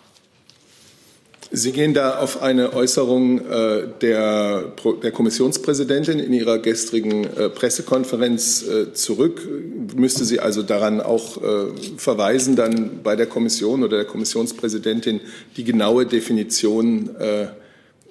Sie 1.52 1.72
gehen 1.72 1.94
da 1.94 2.18
auf 2.18 2.42
eine 2.42 2.74
Äußerung 2.74 3.40
äh, 3.40 3.88
der, 4.02 4.74
der, 5.04 5.12
Kommissionspräsidentin 5.12 6.20
in 6.20 6.34
ihrer 6.34 6.58
gestrigen 6.58 7.24
äh, 7.24 7.50
Pressekonferenz 7.50 8.64
äh, 8.64 8.94
zurück. 8.94 9.48
Müsste 9.96 10.26
sie 10.26 10.40
also 10.40 10.64
daran 10.64 11.02
auch 11.02 11.38
äh, 11.38 11.68
verweisen, 11.98 12.56
dann 12.56 13.04
bei 13.04 13.16
der 13.16 13.28
Kommission 13.28 13.84
oder 13.84 13.98
der 13.98 14.06
Kommissionspräsidentin 14.06 15.22
die 15.56 15.64
genaue 15.64 16.08
Definition 16.08 17.16
äh, 17.20 17.48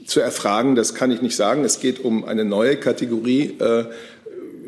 zu 0.07 0.20
erfragen. 0.20 0.77
Das 0.77 0.94
kann 0.94 1.11
ich 1.11 1.20
nicht 1.20 1.37
sagen. 1.37 1.64
Es 1.64 1.81
geht 1.81 2.05
um 2.05 2.25
eine 2.25 2.44
neue 2.44 2.77
Kategorie 2.77 3.57
äh, 3.59 3.87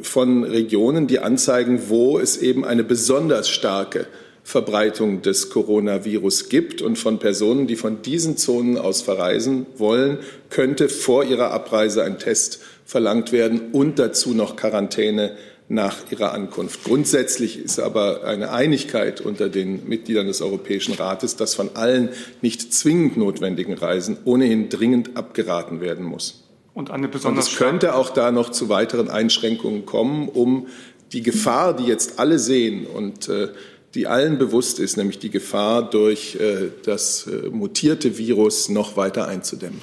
von 0.02 0.42
Regionen, 0.42 1.06
die 1.06 1.20
anzeigen, 1.20 1.82
wo 1.88 2.18
es 2.18 2.36
eben 2.36 2.64
eine 2.64 2.82
besonders 2.82 3.48
starke 3.48 4.06
Verbreitung 4.46 5.22
des 5.22 5.50
Coronavirus 5.50 6.48
gibt. 6.48 6.80
Und 6.80 7.00
von 7.00 7.18
Personen, 7.18 7.66
die 7.66 7.74
von 7.74 8.02
diesen 8.02 8.36
Zonen 8.36 8.78
aus 8.78 9.02
verreisen 9.02 9.66
wollen, 9.76 10.18
könnte 10.50 10.88
vor 10.88 11.24
ihrer 11.24 11.50
Abreise 11.50 12.04
ein 12.04 12.20
Test 12.20 12.60
verlangt 12.84 13.32
werden 13.32 13.72
und 13.72 13.98
dazu 13.98 14.34
noch 14.34 14.54
Quarantäne 14.54 15.32
nach 15.68 16.12
ihrer 16.12 16.32
Ankunft. 16.32 16.84
Grundsätzlich 16.84 17.58
ist 17.58 17.80
aber 17.80 18.22
eine 18.22 18.52
Einigkeit 18.52 19.20
unter 19.20 19.48
den 19.48 19.88
Mitgliedern 19.88 20.28
des 20.28 20.40
Europäischen 20.40 20.94
Rates, 20.94 21.34
dass 21.34 21.56
von 21.56 21.70
allen 21.74 22.10
nicht 22.40 22.72
zwingend 22.72 23.16
notwendigen 23.16 23.74
Reisen 23.74 24.16
ohnehin 24.24 24.68
dringend 24.68 25.16
abgeraten 25.16 25.80
werden 25.80 26.04
muss. 26.04 26.44
Und 26.72 26.92
eine 26.92 27.08
besonders 27.08 27.46
und 27.46 27.52
es 27.52 27.58
könnte 27.58 27.96
auch 27.96 28.10
da 28.10 28.30
noch 28.30 28.50
zu 28.50 28.68
weiteren 28.68 29.10
Einschränkungen 29.10 29.86
kommen, 29.86 30.28
um 30.28 30.68
die 31.12 31.22
Gefahr, 31.22 31.74
die 31.74 31.86
jetzt 31.86 32.20
alle 32.20 32.38
sehen 32.38 32.86
und 32.86 33.28
äh, 33.28 33.48
die 33.96 34.06
allen 34.06 34.36
bewusst 34.38 34.78
ist, 34.78 34.96
nämlich 34.98 35.18
die 35.18 35.30
Gefahr 35.30 35.88
durch 35.88 36.36
äh, 36.36 36.68
das 36.84 37.26
äh, 37.26 37.48
mutierte 37.48 38.18
Virus 38.18 38.68
noch 38.68 38.96
weiter 38.96 39.26
einzudämmen. 39.26 39.80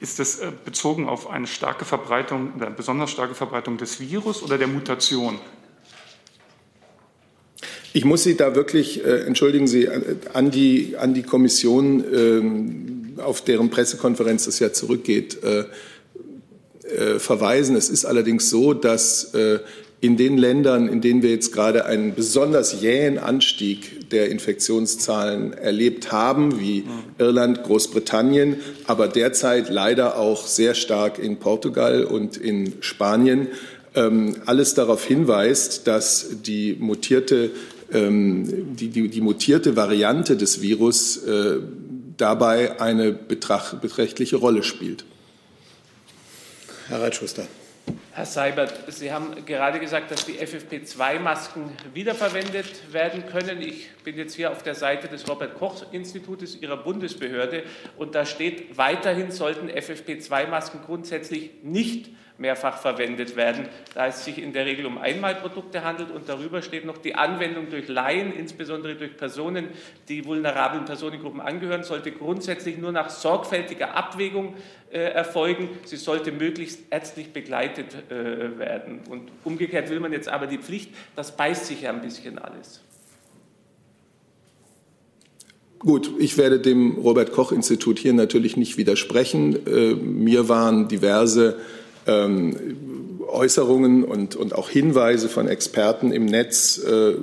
Ist 0.00 0.18
das 0.18 0.40
äh, 0.40 0.50
bezogen 0.64 1.08
auf 1.08 1.30
eine 1.30 1.46
starke 1.46 1.84
Verbreitung, 1.84 2.52
eine 2.60 2.70
besonders 2.72 3.12
starke 3.12 3.34
Verbreitung 3.34 3.78
des 3.78 4.00
Virus 4.00 4.42
oder 4.42 4.58
der 4.58 4.66
Mutation? 4.66 5.38
Ich 7.92 8.04
muss 8.04 8.24
Sie 8.24 8.36
da 8.36 8.54
wirklich, 8.54 9.02
entschuldigen 9.02 9.66
Sie, 9.66 9.88
an 10.34 10.50
die, 10.50 10.96
an 10.98 11.14
die 11.14 11.22
Kommission, 11.22 13.14
äh, 13.16 13.22
auf 13.22 13.40
deren 13.42 13.70
Pressekonferenz 13.70 14.46
es 14.46 14.58
ja 14.58 14.70
zurückgeht, 14.70 15.38
verweisen. 17.16 17.74
Es 17.74 17.88
ist 17.88 18.04
allerdings 18.04 18.50
so, 18.50 18.74
dass 18.74 19.32
in 20.00 20.16
den 20.16 20.36
Ländern, 20.36 20.88
in 20.88 21.00
denen 21.00 21.22
wir 21.22 21.30
jetzt 21.30 21.52
gerade 21.52 21.86
einen 21.86 22.14
besonders 22.14 22.80
jähen 22.80 23.18
Anstieg 23.18 24.10
der 24.10 24.30
Infektionszahlen 24.30 25.54
erlebt 25.54 26.12
haben, 26.12 26.60
wie 26.60 26.84
Irland, 27.18 27.62
Großbritannien, 27.62 28.56
aber 28.86 29.08
derzeit 29.08 29.70
leider 29.70 30.18
auch 30.18 30.46
sehr 30.46 30.74
stark 30.74 31.18
in 31.18 31.38
Portugal 31.38 32.04
und 32.04 32.36
in 32.36 32.74
Spanien, 32.80 33.48
ähm, 33.94 34.36
alles 34.44 34.74
darauf 34.74 35.04
hinweist, 35.04 35.86
dass 35.86 36.42
die 36.42 36.76
mutierte, 36.78 37.50
ähm, 37.90 38.76
die, 38.76 38.88
die, 38.88 39.08
die 39.08 39.20
mutierte 39.22 39.76
Variante 39.76 40.36
des 40.36 40.60
Virus 40.60 41.16
äh, 41.24 41.56
dabei 42.18 42.80
eine 42.80 43.12
beträchtliche 43.12 44.36
Rolle 44.36 44.62
spielt. 44.62 45.04
Herr 46.88 47.00
Reitschuster. 47.00 47.46
Herr 48.12 48.24
Seibert, 48.24 48.72
Sie 48.88 49.12
haben 49.12 49.44
gerade 49.44 49.78
gesagt, 49.78 50.10
dass 50.10 50.24
die 50.24 50.38
FFP2-Masken 50.38 51.70
wiederverwendet 51.92 52.92
werden 52.92 53.26
können. 53.26 53.60
Ich 53.60 53.90
bin 54.04 54.16
jetzt 54.16 54.34
hier 54.34 54.52
auf 54.52 54.62
der 54.62 54.74
Seite 54.74 55.06
des 55.08 55.28
Robert-Koch-Institutes 55.28 56.56
Ihrer 56.62 56.78
Bundesbehörde 56.78 57.64
und 57.98 58.14
da 58.14 58.24
steht, 58.24 58.78
weiterhin 58.78 59.30
sollten 59.30 59.68
FFP2-Masken 59.68 60.80
grundsätzlich 60.86 61.50
nicht 61.62 62.08
mehrfach 62.38 62.78
verwendet 62.78 63.36
werden, 63.36 63.68
da 63.94 64.06
es 64.08 64.24
sich 64.24 64.38
in 64.38 64.52
der 64.52 64.66
Regel 64.66 64.86
um 64.86 64.98
Einmalprodukte 64.98 65.84
handelt 65.84 66.10
und 66.10 66.28
darüber 66.28 66.62
steht 66.62 66.84
noch 66.84 66.98
die 66.98 67.14
Anwendung 67.14 67.70
durch 67.70 67.88
Laien, 67.88 68.32
insbesondere 68.32 68.94
durch 68.94 69.16
Personen, 69.16 69.68
die 70.08 70.24
vulnerablen 70.24 70.84
Personengruppen 70.84 71.40
angehören, 71.40 71.84
sollte 71.84 72.12
grundsätzlich 72.12 72.78
nur 72.78 72.92
nach 72.92 73.10
sorgfältiger 73.10 73.94
Abwägung 73.94 74.54
äh, 74.90 74.98
erfolgen. 74.98 75.68
Sie 75.84 75.96
sollte 75.96 76.32
möglichst 76.32 76.80
ärztlich 76.90 77.32
begleitet 77.32 77.94
äh, 78.10 78.58
werden. 78.58 79.00
Und 79.08 79.30
umgekehrt 79.44 79.90
will 79.90 80.00
man 80.00 80.12
jetzt 80.12 80.28
aber 80.28 80.46
die 80.46 80.58
Pflicht, 80.58 80.90
das 81.14 81.36
beißt 81.36 81.66
sich 81.66 81.82
ja 81.82 81.90
ein 81.90 82.02
bisschen 82.02 82.38
alles. 82.38 82.82
Gut, 85.78 86.10
ich 86.18 86.38
werde 86.38 86.58
dem 86.58 86.96
Robert 86.98 87.32
Koch 87.32 87.52
Institut 87.52 87.98
hier 87.98 88.12
natürlich 88.12 88.56
nicht 88.56 88.76
widersprechen. 88.76 89.66
Äh, 89.66 89.94
mir 89.94 90.48
waren 90.48 90.88
diverse 90.88 91.58
ähm, 92.06 92.56
Äußerungen 93.28 94.04
und, 94.04 94.36
und 94.36 94.54
auch 94.54 94.68
Hinweise 94.68 95.28
von 95.28 95.48
Experten 95.48 96.12
im 96.12 96.26
Netz 96.26 96.78
äh, 96.78 97.14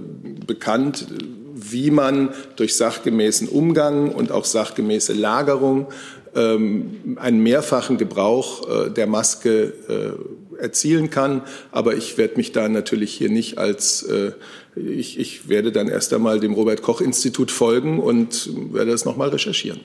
bekannt, 0.46 1.08
wie 1.54 1.92
man 1.92 2.30
durch 2.56 2.76
sachgemäßen 2.76 3.48
Umgang 3.48 4.12
und 4.12 4.32
auch 4.32 4.46
sachgemäße 4.46 5.14
Lagerung 5.14 5.88
ähm, 6.36 7.18
einen 7.20 7.42
mehrfachen 7.42 7.98
Gebrauch 7.98 8.68
äh, 8.68 8.90
der 8.90 9.08
Maske 9.08 9.74
äh, 9.88 10.62
erzielen 10.62 11.10
kann. 11.10 11.42
Aber 11.72 11.96
ich 11.96 12.18
werde 12.18 12.38
mich 12.38 12.52
da 12.52 12.68
natürlich 12.70 13.14
hier 13.14 13.30
nicht 13.30 13.58
als 13.58 14.04
äh, 14.04 14.32
ich, 14.76 15.20
ich 15.20 15.50
werde 15.50 15.72
dann 15.72 15.88
erst 15.88 16.14
einmal 16.14 16.40
dem 16.40 16.54
Robert 16.54 16.82
Koch 16.82 17.02
Institut 17.02 17.52
folgen 17.52 18.00
und 18.00 18.50
werde 18.74 18.92
das 18.92 19.06
nochmal 19.06 19.30
recherchieren. 19.30 19.82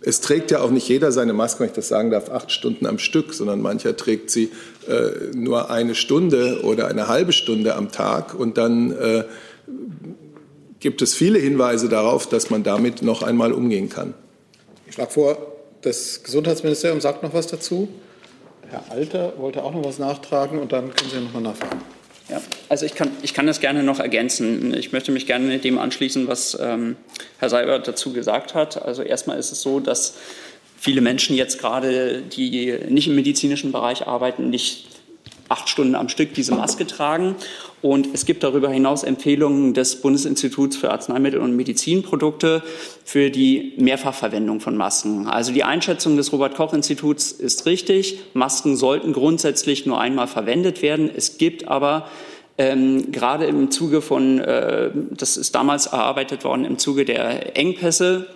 Es 0.00 0.20
trägt 0.20 0.50
ja 0.50 0.60
auch 0.60 0.70
nicht 0.70 0.88
jeder 0.88 1.12
seine 1.12 1.32
Maske, 1.32 1.60
wenn 1.60 1.68
ich 1.68 1.74
das 1.74 1.88
sagen 1.88 2.10
darf, 2.10 2.30
acht 2.30 2.50
Stunden 2.52 2.86
am 2.86 2.98
Stück, 2.98 3.34
sondern 3.34 3.60
mancher 3.60 3.96
trägt 3.96 4.30
sie 4.30 4.50
äh, 4.88 5.34
nur 5.34 5.70
eine 5.70 5.94
Stunde 5.94 6.60
oder 6.62 6.88
eine 6.88 7.08
halbe 7.08 7.32
Stunde 7.32 7.74
am 7.74 7.90
Tag. 7.90 8.34
Und 8.34 8.58
dann 8.58 8.92
äh, 8.92 9.24
gibt 10.80 11.02
es 11.02 11.14
viele 11.14 11.38
Hinweise 11.38 11.88
darauf, 11.88 12.28
dass 12.28 12.50
man 12.50 12.62
damit 12.62 13.02
noch 13.02 13.22
einmal 13.22 13.52
umgehen 13.52 13.88
kann. 13.88 14.14
Ich 14.86 14.94
schlage 14.94 15.10
vor, 15.10 15.38
das 15.82 16.22
Gesundheitsministerium 16.22 17.00
sagt 17.00 17.22
noch 17.22 17.34
was 17.34 17.46
dazu. 17.46 17.88
Herr 18.68 18.90
Alter 18.90 19.34
wollte 19.38 19.62
auch 19.62 19.72
noch 19.72 19.84
was 19.84 19.98
nachtragen 19.98 20.58
und 20.58 20.72
dann 20.72 20.92
können 20.94 21.10
Sie 21.10 21.20
noch 21.20 21.32
mal 21.32 21.40
nachfragen. 21.40 21.80
Ja, 22.28 22.42
also 22.68 22.84
ich 22.86 22.94
kann, 22.94 23.10
ich 23.22 23.34
kann 23.34 23.46
das 23.46 23.60
gerne 23.60 23.84
noch 23.84 24.00
ergänzen. 24.00 24.74
Ich 24.74 24.92
möchte 24.92 25.12
mich 25.12 25.26
gerne 25.26 25.58
dem 25.58 25.78
anschließen, 25.78 26.26
was 26.26 26.58
ähm, 26.60 26.96
Herr 27.38 27.50
Seibert 27.50 27.86
dazu 27.86 28.12
gesagt 28.12 28.54
hat. 28.54 28.82
Also 28.82 29.02
erstmal 29.02 29.38
ist 29.38 29.52
es 29.52 29.62
so, 29.62 29.78
dass 29.78 30.14
viele 30.76 31.00
Menschen 31.00 31.36
jetzt 31.36 31.60
gerade, 31.60 32.22
die 32.22 32.76
nicht 32.88 33.06
im 33.06 33.14
medizinischen 33.14 33.70
Bereich 33.70 34.08
arbeiten, 34.08 34.50
nicht 34.50 34.88
acht 35.48 35.68
Stunden 35.68 35.94
am 35.94 36.08
Stück 36.08 36.34
diese 36.34 36.54
Maske 36.54 36.86
tragen. 36.86 37.36
Und 37.82 38.08
es 38.14 38.24
gibt 38.24 38.42
darüber 38.42 38.70
hinaus 38.70 39.04
Empfehlungen 39.04 39.74
des 39.74 40.00
Bundesinstituts 40.00 40.76
für 40.76 40.90
Arzneimittel 40.90 41.40
und 41.40 41.54
Medizinprodukte 41.54 42.62
für 43.04 43.30
die 43.30 43.74
Mehrfachverwendung 43.76 44.60
von 44.60 44.76
Masken. 44.76 45.26
Also 45.26 45.52
die 45.52 45.62
Einschätzung 45.62 46.16
des 46.16 46.32
Robert 46.32 46.54
Koch 46.54 46.72
Instituts 46.72 47.32
ist 47.32 47.66
richtig. 47.66 48.18
Masken 48.34 48.76
sollten 48.76 49.12
grundsätzlich 49.12 49.86
nur 49.86 50.00
einmal 50.00 50.26
verwendet 50.26 50.82
werden. 50.82 51.10
Es 51.14 51.38
gibt 51.38 51.68
aber 51.68 52.08
ähm, 52.58 53.12
gerade 53.12 53.44
im 53.44 53.70
Zuge 53.70 54.00
von, 54.00 54.40
äh, 54.40 54.90
das 55.10 55.36
ist 55.36 55.54
damals 55.54 55.86
erarbeitet 55.86 56.44
worden, 56.44 56.64
im 56.64 56.78
Zuge 56.78 57.04
der 57.04 57.56
Engpässe 57.56 58.26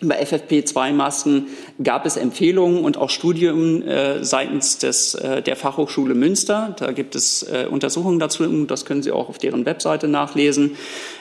bei 0.00 0.22
FFP2-Masken 0.22 1.48
gab 1.82 2.06
es 2.06 2.16
Empfehlungen 2.16 2.84
und 2.84 2.96
auch 2.96 3.10
Studien 3.10 3.82
äh, 3.82 4.24
seitens 4.24 4.78
des, 4.78 5.14
äh, 5.14 5.42
der 5.42 5.56
Fachhochschule 5.56 6.14
Münster. 6.14 6.76
Da 6.78 6.92
gibt 6.92 7.16
es 7.16 7.42
äh, 7.42 7.66
Untersuchungen 7.68 8.18
dazu, 8.18 8.64
das 8.66 8.84
können 8.84 9.02
Sie 9.02 9.10
auch 9.10 9.28
auf 9.28 9.38
deren 9.38 9.66
Webseite 9.66 10.06
nachlesen, 10.06 10.76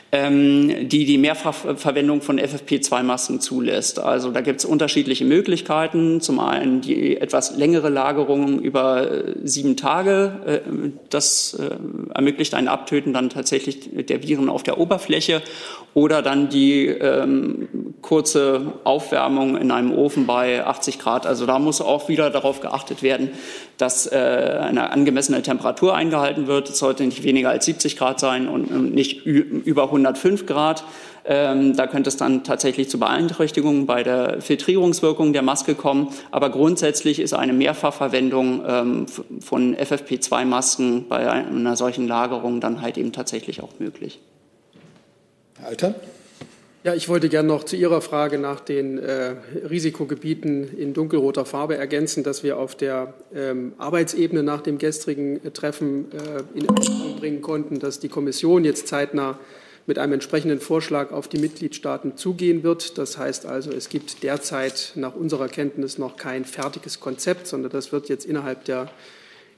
die 0.10 1.06
die 1.06 1.17
Mehrfachverwendung 1.17 2.22
von 2.22 2.39
FFP2-Masken 2.39 3.41
zulässt. 3.41 4.00
Also 4.00 4.32
da 4.32 4.39
gibt 4.39 4.60
es 4.60 4.65
unterschiedliche 4.65 5.26
Möglichkeiten. 5.26 6.22
Zum 6.22 6.39
einen 6.39 6.80
die 6.80 7.17
etwas 7.17 7.58
längere 7.58 7.89
Lagerung 7.89 8.60
über 8.60 9.12
äh, 9.12 9.36
sieben 9.43 9.76
Tage. 9.76 10.63
Äh, 10.63 10.91
das 11.10 11.56
äh, 11.56 11.76
ermöglicht 12.13 12.54
ein 12.54 12.70
Abtöten 12.70 13.12
dann 13.12 13.30
tatsächlich 13.30 13.89
der 14.06 14.24
Viren 14.24 14.48
auf 14.48 14.63
der 14.63 14.78
Oberfläche 14.78 15.41
oder 15.93 16.22
dann 16.22 16.48
die 16.48 16.88
ähm, 16.88 17.67
kurze 18.02 18.74
Aufwärmung 18.86 19.58
in 19.58 19.72
einem 19.72 19.91
Ofen 19.91 20.26
bei 20.26 20.65
80 20.65 21.00
Grad. 21.00 21.26
Also 21.26 21.46
da 21.46 21.60
muss 21.60 21.82
auch 21.82 22.08
wieder 22.08 22.30
darauf 22.30 22.62
geachtet 22.62 23.04
werden, 23.04 23.32
dass 23.78 24.08
eine 24.08 24.91
angemessene 24.91 25.41
Temperatur 25.41 25.96
eingehalten 25.96 26.48
wird. 26.48 26.70
Es 26.70 26.80
sollte 26.80 27.04
nicht 27.04 27.24
weniger 27.24 27.50
als 27.50 27.65
70 27.65 27.98
Grad 27.98 28.20
sein 28.20 28.48
und 28.48 28.93
nicht 28.93 29.26
über 29.26 29.91
105 29.97 30.45
Grad. 30.45 30.83
Ähm, 31.29 31.75
da 31.75 31.88
könnte 31.88 32.07
es 32.07 32.15
dann 32.15 32.45
tatsächlich 32.45 32.89
zu 32.89 32.99
Beeinträchtigungen 32.99 33.86
bei 33.86 34.01
der 34.03 34.41
Filtrierungswirkung 34.41 35.33
der 35.33 35.41
Maske 35.41 35.75
kommen. 35.75 36.10
Aber 36.31 36.49
grundsätzlich 36.49 37.19
ist 37.19 37.33
eine 37.33 37.51
Mehrfachverwendung 37.51 38.63
ähm, 38.65 39.05
von 39.41 39.75
FFP2-Masken 39.75 41.10
bei 41.10 41.29
einer 41.29 41.75
solchen 41.75 42.07
Lagerung 42.07 42.62
dann 42.62 42.81
halt 42.81 42.97
eben 42.97 43.12
tatsächlich 43.12 43.62
auch 43.62 43.79
möglich. 43.79 44.21
Herr 45.60 45.67
Alter? 45.67 45.95
Ja, 46.88 46.93
ich 46.93 47.10
wollte 47.10 47.27
gerne 47.27 47.49
noch 47.49 47.65
zu 47.65 47.75
Ihrer 47.75 47.99
Frage 47.99 48.38
nach 48.38 48.62
den 48.62 48.97
äh, 48.97 49.36
Risikogebieten 49.69 50.77
in 50.77 50.93
dunkelroter 50.93 51.43
Farbe 51.43 51.75
ergänzen, 51.75 52.23
dass 52.23 52.43
wir 52.43 52.57
auf 52.57 52.75
der 52.75 53.13
ähm, 53.36 53.73
Arbeitsebene 53.77 54.41
nach 54.41 54.62
dem 54.62 54.77
gestrigen 54.77 55.43
äh, 55.43 55.51
Treffen 55.51 56.05
äh, 56.13 56.57
in 56.57 56.65
Erfahrung 56.65 57.17
bringen 57.19 57.41
konnten, 57.41 57.79
dass 57.79 57.99
die 57.99 58.07
Kommission 58.07 58.63
jetzt 58.63 58.88
zeitnah 58.88 59.38
mit 59.88 59.97
einem 59.97 60.13
entsprechenden 60.13 60.60
Vorschlag 60.60 61.12
auf 61.12 61.30
die 61.30 61.39
Mitgliedstaaten 61.39 62.17
zugehen 62.17 62.62
wird. 62.62 62.97
Das 62.97 63.17
heißt 63.17 63.45
also, 63.45 63.71
es 63.71 63.88
gibt 63.88 64.21
derzeit 64.21 64.91
nach 64.95 65.15
unserer 65.15 65.47
Kenntnis 65.47 65.97
noch 65.97 66.17
kein 66.17 66.43
fertiges 66.43 67.00
Konzept, 67.00 67.47
sondern 67.47 67.71
das 67.71 67.93
wird 67.93 68.10
jetzt 68.10 68.26
innerhalb 68.26 68.65
der 68.65 68.91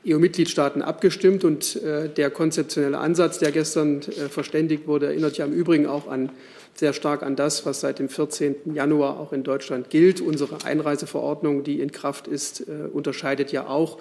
EU-Mitgliedstaaten 0.08 0.84
abgestimmt. 0.84 1.44
Und 1.44 1.76
äh, 1.78 2.10
der 2.10 2.30
konzeptionelle 2.30 3.00
Ansatz, 3.00 3.40
der 3.40 3.52
gestern 3.52 4.02
äh, 4.02 4.30
verständigt 4.30 4.88
wurde, 4.88 5.08
erinnert 5.08 5.38
ja 5.38 5.46
im 5.46 5.54
Übrigen 5.54 5.88
auch 5.88 6.08
an, 6.08 6.30
sehr 6.76 6.94
stark 6.94 7.24
an 7.24 7.36
das, 7.36 7.66
was 7.66 7.82
seit 7.82 7.98
dem 7.98 8.08
14. 8.08 8.74
Januar 8.76 9.20
auch 9.20 9.34
in 9.34 9.44
Deutschland 9.44 9.90
gilt. 9.90 10.22
Unsere 10.22 10.64
Einreiseverordnung, 10.64 11.64
die 11.64 11.82
in 11.82 11.92
Kraft 11.92 12.28
ist, 12.28 12.62
äh, 12.62 12.88
unterscheidet 12.94 13.52
ja 13.52 13.68
auch 13.68 13.98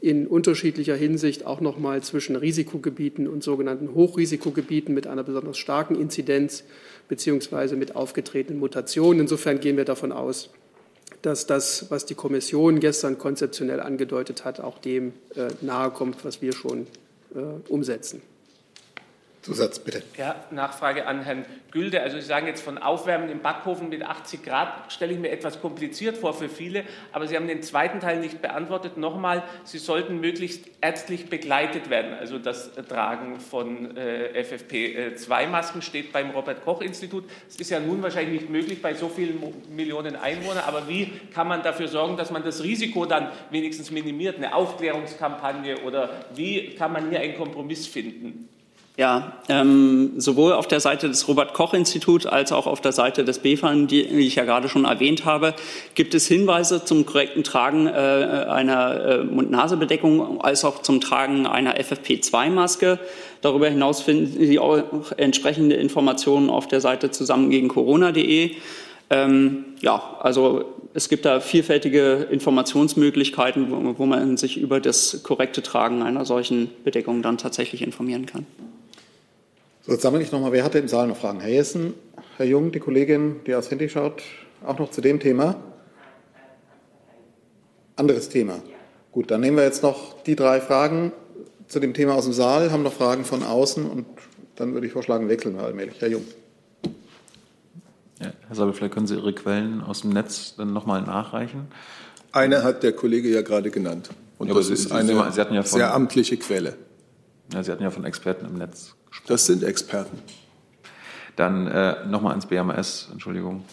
in 0.00 0.26
unterschiedlicher 0.26 0.94
Hinsicht 0.94 1.46
auch 1.46 1.60
noch 1.60 1.78
mal 1.78 2.02
zwischen 2.02 2.36
Risikogebieten 2.36 3.28
und 3.28 3.42
sogenannten 3.42 3.94
Hochrisikogebieten 3.94 4.94
mit 4.94 5.06
einer 5.06 5.24
besonders 5.24 5.58
starken 5.58 5.94
Inzidenz 5.94 6.64
beziehungsweise 7.08 7.76
mit 7.76 7.96
aufgetretenen 7.96 8.60
Mutationen. 8.60 9.20
Insofern 9.20 9.60
gehen 9.60 9.76
wir 9.76 9.84
davon 9.84 10.12
aus, 10.12 10.50
dass 11.22 11.46
das, 11.46 11.90
was 11.90 12.06
die 12.06 12.14
Kommission 12.14 12.78
gestern 12.80 13.18
konzeptionell 13.18 13.80
angedeutet 13.80 14.44
hat, 14.44 14.60
auch 14.60 14.78
dem 14.78 15.12
äh, 15.34 15.48
nahe 15.60 15.90
kommt, 15.90 16.24
was 16.24 16.42
wir 16.42 16.52
schon 16.52 16.86
äh, 17.34 17.38
umsetzen. 17.68 18.22
Zusatz, 19.46 19.78
bitte. 19.78 20.02
Ja, 20.18 20.34
Nachfrage 20.50 21.06
an 21.06 21.22
Herrn 21.22 21.44
Gülde. 21.70 22.02
Also 22.02 22.18
Sie 22.18 22.26
sagen 22.26 22.48
jetzt 22.48 22.64
von 22.64 22.78
Aufwärmen 22.78 23.28
im 23.28 23.42
Backofen 23.42 23.88
mit 23.90 24.02
80 24.02 24.42
Grad, 24.42 24.92
stelle 24.92 25.12
ich 25.12 25.20
mir 25.20 25.30
etwas 25.30 25.60
kompliziert 25.60 26.18
vor 26.18 26.34
für 26.34 26.48
viele, 26.48 26.82
aber 27.12 27.28
Sie 27.28 27.36
haben 27.36 27.46
den 27.46 27.62
zweiten 27.62 28.00
Teil 28.00 28.18
nicht 28.18 28.42
beantwortet. 28.42 28.96
Nochmal, 28.96 29.44
Sie 29.62 29.78
sollten 29.78 30.18
möglichst 30.18 30.64
ärztlich 30.80 31.30
begleitet 31.30 31.90
werden. 31.90 32.14
Also 32.18 32.40
das 32.40 32.72
Tragen 32.88 33.38
von 33.38 33.96
äh, 33.96 34.42
FFP2-Masken 34.42 35.80
steht 35.80 36.12
beim 36.12 36.30
Robert-Koch-Institut. 36.30 37.22
Es 37.48 37.54
ist 37.54 37.70
ja 37.70 37.78
nun 37.78 38.02
wahrscheinlich 38.02 38.40
nicht 38.40 38.50
möglich 38.50 38.82
bei 38.82 38.94
so 38.94 39.08
vielen 39.08 39.40
Millionen 39.70 40.16
Einwohnern, 40.16 40.64
aber 40.66 40.88
wie 40.88 41.12
kann 41.32 41.46
man 41.46 41.62
dafür 41.62 41.86
sorgen, 41.86 42.16
dass 42.16 42.32
man 42.32 42.42
das 42.42 42.64
Risiko 42.64 43.06
dann 43.06 43.30
wenigstens 43.50 43.92
minimiert? 43.92 44.38
Eine 44.38 44.56
Aufklärungskampagne 44.56 45.82
oder 45.82 46.10
wie 46.34 46.74
kann 46.74 46.92
man 46.92 47.10
hier 47.10 47.20
einen 47.20 47.36
Kompromiss 47.36 47.86
finden? 47.86 48.48
Ja, 48.98 49.34
ähm, 49.50 50.12
sowohl 50.16 50.54
auf 50.54 50.68
der 50.68 50.80
Seite 50.80 51.08
des 51.08 51.28
Robert-Koch-Instituts 51.28 52.24
als 52.24 52.50
auch 52.50 52.66
auf 52.66 52.80
der 52.80 52.92
Seite 52.92 53.24
des 53.24 53.40
BFAN, 53.40 53.88
die, 53.88 54.02
ich 54.02 54.36
ja 54.36 54.44
gerade 54.44 54.70
schon 54.70 54.86
erwähnt 54.86 55.26
habe, 55.26 55.52
gibt 55.94 56.14
es 56.14 56.26
Hinweise 56.26 56.82
zum 56.82 57.04
korrekten 57.04 57.44
Tragen 57.44 57.86
äh, 57.88 57.90
einer 57.90 59.04
äh, 59.04 59.24
Mund-Nase-Bedeckung 59.24 60.40
als 60.40 60.64
auch 60.64 60.80
zum 60.80 61.02
Tragen 61.02 61.46
einer 61.46 61.76
FFP2-Maske. 61.78 62.98
Darüber 63.42 63.68
hinaus 63.68 64.00
finden 64.00 64.46
Sie 64.46 64.58
auch 64.58 64.82
entsprechende 65.18 65.76
Informationen 65.76 66.48
auf 66.48 66.66
der 66.66 66.80
Seite 66.80 67.10
zusammen 67.10 67.50
gegen 67.50 67.68
Corona.de. 67.68 68.52
Ähm, 69.10 69.64
ja, 69.82 70.16
also 70.20 70.64
es 70.94 71.10
gibt 71.10 71.26
da 71.26 71.40
vielfältige 71.40 72.28
Informationsmöglichkeiten, 72.30 73.70
wo, 73.70 73.98
wo 73.98 74.06
man 74.06 74.38
sich 74.38 74.56
über 74.56 74.80
das 74.80 75.22
korrekte 75.22 75.62
Tragen 75.62 76.02
einer 76.02 76.24
solchen 76.24 76.70
Bedeckung 76.82 77.20
dann 77.20 77.36
tatsächlich 77.36 77.82
informieren 77.82 78.24
kann. 78.24 78.46
So, 79.86 79.92
jetzt 79.92 80.02
sammle 80.02 80.20
ich 80.22 80.32
nochmal, 80.32 80.52
wer 80.52 80.64
hatte 80.64 80.78
im 80.78 80.88
Saal 80.88 81.06
noch 81.06 81.16
Fragen? 81.16 81.40
Herr 81.40 81.48
Jessen, 81.50 81.94
Herr 82.36 82.46
Jung, 82.46 82.72
die 82.72 82.80
Kollegin, 82.80 83.36
die 83.46 83.54
aufs 83.54 83.70
Handy 83.70 83.88
schaut, 83.88 84.22
auch 84.64 84.78
noch 84.78 84.90
zu 84.90 85.00
dem 85.00 85.20
Thema? 85.20 85.56
Anderes 87.94 88.28
Thema. 88.28 88.58
Gut, 89.12 89.30
dann 89.30 89.40
nehmen 89.40 89.56
wir 89.56 89.64
jetzt 89.64 89.82
noch 89.82 90.20
die 90.24 90.36
drei 90.36 90.60
Fragen 90.60 91.12
zu 91.68 91.80
dem 91.80 91.94
Thema 91.94 92.14
aus 92.14 92.24
dem 92.24 92.32
Saal, 92.32 92.70
haben 92.72 92.82
noch 92.82 92.92
Fragen 92.92 93.24
von 93.24 93.42
außen 93.42 93.88
und 93.88 94.06
dann 94.56 94.74
würde 94.74 94.86
ich 94.86 94.92
vorschlagen, 94.92 95.28
wechseln 95.28 95.56
wir 95.56 95.62
allmählich. 95.64 96.00
Herr 96.00 96.08
Jung. 96.08 96.24
Ja, 98.20 98.32
Herr 98.48 98.56
Sabel, 98.56 98.72
vielleicht 98.74 98.94
können 98.94 99.06
Sie 99.06 99.14
Ihre 99.14 99.32
Quellen 99.34 99.82
aus 99.82 100.00
dem 100.02 100.10
Netz 100.10 100.54
dann 100.56 100.72
nochmal 100.72 101.02
nachreichen. 101.02 101.68
Eine 102.32 102.62
hat 102.64 102.82
der 102.82 102.92
Kollege 102.92 103.28
ja 103.28 103.42
gerade 103.42 103.70
genannt. 103.70 104.10
Und 104.38 104.48
Ja, 104.48 104.54
das 104.54 104.66
aber 104.66 104.74
ist 104.74 104.88
Sie- 104.88 104.92
eine 104.94 105.32
Sie 105.32 105.40
hatten 105.40 105.54
ja 105.54 105.62
von- 105.62 105.78
sehr 105.78 105.94
amtliche 105.94 106.36
Quelle. 106.38 106.76
Ja, 107.52 107.62
Sie 107.62 107.70
hatten 107.70 107.82
ja 107.82 107.90
von 107.90 108.04
Experten 108.04 108.46
im 108.46 108.54
Netz 108.58 108.80
gesprochen. 108.80 108.95
Das 109.26 109.46
sind 109.46 109.62
Experten. 109.62 110.18
Dann 111.36 111.66
äh, 111.66 112.06
nochmal 112.06 112.30
ans 112.30 112.46
BMS, 112.46 113.08
Entschuldigung. 113.12 113.64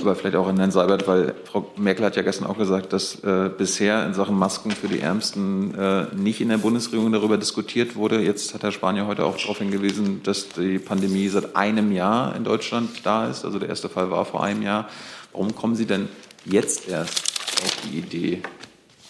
Aber 0.00 0.16
vielleicht 0.16 0.36
auch 0.36 0.48
an 0.48 0.58
Herrn 0.58 0.70
Seibert, 0.70 1.06
weil 1.06 1.34
Frau 1.44 1.70
Merkel 1.76 2.04
hat 2.04 2.16
ja 2.16 2.22
gestern 2.22 2.46
auch 2.46 2.58
gesagt, 2.58 2.92
dass 2.92 3.22
äh, 3.22 3.50
bisher 3.56 4.04
in 4.04 4.14
Sachen 4.14 4.36
Masken 4.36 4.72
für 4.72 4.88
die 4.88 5.00
Ärmsten 5.00 5.74
äh, 5.74 6.06
nicht 6.14 6.40
in 6.40 6.48
der 6.48 6.58
Bundesregierung 6.58 7.12
darüber 7.12 7.38
diskutiert 7.38 7.94
wurde. 7.94 8.20
Jetzt 8.20 8.52
hat 8.52 8.62
Herr 8.62 8.72
Spanier 8.72 9.06
heute 9.06 9.24
auch 9.24 9.36
darauf 9.36 9.58
hingewiesen, 9.58 10.22
dass 10.22 10.48
die 10.48 10.78
Pandemie 10.78 11.28
seit 11.28 11.54
einem 11.56 11.92
Jahr 11.92 12.34
in 12.34 12.44
Deutschland 12.44 12.90
da 13.04 13.28
ist. 13.28 13.44
Also 13.44 13.58
der 13.58 13.68
erste 13.68 13.88
Fall 13.88 14.10
war 14.10 14.24
vor 14.24 14.42
einem 14.42 14.62
Jahr. 14.62 14.88
Warum 15.32 15.54
kommen 15.54 15.76
Sie 15.76 15.86
denn 15.86 16.08
jetzt 16.44 16.88
erst 16.88 17.22
auf 17.62 17.76
die 17.84 17.98
Idee, 17.98 18.42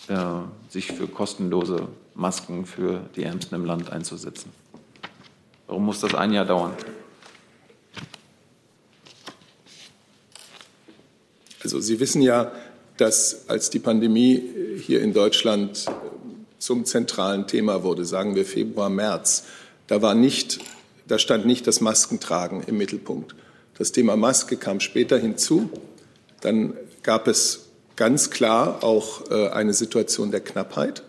äh, 0.08 0.16
sich 0.68 0.92
für 0.92 1.08
kostenlose 1.08 1.88
Masken 2.16 2.66
für 2.66 3.08
die 3.14 3.22
Ärmsten 3.22 3.54
im 3.54 3.64
Land 3.64 3.92
einzusetzen? 3.92 4.50
Warum 5.66 5.84
muss 5.84 6.00
das 6.00 6.14
ein 6.14 6.32
Jahr 6.32 6.46
dauern? 6.46 6.72
Also 11.62 11.80
Sie 11.80 12.00
wissen 12.00 12.22
ja, 12.22 12.52
dass 12.96 13.48
als 13.48 13.70
die 13.70 13.78
Pandemie 13.78 14.42
hier 14.80 15.02
in 15.02 15.12
Deutschland 15.12 15.86
zum 16.58 16.84
zentralen 16.84 17.46
Thema 17.46 17.82
wurde, 17.82 18.04
sagen 18.04 18.34
wir 18.34 18.46
Februar, 18.46 18.88
März, 18.88 19.44
da 19.86 20.00
war 20.00 20.14
nicht, 20.14 20.60
da 21.06 21.18
stand 21.18 21.44
nicht 21.44 21.66
das 21.66 21.80
Maskentragen 21.80 22.62
im 22.62 22.78
Mittelpunkt. 22.78 23.34
Das 23.76 23.92
Thema 23.92 24.16
Maske 24.16 24.56
kam 24.56 24.80
später 24.80 25.18
hinzu. 25.18 25.68
Dann 26.40 26.74
gab 27.02 27.28
es 27.28 27.66
ganz 27.94 28.30
klar 28.30 28.82
auch 28.82 29.30
äh, 29.30 29.48
eine 29.48 29.74
Situation 29.74 30.30
der 30.30 30.40
Knappheit. 30.40 31.02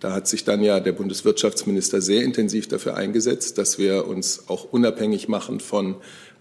Da 0.00 0.12
hat 0.12 0.28
sich 0.28 0.44
dann 0.44 0.62
ja 0.62 0.80
der 0.80 0.92
Bundeswirtschaftsminister 0.92 2.00
sehr 2.00 2.22
intensiv 2.22 2.68
dafür 2.68 2.96
eingesetzt, 2.96 3.58
dass 3.58 3.78
wir 3.78 4.06
uns 4.06 4.44
auch 4.48 4.72
unabhängig 4.72 5.28
machen 5.28 5.60
von, 5.60 5.96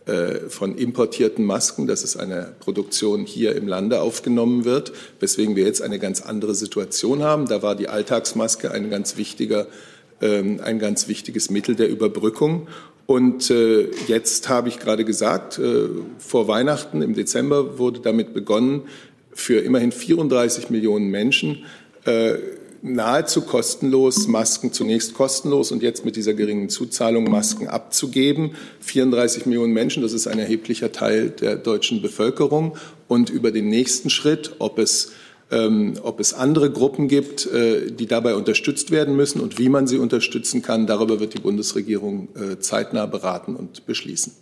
äh, 0.05 0.49
von 0.49 0.77
importierten 0.77 1.43
Masken, 1.43 1.87
dass 1.87 2.03
es 2.03 2.17
eine 2.17 2.53
Produktion 2.59 3.25
hier 3.25 3.55
im 3.55 3.67
Lande 3.67 4.01
aufgenommen 4.01 4.63
wird, 4.63 4.93
weswegen 5.19 5.55
wir 5.55 5.65
jetzt 5.65 5.81
eine 5.81 5.97
ganz 5.99 6.21
andere 6.21 6.53
Situation 6.53 7.23
haben. 7.23 7.47
Da 7.47 7.63
war 7.63 7.75
die 7.75 7.89
Alltagsmaske 7.89 8.71
ein 8.71 8.89
ganz 8.89 9.17
wichtiger 9.17 9.67
ähm, 10.21 10.59
ein 10.63 10.79
ganz 10.79 11.07
wichtiges 11.07 11.49
Mittel 11.49 11.75
der 11.75 11.89
Überbrückung. 11.89 12.67
Und 13.05 13.49
äh, 13.51 13.89
jetzt 14.07 14.49
habe 14.49 14.67
ich 14.67 14.79
gerade 14.79 15.05
gesagt, 15.05 15.59
äh, 15.59 15.87
vor 16.17 16.47
Weihnachten 16.47 17.01
im 17.01 17.13
Dezember 17.13 17.77
wurde 17.77 18.01
damit 18.01 18.33
begonnen, 18.33 18.83
für 19.31 19.59
immerhin 19.59 19.91
34 19.91 20.71
Millionen 20.71 21.09
Menschen 21.09 21.65
äh, 22.05 22.33
nahezu 22.81 23.41
kostenlos 23.41 24.27
Masken 24.27 24.71
zunächst 24.71 25.13
kostenlos 25.13 25.71
und 25.71 25.83
jetzt 25.83 26.05
mit 26.05 26.15
dieser 26.15 26.33
geringen 26.33 26.69
Zuzahlung 26.69 27.29
Masken 27.29 27.67
abzugeben. 27.67 28.51
34 28.81 29.45
Millionen 29.45 29.73
Menschen, 29.73 30.03
das 30.03 30.13
ist 30.13 30.27
ein 30.27 30.39
erheblicher 30.39 30.91
Teil 30.91 31.29
der 31.29 31.55
deutschen 31.55 32.01
Bevölkerung. 32.01 32.77
Und 33.07 33.29
über 33.29 33.51
den 33.51 33.69
nächsten 33.69 34.09
Schritt, 34.09 34.55
ob 34.59 34.79
es 34.79 35.11
ähm, 35.49 35.93
ob 36.03 36.19
es 36.19 36.33
andere 36.33 36.69
Gruppen 36.69 37.07
gibt, 37.07 37.45
äh, 37.45 37.91
die 37.91 38.05
dabei 38.05 38.35
unterstützt 38.35 38.91
werden 38.91 39.15
müssen 39.15 39.39
und 39.39 39.57
wie 39.57 39.69
man 39.69 39.87
sie 39.87 39.97
unterstützen 39.97 40.61
kann, 40.61 40.87
darüber 40.87 41.21
wird 41.21 41.33
die 41.33 41.39
Bundesregierung 41.39 42.27
äh, 42.35 42.59
zeitnah 42.59 43.05
beraten 43.05 43.55
und 43.55 43.85
beschließen. 43.85 44.33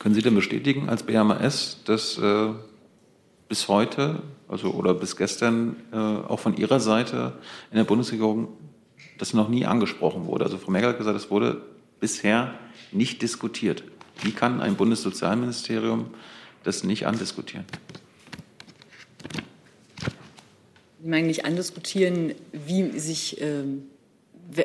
Können 0.00 0.14
Sie 0.14 0.22
denn 0.22 0.34
bestätigen 0.34 0.88
als 0.88 1.04
BMAS, 1.04 1.78
dass 1.84 2.18
äh, 2.18 2.48
bis 3.48 3.68
heute, 3.68 4.22
also 4.48 4.70
oder 4.72 4.94
bis 4.94 5.16
gestern, 5.16 5.76
äh, 5.92 5.96
auch 5.96 6.40
von 6.40 6.56
Ihrer 6.56 6.80
Seite 6.80 7.38
in 7.70 7.76
der 7.76 7.84
Bundesregierung 7.84 8.48
das 9.18 9.34
noch 9.34 9.48
nie 9.48 9.66
angesprochen 9.66 10.26
wurde? 10.26 10.44
Also 10.44 10.58
Frau 10.58 10.70
Merkel 10.70 10.90
hat 10.90 10.98
gesagt, 10.98 11.16
es 11.16 11.30
wurde 11.30 11.62
bisher 12.00 12.54
nicht 12.92 13.22
diskutiert. 13.22 13.84
Wie 14.22 14.32
kann 14.32 14.60
ein 14.60 14.76
Bundessozialministerium 14.76 16.06
das 16.62 16.84
nicht 16.84 17.06
andiskutieren? 17.06 17.64
Ich 21.02 21.10
meine 21.10 21.26
nicht 21.26 21.44
andiskutieren, 21.44 22.34
wie 22.52 22.98
sich, 22.98 23.40
ähm, 23.40 23.90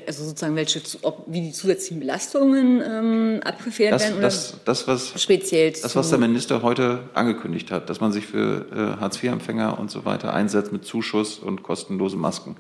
also 0.06 0.24
sozusagen 0.24 0.56
welche, 0.56 0.82
ob, 1.02 1.24
wie 1.28 1.42
die 1.42 1.52
zusätzlichen 1.52 2.00
Belastungen 2.00 2.82
ähm, 2.82 3.42
abgefedert 3.44 3.94
Das, 3.94 4.04
werden 4.04 4.18
oder 4.18 4.28
das, 4.28 4.56
das, 4.66 4.88
was, 4.88 5.22
speziell 5.22 5.72
das, 5.72 5.96
was 5.96 6.10
der 6.10 6.20
Minister 6.20 6.62
heute 6.62 7.10
angekündigt 7.14 7.72
hat, 7.72 7.90
dass 7.90 8.00
man 8.00 8.12
sich 8.12 8.26
für 8.26 8.66
äh, 8.72 9.00
Hartz-IV-Empfänger 9.00 9.80
und 9.80 9.92
so 9.92 10.06
weiter 10.06 10.34
einsetzt 10.34 10.72
mit 10.72 10.86
Zuschuss 10.86 11.40
und 11.40 11.64
kostenlosen 11.64 12.20
Masken. 12.20 12.58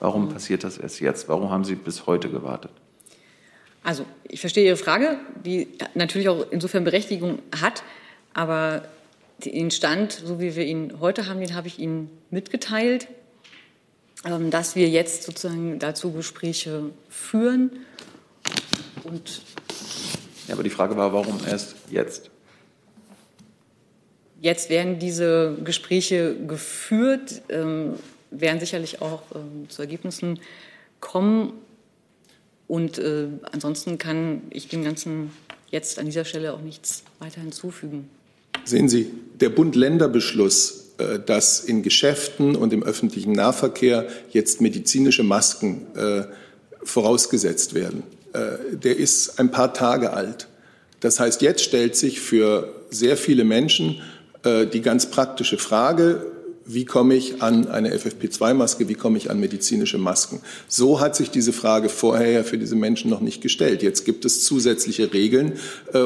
Warum 0.00 0.28
passiert 0.28 0.64
das 0.64 0.78
erst 0.78 1.00
jetzt? 1.00 1.28
Warum 1.28 1.50
haben 1.50 1.64
Sie 1.64 1.74
bis 1.74 2.06
heute 2.06 2.28
gewartet? 2.28 2.70
Also, 3.82 4.04
ich 4.24 4.40
verstehe 4.40 4.66
Ihre 4.66 4.76
Frage, 4.76 5.18
die 5.44 5.68
natürlich 5.94 6.28
auch 6.28 6.46
insofern 6.50 6.84
Berechtigung 6.84 7.40
hat, 7.60 7.82
aber 8.34 8.82
den 9.44 9.70
Stand, 9.70 10.12
so 10.12 10.40
wie 10.40 10.56
wir 10.56 10.64
ihn 10.64 10.94
heute 11.00 11.26
haben, 11.26 11.40
den 11.40 11.54
habe 11.54 11.68
ich 11.68 11.78
Ihnen 11.78 12.10
mitgeteilt, 12.30 13.08
dass 14.22 14.76
wir 14.76 14.88
jetzt 14.88 15.24
sozusagen 15.24 15.78
dazu 15.78 16.12
Gespräche 16.12 16.90
führen 17.08 17.70
und 19.04 19.42
Ja, 20.46 20.54
aber 20.54 20.62
die 20.62 20.70
Frage 20.70 20.96
war, 20.96 21.12
warum 21.12 21.38
erst 21.46 21.76
jetzt? 21.90 22.30
Jetzt 24.40 24.70
werden 24.70 24.98
diese 24.98 25.56
Gespräche 25.64 26.36
geführt, 26.46 27.42
ähm, 27.48 27.94
werden 28.30 28.60
sicherlich 28.60 29.02
auch 29.02 29.22
ähm, 29.34 29.68
zu 29.68 29.82
Ergebnissen 29.82 30.38
kommen. 31.00 31.54
Und 32.68 32.98
äh, 32.98 33.26
ansonsten 33.50 33.98
kann 33.98 34.42
ich 34.50 34.68
dem 34.68 34.84
Ganzen 34.84 35.32
jetzt 35.70 35.98
an 35.98 36.06
dieser 36.06 36.24
Stelle 36.24 36.52
auch 36.54 36.60
nichts 36.60 37.02
weiter 37.18 37.40
hinzufügen. 37.40 38.08
Sehen 38.64 38.88
Sie, 38.88 39.10
der 39.40 39.48
Bund-Länder-Beschluss, 39.48 40.87
dass 41.26 41.60
in 41.60 41.82
Geschäften 41.82 42.56
und 42.56 42.72
im 42.72 42.82
öffentlichen 42.82 43.32
Nahverkehr 43.32 44.08
jetzt 44.30 44.60
medizinische 44.60 45.22
Masken 45.22 45.86
äh, 45.94 46.24
vorausgesetzt 46.82 47.74
werden, 47.74 48.02
äh, 48.32 48.76
der 48.76 48.96
ist 48.96 49.38
ein 49.38 49.50
paar 49.50 49.72
Tage 49.74 50.12
alt. 50.12 50.48
Das 51.00 51.20
heißt, 51.20 51.42
jetzt 51.42 51.62
stellt 51.62 51.96
sich 51.96 52.20
für 52.20 52.74
sehr 52.90 53.16
viele 53.16 53.44
Menschen 53.44 54.00
äh, 54.42 54.66
die 54.66 54.80
ganz 54.80 55.06
praktische 55.06 55.58
Frage, 55.58 56.26
wie 56.68 56.84
komme 56.84 57.14
ich 57.14 57.42
an 57.42 57.66
eine 57.68 57.94
FFP2-Maske, 57.96 58.88
wie 58.88 58.94
komme 58.94 59.16
ich 59.16 59.30
an 59.30 59.40
medizinische 59.40 59.96
Masken. 59.96 60.40
So 60.68 61.00
hat 61.00 61.16
sich 61.16 61.30
diese 61.30 61.54
Frage 61.54 61.88
vorher 61.88 62.30
ja 62.30 62.42
für 62.42 62.58
diese 62.58 62.76
Menschen 62.76 63.10
noch 63.10 63.20
nicht 63.20 63.40
gestellt. 63.40 63.82
Jetzt 63.82 64.04
gibt 64.04 64.26
es 64.26 64.44
zusätzliche 64.44 65.12
Regeln, 65.12 65.54
äh, 65.94 66.04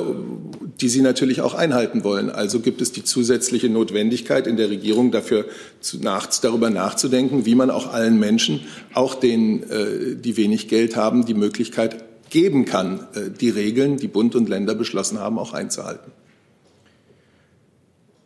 die 0.80 0.88
sie 0.88 1.02
natürlich 1.02 1.40
auch 1.40 1.54
einhalten 1.54 2.04
wollen. 2.04 2.30
Also 2.30 2.60
gibt 2.60 2.80
es 2.80 2.92
die 2.92 3.02
zusätzliche 3.02 3.68
Notwendigkeit 3.68 4.46
in 4.46 4.56
der 4.56 4.70
Regierung 4.70 5.10
dafür 5.10 5.46
nach, 6.00 6.26
darüber 6.40 6.70
nachzudenken, 6.70 7.44
wie 7.44 7.56
man 7.56 7.70
auch 7.70 7.92
allen 7.92 8.20
Menschen, 8.20 8.60
auch 8.94 9.16
denen, 9.16 9.64
äh, 9.64 10.16
die 10.16 10.36
wenig 10.36 10.68
Geld 10.68 10.94
haben, 10.94 11.26
die 11.26 11.34
Möglichkeit 11.34 12.04
geben 12.30 12.64
kann, 12.64 13.06
äh, 13.14 13.30
die 13.30 13.50
Regeln, 13.50 13.96
die 13.96 14.08
Bund 14.08 14.36
und 14.36 14.48
Länder 14.48 14.76
beschlossen 14.76 15.18
haben, 15.18 15.38
auch 15.38 15.52
einzuhalten. 15.52 16.12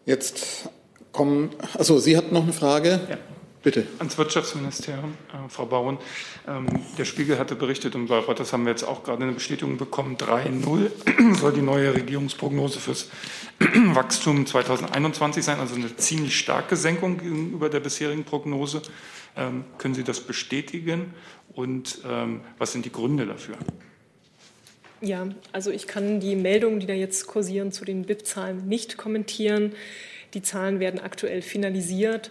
Jetzt 0.04 0.68
kommen, 1.16 1.50
also 1.74 1.98
Sie 1.98 2.16
hatten 2.16 2.34
noch 2.34 2.44
eine 2.44 2.52
Frage? 2.52 3.00
Ja. 3.10 3.18
Bitte. 3.66 3.84
Ans 3.98 4.16
Wirtschaftsministerium, 4.16 5.14
äh, 5.32 5.48
Frau 5.48 5.66
Bauern. 5.66 5.98
Ähm, 6.46 6.66
der 6.98 7.04
Spiegel 7.04 7.36
hatte 7.36 7.56
berichtet 7.56 7.96
und 7.96 8.06
bei 8.06 8.18
Reuters 8.18 8.52
haben 8.52 8.64
wir 8.64 8.70
jetzt 8.70 8.84
auch 8.84 9.02
gerade 9.02 9.24
eine 9.24 9.32
Bestätigung 9.32 9.76
bekommen, 9.76 10.16
3,0 10.16 11.34
soll 11.40 11.52
die 11.52 11.62
neue 11.62 11.92
Regierungsprognose 11.92 12.78
fürs 12.78 13.08
Wachstum 13.58 14.46
2021 14.46 15.44
sein, 15.44 15.58
also 15.58 15.74
eine 15.74 15.96
ziemlich 15.96 16.38
starke 16.38 16.76
Senkung 16.76 17.18
gegenüber 17.18 17.68
der 17.68 17.80
bisherigen 17.80 18.22
Prognose. 18.22 18.82
Ähm, 19.36 19.64
können 19.78 19.94
Sie 19.94 20.04
das 20.04 20.20
bestätigen 20.20 21.12
und 21.52 22.02
ähm, 22.08 22.42
was 22.58 22.70
sind 22.70 22.84
die 22.84 22.92
Gründe 22.92 23.26
dafür? 23.26 23.56
Ja, 25.00 25.26
also 25.50 25.72
ich 25.72 25.88
kann 25.88 26.20
die 26.20 26.36
Meldungen, 26.36 26.78
die 26.78 26.86
da 26.86 26.94
jetzt 26.94 27.26
kursieren, 27.26 27.72
zu 27.72 27.84
den 27.84 28.04
BIP-Zahlen 28.04 28.68
nicht 28.68 28.96
kommentieren. 28.96 29.72
Die 30.36 30.42
Zahlen 30.42 30.80
werden 30.80 31.00
aktuell 31.00 31.40
finalisiert 31.40 32.30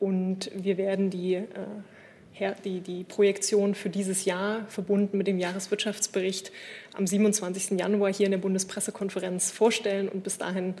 und 0.00 0.50
wir 0.54 0.78
werden 0.78 1.10
die, 1.10 1.34
äh, 1.34 2.54
die, 2.64 2.80
die 2.80 3.04
Projektion 3.04 3.74
für 3.74 3.90
dieses 3.90 4.24
Jahr 4.24 4.66
verbunden 4.68 5.18
mit 5.18 5.26
dem 5.26 5.38
Jahreswirtschaftsbericht 5.38 6.52
am 6.94 7.06
27. 7.06 7.78
Januar 7.78 8.10
hier 8.10 8.24
in 8.24 8.32
der 8.32 8.38
Bundespressekonferenz 8.38 9.50
vorstellen 9.50 10.08
und 10.08 10.24
bis 10.24 10.38
dahin 10.38 10.72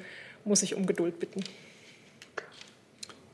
muss 0.46 0.62
ich 0.62 0.74
um 0.74 0.86
Geduld 0.86 1.18
bitten. 1.18 1.44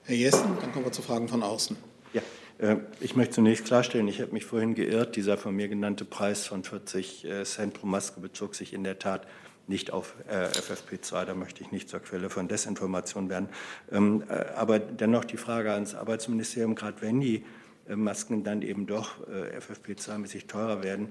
Herr 0.06 0.16
Jessen, 0.16 0.58
dann 0.60 0.72
kommen 0.72 0.86
wir 0.86 0.92
zu 0.92 1.02
Fragen 1.02 1.28
von 1.28 1.44
außen. 1.44 1.76
Ja, 2.12 2.22
äh, 2.58 2.78
ich 2.98 3.14
möchte 3.14 3.36
zunächst 3.36 3.64
klarstellen, 3.64 4.08
ich 4.08 4.20
habe 4.20 4.32
mich 4.32 4.44
vorhin 4.44 4.74
geirrt. 4.74 5.14
Dieser 5.14 5.38
von 5.38 5.54
mir 5.54 5.68
genannte 5.68 6.04
Preis 6.04 6.48
von 6.48 6.64
40 6.64 7.24
äh, 7.26 7.44
Cent 7.44 7.74
pro 7.74 7.86
Maske 7.86 8.18
bezog 8.18 8.56
sich 8.56 8.72
in 8.72 8.82
der 8.82 8.98
Tat 8.98 9.28
nicht 9.70 9.90
auf 9.90 10.14
äh, 10.28 10.48
FFP2. 10.48 11.24
Da 11.24 11.34
möchte 11.34 11.62
ich 11.62 11.72
nicht 11.72 11.88
zur 11.88 12.00
Quelle 12.00 12.28
von 12.28 12.48
Desinformation 12.48 13.30
werden. 13.30 13.48
Ähm, 13.90 14.24
aber 14.54 14.78
dennoch 14.78 15.24
die 15.24 15.38
Frage 15.38 15.72
ans 15.72 15.94
Arbeitsministerium, 15.94 16.74
gerade 16.74 17.00
wenn 17.00 17.20
die 17.20 17.44
Masken 17.88 18.44
dann 18.44 18.62
eben 18.62 18.86
doch 18.86 19.26
FFP2-mäßig 19.26 20.46
teurer 20.46 20.84
werden, 20.84 21.08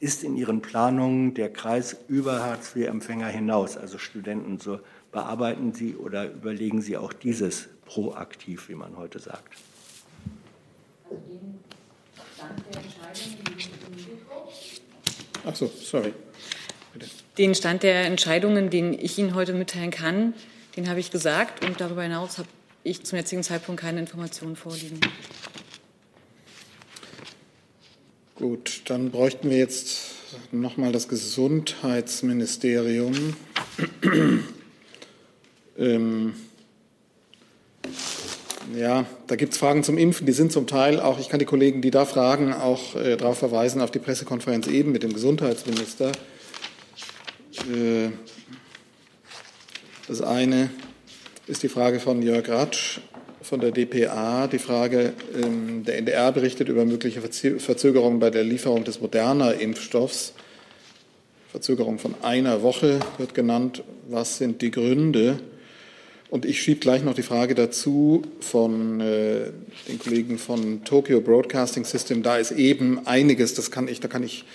ist 0.00 0.24
in 0.24 0.36
Ihren 0.36 0.60
Planungen 0.60 1.34
der 1.34 1.52
Kreis 1.52 1.96
über 2.08 2.42
Hartz-IV-Empfänger 2.42 3.28
hinaus, 3.28 3.76
also 3.76 3.98
Studenten, 3.98 4.58
so 4.58 4.80
bearbeiten 5.12 5.72
Sie 5.72 5.94
oder 5.94 6.32
überlegen 6.32 6.82
Sie 6.82 6.96
auch 6.96 7.12
dieses 7.12 7.68
proaktiv, 7.84 8.68
wie 8.68 8.74
man 8.74 8.96
heute 8.96 9.20
sagt? 9.20 9.54
Ach 15.44 15.54
so, 15.54 15.66
sorry. 15.66 16.12
Bitte. 16.92 17.06
Den 17.38 17.54
Stand 17.54 17.82
der 17.82 18.04
Entscheidungen, 18.04 18.68
den 18.68 18.92
ich 18.92 19.18
Ihnen 19.18 19.34
heute 19.34 19.54
mitteilen 19.54 19.90
kann, 19.90 20.34
den 20.76 20.90
habe 20.90 21.00
ich 21.00 21.10
gesagt 21.10 21.64
und 21.64 21.80
darüber 21.80 22.02
hinaus 22.02 22.36
habe 22.38 22.48
ich 22.84 23.04
zum 23.04 23.16
jetzigen 23.16 23.42
Zeitpunkt 23.42 23.80
keine 23.80 24.00
Informationen 24.00 24.56
vorliegen. 24.56 25.00
Gut, 28.34 28.82
dann 28.86 29.10
bräuchten 29.10 29.48
wir 29.50 29.56
jetzt 29.56 30.10
nochmal 30.50 30.92
das 30.92 31.08
Gesundheitsministerium. 31.08 33.36
ähm, 35.78 36.34
ja, 38.76 39.06
da 39.26 39.36
gibt 39.36 39.52
es 39.52 39.58
Fragen 39.58 39.84
zum 39.84 39.96
Impfen, 39.96 40.26
die 40.26 40.32
sind 40.32 40.52
zum 40.52 40.66
Teil 40.66 41.00
auch, 41.00 41.18
ich 41.18 41.28
kann 41.28 41.38
die 41.38 41.46
Kollegen, 41.46 41.82
die 41.82 41.90
da 41.90 42.04
fragen, 42.04 42.52
auch 42.52 42.96
äh, 42.96 43.16
darauf 43.16 43.38
verweisen, 43.38 43.80
auf 43.80 43.90
die 43.90 43.98
Pressekonferenz 43.98 44.66
eben 44.66 44.92
mit 44.92 45.02
dem 45.02 45.12
Gesundheitsminister. 45.12 46.12
Äh, 47.70 48.10
das 50.08 50.20
eine 50.20 50.70
ist 51.46 51.62
die 51.62 51.68
Frage 51.68 52.00
von 52.00 52.22
Jörg 52.22 52.48
Ratsch 52.48 53.00
von 53.42 53.60
der 53.60 53.70
DPA. 53.70 54.46
Die 54.46 54.58
Frage, 54.58 55.12
ähm, 55.34 55.84
der 55.84 55.98
NDR 55.98 56.32
berichtet 56.32 56.68
über 56.68 56.84
mögliche 56.84 57.20
Verzögerungen 57.20 58.18
bei 58.18 58.30
der 58.30 58.44
Lieferung 58.44 58.84
des 58.84 59.00
Moderna-Impfstoffs. 59.00 60.34
Verzögerung 61.50 61.98
von 61.98 62.14
einer 62.22 62.62
Woche 62.62 63.00
wird 63.18 63.34
genannt. 63.34 63.84
Was 64.08 64.38
sind 64.38 64.62
die 64.62 64.70
Gründe? 64.70 65.38
Und 66.30 66.46
ich 66.46 66.62
schiebe 66.62 66.80
gleich 66.80 67.04
noch 67.04 67.12
die 67.12 67.22
Frage 67.22 67.54
dazu 67.54 68.22
von 68.40 69.00
äh, 69.00 69.50
den 69.86 69.98
Kollegen 69.98 70.38
von 70.38 70.82
Tokyo 70.82 71.20
Broadcasting 71.20 71.84
System. 71.84 72.22
Da 72.22 72.38
ist 72.38 72.52
eben 72.52 73.06
einiges, 73.06 73.52
das 73.52 73.70
kann 73.70 73.86
ich, 73.86 74.00
da 74.00 74.08
kann 74.08 74.22
ich 74.22 74.46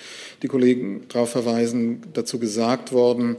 die 0.42 0.48
Kollegen 0.48 1.06
darauf 1.10 1.32
verweisen, 1.32 2.04
dazu 2.14 2.40
gesagt 2.40 2.92
worden 2.92 3.38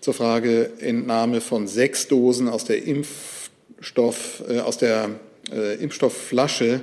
zur 0.00 0.14
Frage 0.14 0.70
Entnahme 0.78 1.40
von 1.40 1.66
sechs 1.66 2.08
Dosen 2.08 2.48
aus 2.48 2.64
der 2.64 2.84
Impfstoff, 2.84 4.42
äh, 4.48 4.60
aus 4.60 4.78
der 4.78 5.10
äh, 5.52 5.74
Impfstoffflasche 5.76 6.82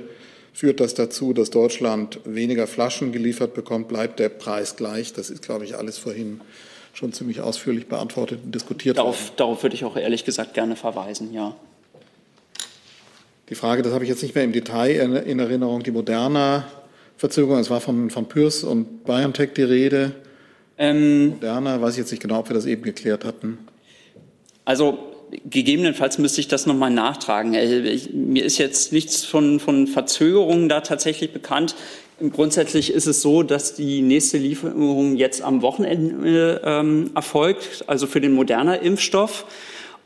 führt 0.52 0.80
das 0.80 0.94
dazu, 0.94 1.32
dass 1.32 1.50
Deutschland 1.50 2.20
weniger 2.24 2.66
Flaschen 2.66 3.12
geliefert 3.12 3.54
bekommt, 3.54 3.88
bleibt 3.88 4.20
der 4.20 4.28
Preis 4.28 4.76
gleich. 4.76 5.12
Das 5.12 5.30
ist, 5.30 5.42
glaube 5.42 5.64
ich, 5.64 5.76
alles 5.76 5.98
vorhin 5.98 6.40
schon 6.92 7.12
ziemlich 7.12 7.40
ausführlich 7.40 7.88
beantwortet 7.88 8.40
und 8.44 8.54
diskutiert 8.54 8.98
darauf, 8.98 9.20
worden. 9.20 9.34
Darauf 9.36 9.62
würde 9.64 9.74
ich 9.74 9.84
auch 9.84 9.96
ehrlich 9.96 10.24
gesagt 10.24 10.54
gerne 10.54 10.76
verweisen, 10.76 11.32
ja. 11.32 11.56
Die 13.50 13.56
Frage, 13.56 13.82
das 13.82 13.92
habe 13.92 14.04
ich 14.04 14.10
jetzt 14.10 14.22
nicht 14.22 14.34
mehr 14.34 14.44
im 14.44 14.52
Detail 14.52 15.22
in 15.26 15.38
Erinnerung, 15.38 15.82
die 15.82 15.90
Moderna 15.90 16.66
Verzögerung, 17.16 17.58
es 17.58 17.70
war 17.70 17.80
von, 17.80 18.10
von 18.10 18.26
Pürs 18.26 18.64
und 18.64 19.04
BioNTech 19.04 19.52
die 19.54 19.62
Rede. 19.62 20.12
Ähm, 20.76 21.30
Moderna, 21.30 21.80
weiß 21.80 21.94
ich 21.94 21.98
jetzt 21.98 22.10
nicht 22.10 22.22
genau, 22.22 22.40
ob 22.40 22.48
wir 22.48 22.54
das 22.54 22.66
eben 22.66 22.82
geklärt 22.82 23.24
hatten. 23.24 23.58
Also 24.64 24.98
gegebenenfalls 25.48 26.18
müsste 26.18 26.40
ich 26.40 26.48
das 26.48 26.66
nochmal 26.66 26.90
nachtragen. 26.90 27.54
Äh, 27.54 27.80
ich, 27.80 28.12
mir 28.12 28.44
ist 28.44 28.58
jetzt 28.58 28.92
nichts 28.92 29.24
von, 29.24 29.60
von 29.60 29.86
Verzögerungen 29.86 30.68
da 30.68 30.80
tatsächlich 30.80 31.32
bekannt. 31.32 31.76
Grundsätzlich 32.32 32.92
ist 32.92 33.06
es 33.06 33.22
so, 33.22 33.42
dass 33.42 33.74
die 33.74 34.00
nächste 34.00 34.38
Lieferung 34.38 35.16
jetzt 35.16 35.42
am 35.42 35.62
Wochenende 35.62 36.60
ähm, 36.64 37.10
erfolgt, 37.14 37.84
also 37.88 38.06
für 38.06 38.20
den 38.20 38.32
moderner 38.32 38.80
Impfstoff. 38.80 39.46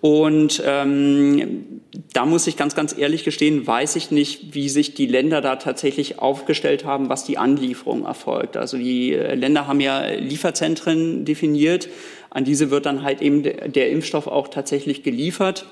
Und 0.01 0.63
ähm, 0.65 1.83
da 2.19 2.27
muss 2.27 2.49
ich 2.49 2.57
ganz, 2.57 2.75
ganz 2.75 2.99
ehrlich 2.99 3.23
gestehen, 3.23 3.65
weiß 3.65 3.95
ich 3.95 4.11
nicht, 4.11 4.53
wie 4.53 4.69
sich 4.69 4.93
die 4.93 5.07
Länder 5.07 5.41
da 5.41 5.55
tatsächlich 5.55 6.19
aufgestellt 6.19 6.85
haben, 6.85 7.09
was 7.09 7.23
die 7.23 7.39
Anlieferung 7.39 8.07
erfolgt. 8.07 8.57
Also 8.57 8.77
die 8.77 9.13
äh, 9.13 9.37
Länder 9.37 9.69
haben 9.69 9.79
ja 9.79 10.05
Lieferzentren 10.05 11.25
definiert. 11.25 11.89
An 12.31 12.45
diese 12.45 12.73
wird 12.73 12.87
dann 12.87 13.05
halt 13.05 13.23
eben 13.23 13.45
der 13.45 13.91
Impfstoff 13.91 14.27
auch 14.27 14.49
tatsächlich 14.49 15.05
geliefert. 15.05 15.67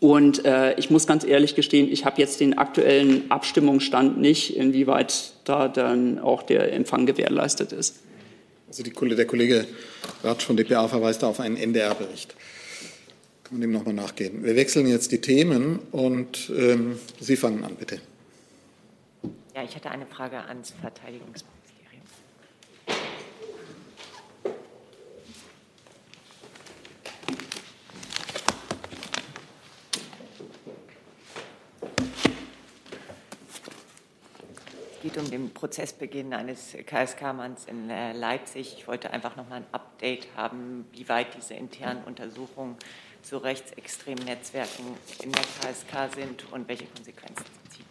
Und 0.00 0.46
äh, 0.46 0.72
ich 0.78 0.88
muss 0.88 1.06
ganz 1.06 1.24
ehrlich 1.24 1.54
gestehen, 1.54 1.92
ich 1.92 2.06
habe 2.06 2.22
jetzt 2.22 2.40
den 2.40 2.56
aktuellen 2.56 3.30
Abstimmungsstand 3.30 4.18
nicht, 4.18 4.56
inwieweit 4.56 5.32
da 5.44 5.68
dann 5.68 6.18
auch 6.18 6.42
der 6.42 6.72
Empfang 6.72 7.04
gewährleistet 7.04 7.72
ist. 7.72 7.96
Also 8.66 8.82
die, 8.82 8.92
der 8.92 9.26
Kollege 9.26 9.66
Ratsch 10.24 10.46
von 10.46 10.56
dpa 10.56 10.88
verweist 10.88 11.22
da 11.22 11.26
auf 11.26 11.38
einen 11.38 11.58
NDR-Bericht. 11.58 12.34
Kann 13.46 13.58
man 13.58 13.60
dem 13.60 13.70
nochmal 13.70 13.94
nachgehen. 13.94 14.42
Wir 14.42 14.56
wechseln 14.56 14.88
jetzt 14.88 15.12
die 15.12 15.20
Themen 15.20 15.78
und 15.92 16.50
ähm, 16.50 16.98
Sie 17.20 17.36
fangen 17.36 17.62
an, 17.62 17.76
bitte. 17.76 18.00
Ja, 19.54 19.62
ich 19.62 19.76
hätte 19.76 19.88
eine 19.88 20.04
Frage 20.04 20.42
ans 20.46 20.74
Verteidigungsministerium. 20.80 21.56
geht 35.04 35.18
um 35.18 35.30
den 35.30 35.54
Prozessbeginn 35.54 36.34
eines 36.34 36.76
KSK-Manns 36.84 37.66
in 37.66 37.90
äh, 37.90 38.12
Leipzig. 38.12 38.74
Ich 38.76 38.88
wollte 38.88 39.12
einfach 39.12 39.36
noch 39.36 39.48
mal 39.48 39.58
ein 39.58 39.66
Update 39.70 40.26
haben, 40.34 40.84
wie 40.90 41.08
weit 41.08 41.36
diese 41.36 41.54
internen 41.54 42.02
Untersuchungen 42.02 42.76
zu 43.26 43.38
rechtsextremen 43.38 44.24
Netzwerken 44.24 44.84
in 45.20 45.32
der 45.32 45.42
KSK 45.42 46.14
sind 46.14 46.44
und 46.52 46.68
welche 46.68 46.84
Konsequenzen 46.84 47.44
sie 47.44 47.76
ziehen. 47.76 47.86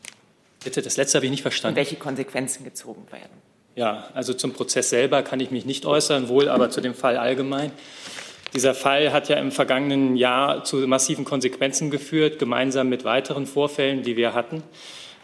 Bitte, 0.63 0.81
das 0.81 0.95
letzte 0.95 1.17
habe 1.17 1.25
ich 1.25 1.31
nicht 1.31 1.41
verstanden. 1.41 1.73
Und 1.73 1.75
welche 1.75 1.97
Konsequenzen 1.97 2.63
gezogen 2.63 3.05
werden. 3.11 3.33
Ja, 3.75 4.09
also 4.13 4.33
zum 4.33 4.53
Prozess 4.53 4.89
selber 4.89 5.23
kann 5.23 5.41
ich 5.41 5.51
mich 5.51 5.65
nicht 5.65 5.85
äußern, 5.85 6.29
wohl 6.29 6.47
aber 6.47 6.69
zu 6.69 6.79
dem 6.79 6.95
Fall 6.95 7.17
allgemein. 7.17 7.73
Dieser 8.53 8.73
Fall 8.73 9.11
hat 9.11 9.27
ja 9.27 9.35
im 9.35 9.51
vergangenen 9.51 10.15
Jahr 10.15 10.63
zu 10.63 10.77
massiven 10.87 11.25
Konsequenzen 11.25 11.91
geführt, 11.91 12.39
gemeinsam 12.39 12.87
mit 12.87 13.03
weiteren 13.03 13.45
Vorfällen, 13.45 14.03
die 14.03 14.15
wir 14.15 14.33
hatten. 14.33 14.63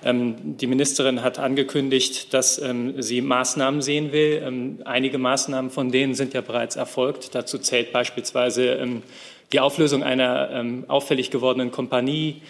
Ähm, 0.04 0.58
die 0.58 0.68
Ministerin 0.68 1.24
hat 1.24 1.40
angekündigt, 1.40 2.34
dass 2.34 2.60
ähm, 2.60 3.02
sie 3.02 3.22
Maßnahmen 3.22 3.82
sehen 3.82 4.12
will. 4.12 4.42
Ähm, 4.46 4.80
einige 4.84 5.18
Maßnahmen 5.18 5.72
von 5.72 5.92
denen 5.92 6.16
sind 6.16 6.34
ja 6.34 6.42
bereits 6.42 6.76
erfolgt. 6.76 7.36
Dazu 7.36 7.60
zählt 7.60 7.94
beispielsweise 7.94 8.74
die 9.54 9.60
Auflösung 9.60 10.04
einer 10.04 10.84
auffällig 10.88 11.32
gewordenen 11.32 11.72
Kompanie, 11.72 12.42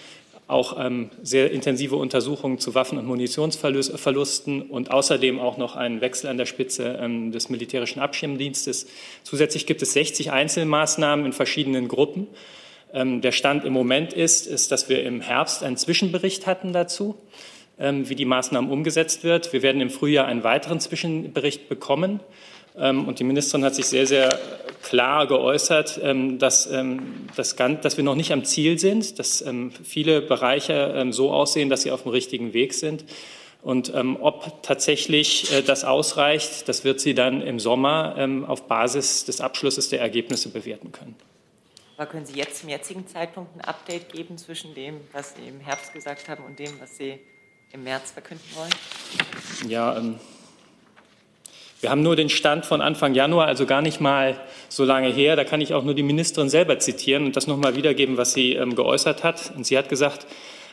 auch 0.47 0.77
sehr 1.23 1.51
intensive 1.51 1.95
Untersuchungen 1.95 2.59
zu 2.59 2.75
Waffen- 2.75 2.97
und 2.97 3.07
Munitionsverlusten 3.07 4.63
und 4.63 4.91
außerdem 4.91 5.39
auch 5.39 5.57
noch 5.57 5.75
einen 5.75 6.01
Wechsel 6.01 6.29
an 6.29 6.37
der 6.37 6.45
Spitze 6.45 6.99
des 7.33 7.49
militärischen 7.49 8.01
Abschirmdienstes. 8.01 8.87
Zusätzlich 9.23 9.65
gibt 9.65 9.81
es 9.81 9.93
60 9.93 10.31
Einzelmaßnahmen 10.31 11.25
in 11.25 11.33
verschiedenen 11.33 11.87
Gruppen. 11.87 12.27
Ähm, 12.93 13.21
der 13.21 13.31
Stand 13.31 13.65
im 13.65 13.73
Moment 13.73 14.13
ist, 14.13 14.47
ist, 14.47 14.71
dass 14.71 14.89
wir 14.89 15.03
im 15.03 15.21
Herbst 15.21 15.63
einen 15.63 15.77
Zwischenbericht 15.77 16.45
hatten 16.45 16.73
dazu, 16.73 17.15
ähm, 17.79 18.09
wie 18.09 18.15
die 18.15 18.25
Maßnahmen 18.25 18.69
umgesetzt 18.69 19.23
wird. 19.23 19.53
Wir 19.53 19.61
werden 19.61 19.81
im 19.81 19.89
Frühjahr 19.89 20.27
einen 20.27 20.43
weiteren 20.43 20.79
Zwischenbericht 20.79 21.69
bekommen. 21.69 22.19
Ähm, 22.77 23.07
und 23.07 23.19
die 23.19 23.23
Ministerin 23.23 23.65
hat 23.65 23.75
sich 23.75 23.85
sehr, 23.85 24.07
sehr 24.07 24.37
klar 24.83 25.27
geäußert, 25.27 25.99
dass, 26.39 26.69
dass, 27.35 27.55
dass 27.55 27.97
wir 27.97 28.03
noch 28.03 28.15
nicht 28.15 28.31
am 28.31 28.43
Ziel 28.43 28.79
sind, 28.79 29.19
dass 29.19 29.43
viele 29.83 30.21
Bereiche 30.21 31.05
so 31.11 31.31
aussehen, 31.31 31.69
dass 31.69 31.83
sie 31.83 31.91
auf 31.91 32.03
dem 32.03 32.11
richtigen 32.11 32.53
Weg 32.53 32.73
sind. 32.73 33.05
Und 33.61 33.93
ob 33.93 34.63
tatsächlich 34.63 35.53
äh, 35.53 35.61
das 35.61 35.83
ausreicht, 35.83 36.67
das 36.67 36.83
wird 36.83 36.99
sie 36.99 37.13
dann 37.13 37.41
im 37.41 37.59
Sommer 37.59 38.15
auf 38.47 38.67
Basis 38.67 39.25
des 39.25 39.39
Abschlusses 39.39 39.89
der 39.89 40.01
Ergebnisse 40.01 40.49
bewerten 40.49 40.91
können. 40.91 41.15
Aber 42.01 42.09
können 42.09 42.25
Sie 42.25 42.35
jetzt 42.35 42.61
zum 42.61 42.69
jetzigen 42.69 43.05
Zeitpunkt 43.05 43.55
ein 43.55 43.61
Update 43.61 44.11
geben 44.11 44.35
zwischen 44.39 44.73
dem, 44.73 45.01
was 45.11 45.35
Sie 45.35 45.47
im 45.47 45.59
Herbst 45.59 45.93
gesagt 45.93 46.29
haben 46.29 46.43
und 46.43 46.57
dem, 46.57 46.71
was 46.79 46.97
Sie 46.97 47.19
im 47.73 47.83
März 47.83 48.09
verkünden 48.09 48.43
wollen? 48.55 48.71
Ja, 49.69 49.95
ähm, 49.95 50.15
Wir 51.81 51.89
haben 51.89 52.03
nur 52.03 52.15
den 52.15 52.29
Stand 52.29 52.67
von 52.67 52.79
Anfang 52.79 53.15
Januar, 53.15 53.47
also 53.47 53.65
gar 53.65 53.81
nicht 53.81 53.99
mal 53.99 54.39
so 54.69 54.85
lange 54.85 55.09
her. 55.09 55.35
Da 55.35 55.43
kann 55.43 55.61
ich 55.61 55.73
auch 55.73 55.83
nur 55.83 55.95
die 55.95 56.03
Ministerin 56.03 56.47
selber 56.47 56.77
zitieren 56.77 57.25
und 57.25 57.35
das 57.35 57.47
nochmal 57.47 57.75
wiedergeben, 57.75 58.17
was 58.17 58.33
sie 58.33 58.53
ähm, 58.53 58.75
geäußert 58.75 59.23
hat. 59.23 59.51
Und 59.55 59.65
sie 59.65 59.79
hat 59.79 59.89
gesagt, 59.89 60.27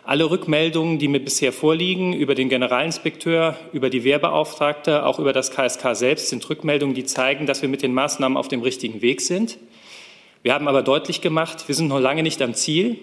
alle 0.04 0.28
Rückmeldungen, 0.30 0.98
die 0.98 1.08
mir 1.08 1.20
bisher 1.20 1.50
vorliegen, 1.50 2.12
über 2.12 2.34
den 2.34 2.50
Generalinspekteur, 2.50 3.56
über 3.72 3.88
die 3.88 4.04
Wehrbeauftragte, 4.04 5.06
auch 5.06 5.18
über 5.18 5.32
das 5.32 5.50
KSK 5.50 5.96
selbst, 5.96 6.28
sind 6.28 6.48
Rückmeldungen, 6.48 6.94
die 6.94 7.04
zeigen, 7.04 7.46
dass 7.46 7.62
wir 7.62 7.70
mit 7.70 7.82
den 7.82 7.94
Maßnahmen 7.94 8.36
auf 8.36 8.48
dem 8.48 8.60
richtigen 8.60 9.00
Weg 9.00 9.22
sind. 9.22 9.56
Wir 10.42 10.52
haben 10.52 10.68
aber 10.68 10.82
deutlich 10.82 11.22
gemacht, 11.22 11.68
wir 11.68 11.74
sind 11.74 11.88
noch 11.88 12.00
lange 12.00 12.22
nicht 12.22 12.42
am 12.42 12.52
Ziel. 12.52 12.98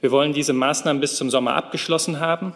Wir 0.00 0.12
wollen 0.12 0.32
diese 0.32 0.52
Maßnahmen 0.52 1.00
bis 1.00 1.16
zum 1.16 1.30
Sommer 1.30 1.54
abgeschlossen 1.54 2.20
haben. 2.20 2.54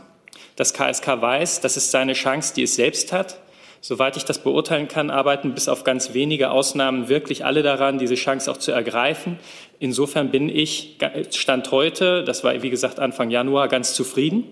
Das 0.54 0.72
KSK 0.72 1.20
weiß, 1.20 1.60
das 1.62 1.76
ist 1.76 1.90
seine 1.90 2.12
Chance, 2.12 2.54
die 2.54 2.62
es 2.62 2.76
selbst 2.76 3.12
hat. 3.12 3.38
Soweit 3.85 4.16
ich 4.16 4.24
das 4.24 4.39
beurteilen 4.39 4.87
kann, 4.87 5.11
arbeiten 5.11 5.55
bis 5.55 5.68
auf 5.68 5.83
ganz 5.83 6.14
wenige 6.14 6.53
Ausnahmen 6.53 7.09
wirklich 7.09 7.45
alle 7.45 7.64
daran, 7.64 7.99
diese 7.99 8.14
Chance 8.14 8.49
auch 8.49 8.59
zu 8.59 8.70
ergreifen. 8.70 9.41
Insofern 9.80 10.30
bin 10.30 10.49
ich 10.49 10.99
Stand 11.33 11.72
heute, 11.72 12.22
das 12.22 12.45
war 12.45 12.62
wie 12.62 12.70
gesagt 12.70 13.01
Anfang 13.01 13.30
Januar, 13.30 13.66
ganz 13.66 13.95
zufrieden. 13.95 14.45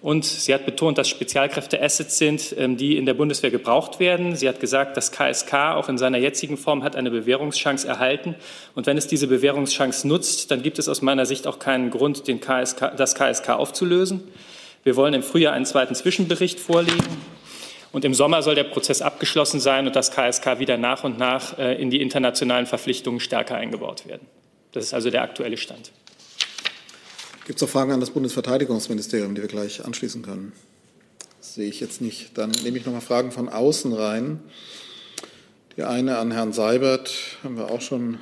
Und 0.00 0.24
sie 0.24 0.54
hat 0.54 0.64
betont, 0.64 0.96
dass 0.96 1.10
Spezialkräfte 1.10 1.82
Assets 1.82 2.16
sind, 2.16 2.54
ähm, 2.56 2.78
die 2.78 2.96
in 2.96 3.04
der 3.04 3.12
Bundeswehr 3.12 3.50
gebraucht 3.50 4.00
werden. 4.00 4.34
Sie 4.34 4.48
hat 4.48 4.60
gesagt, 4.60 4.96
das 4.96 5.12
KSK 5.12 5.74
auch 5.74 5.90
in 5.90 5.98
seiner 5.98 6.18
jetzigen 6.18 6.56
Form 6.56 6.84
hat 6.84 6.96
eine 6.96 7.10
Bewährungschance 7.10 7.86
erhalten. 7.86 8.34
Und 8.74 8.86
wenn 8.86 8.96
es 8.96 9.06
diese 9.06 9.26
Bewährungschance 9.26 10.08
nutzt, 10.08 10.50
dann 10.50 10.62
gibt 10.62 10.78
es 10.78 10.88
aus 10.88 11.02
meiner 11.02 11.26
Sicht 11.26 11.46
auch 11.46 11.58
keinen 11.58 11.90
Grund, 11.90 12.28
den 12.28 12.40
KSK, 12.40 12.96
das 12.96 13.14
KSK 13.14 13.50
aufzulösen. 13.50 14.22
Wir 14.84 14.96
wollen 14.96 15.12
im 15.12 15.22
Frühjahr 15.22 15.52
einen 15.52 15.66
zweiten 15.66 15.94
Zwischenbericht 15.94 16.60
vorlegen. 16.60 17.04
Und 17.94 18.04
im 18.04 18.12
Sommer 18.12 18.42
soll 18.42 18.56
der 18.56 18.64
Prozess 18.64 19.02
abgeschlossen 19.02 19.60
sein 19.60 19.86
und 19.86 19.94
das 19.94 20.10
KSK 20.10 20.58
wieder 20.58 20.76
nach 20.76 21.04
und 21.04 21.16
nach 21.16 21.56
äh, 21.60 21.80
in 21.80 21.90
die 21.90 22.02
internationalen 22.02 22.66
Verpflichtungen 22.66 23.20
stärker 23.20 23.54
eingebaut 23.54 24.08
werden. 24.08 24.26
Das 24.72 24.82
ist 24.86 24.94
also 24.94 25.10
der 25.10 25.22
aktuelle 25.22 25.56
Stand. 25.56 25.92
Gibt 27.46 27.58
es 27.58 27.62
noch 27.62 27.68
Fragen 27.68 27.92
an 27.92 28.00
das 28.00 28.10
Bundesverteidigungsministerium, 28.10 29.36
die 29.36 29.42
wir 29.42 29.48
gleich 29.48 29.84
anschließen 29.84 30.22
können? 30.22 30.52
Das 31.38 31.54
sehe 31.54 31.68
ich 31.68 31.78
jetzt 31.78 32.00
nicht. 32.00 32.36
Dann 32.36 32.50
nehme 32.64 32.78
ich 32.78 32.84
noch 32.84 32.92
mal 32.92 33.00
Fragen 33.00 33.30
von 33.30 33.48
außen 33.48 33.92
rein. 33.92 34.40
Die 35.76 35.84
eine 35.84 36.18
an 36.18 36.32
Herrn 36.32 36.52
Seibert 36.52 37.14
haben 37.44 37.56
wir 37.56 37.70
auch 37.70 37.80
schon 37.80 38.18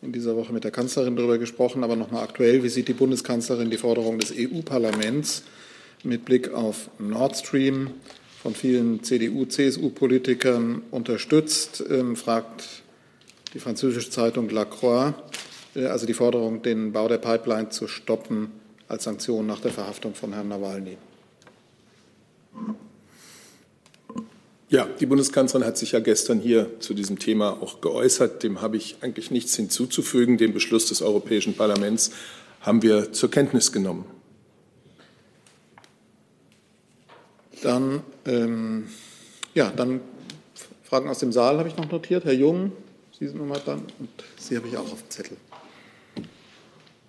in 0.00 0.12
dieser 0.12 0.36
Woche 0.36 0.54
mit 0.54 0.64
der 0.64 0.70
Kanzlerin 0.70 1.16
darüber 1.16 1.36
gesprochen, 1.36 1.84
aber 1.84 1.96
noch 1.96 2.12
mal 2.12 2.22
aktuell. 2.22 2.62
Wie 2.62 2.70
sieht 2.70 2.88
die 2.88 2.94
Bundeskanzlerin 2.94 3.68
die 3.70 3.76
Forderung 3.76 4.18
des 4.18 4.32
EU-Parlaments 4.34 5.42
mit 6.02 6.24
Blick 6.24 6.54
auf 6.54 6.88
Nord 6.98 7.36
Stream 7.36 7.90
von 8.46 8.54
vielen 8.54 9.02
CDU, 9.02 9.44
CSU-Politikern 9.44 10.84
unterstützt, 10.92 11.82
ähm, 11.90 12.14
fragt 12.14 12.84
die 13.54 13.58
französische 13.58 14.08
Zeitung 14.08 14.48
La 14.50 14.64
Croix, 14.64 15.14
äh, 15.74 15.86
also 15.86 16.06
die 16.06 16.14
Forderung, 16.14 16.62
den 16.62 16.92
Bau 16.92 17.08
der 17.08 17.18
Pipeline 17.18 17.70
zu 17.70 17.88
stoppen 17.88 18.52
als 18.86 19.02
Sanktion 19.02 19.48
nach 19.48 19.58
der 19.58 19.72
Verhaftung 19.72 20.14
von 20.14 20.32
Herrn 20.32 20.46
Nawalny. 20.46 20.96
Ja, 24.68 24.86
die 25.00 25.06
Bundeskanzlerin 25.06 25.66
hat 25.66 25.76
sich 25.76 25.90
ja 25.90 25.98
gestern 25.98 26.38
hier 26.38 26.78
zu 26.78 26.94
diesem 26.94 27.18
Thema 27.18 27.60
auch 27.60 27.80
geäußert. 27.80 28.44
Dem 28.44 28.62
habe 28.62 28.76
ich 28.76 28.98
eigentlich 29.00 29.32
nichts 29.32 29.56
hinzuzufügen. 29.56 30.38
Den 30.38 30.54
Beschluss 30.54 30.86
des 30.86 31.02
Europäischen 31.02 31.54
Parlaments 31.54 32.12
haben 32.60 32.80
wir 32.82 33.12
zur 33.12 33.28
Kenntnis 33.28 33.72
genommen. 33.72 34.04
Dann, 37.60 38.04
ähm, 38.26 38.88
ja, 39.54 39.70
dann 39.70 40.00
Fragen 40.82 41.08
aus 41.08 41.18
dem 41.18 41.32
Saal 41.32 41.58
habe 41.58 41.68
ich 41.68 41.76
noch 41.76 41.90
notiert. 41.90 42.24
Herr 42.24 42.32
Jung, 42.32 42.72
Sie 43.18 43.26
sind 43.26 43.38
nochmal 43.38 43.60
dran 43.64 43.82
und 43.98 44.08
Sie 44.38 44.56
habe 44.56 44.68
ich 44.68 44.76
auch 44.76 44.92
auf 44.92 45.02
dem 45.02 45.10
Zettel. 45.10 45.36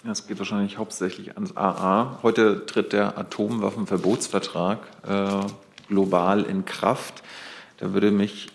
Es 0.09 0.25
geht 0.25 0.39
wahrscheinlich 0.39 0.77
hauptsächlich 0.77 1.35
ans 1.35 1.57
AA. 1.57 2.19
Heute 2.23 2.65
tritt 2.65 2.93
der 2.93 3.17
Atomwaffenverbotsvertrag 3.17 4.79
äh, 5.05 5.47
global 5.89 6.43
in 6.43 6.63
Kraft. 6.63 7.23
Da 7.77 7.93
würde 7.93 8.11
mich 8.11 8.47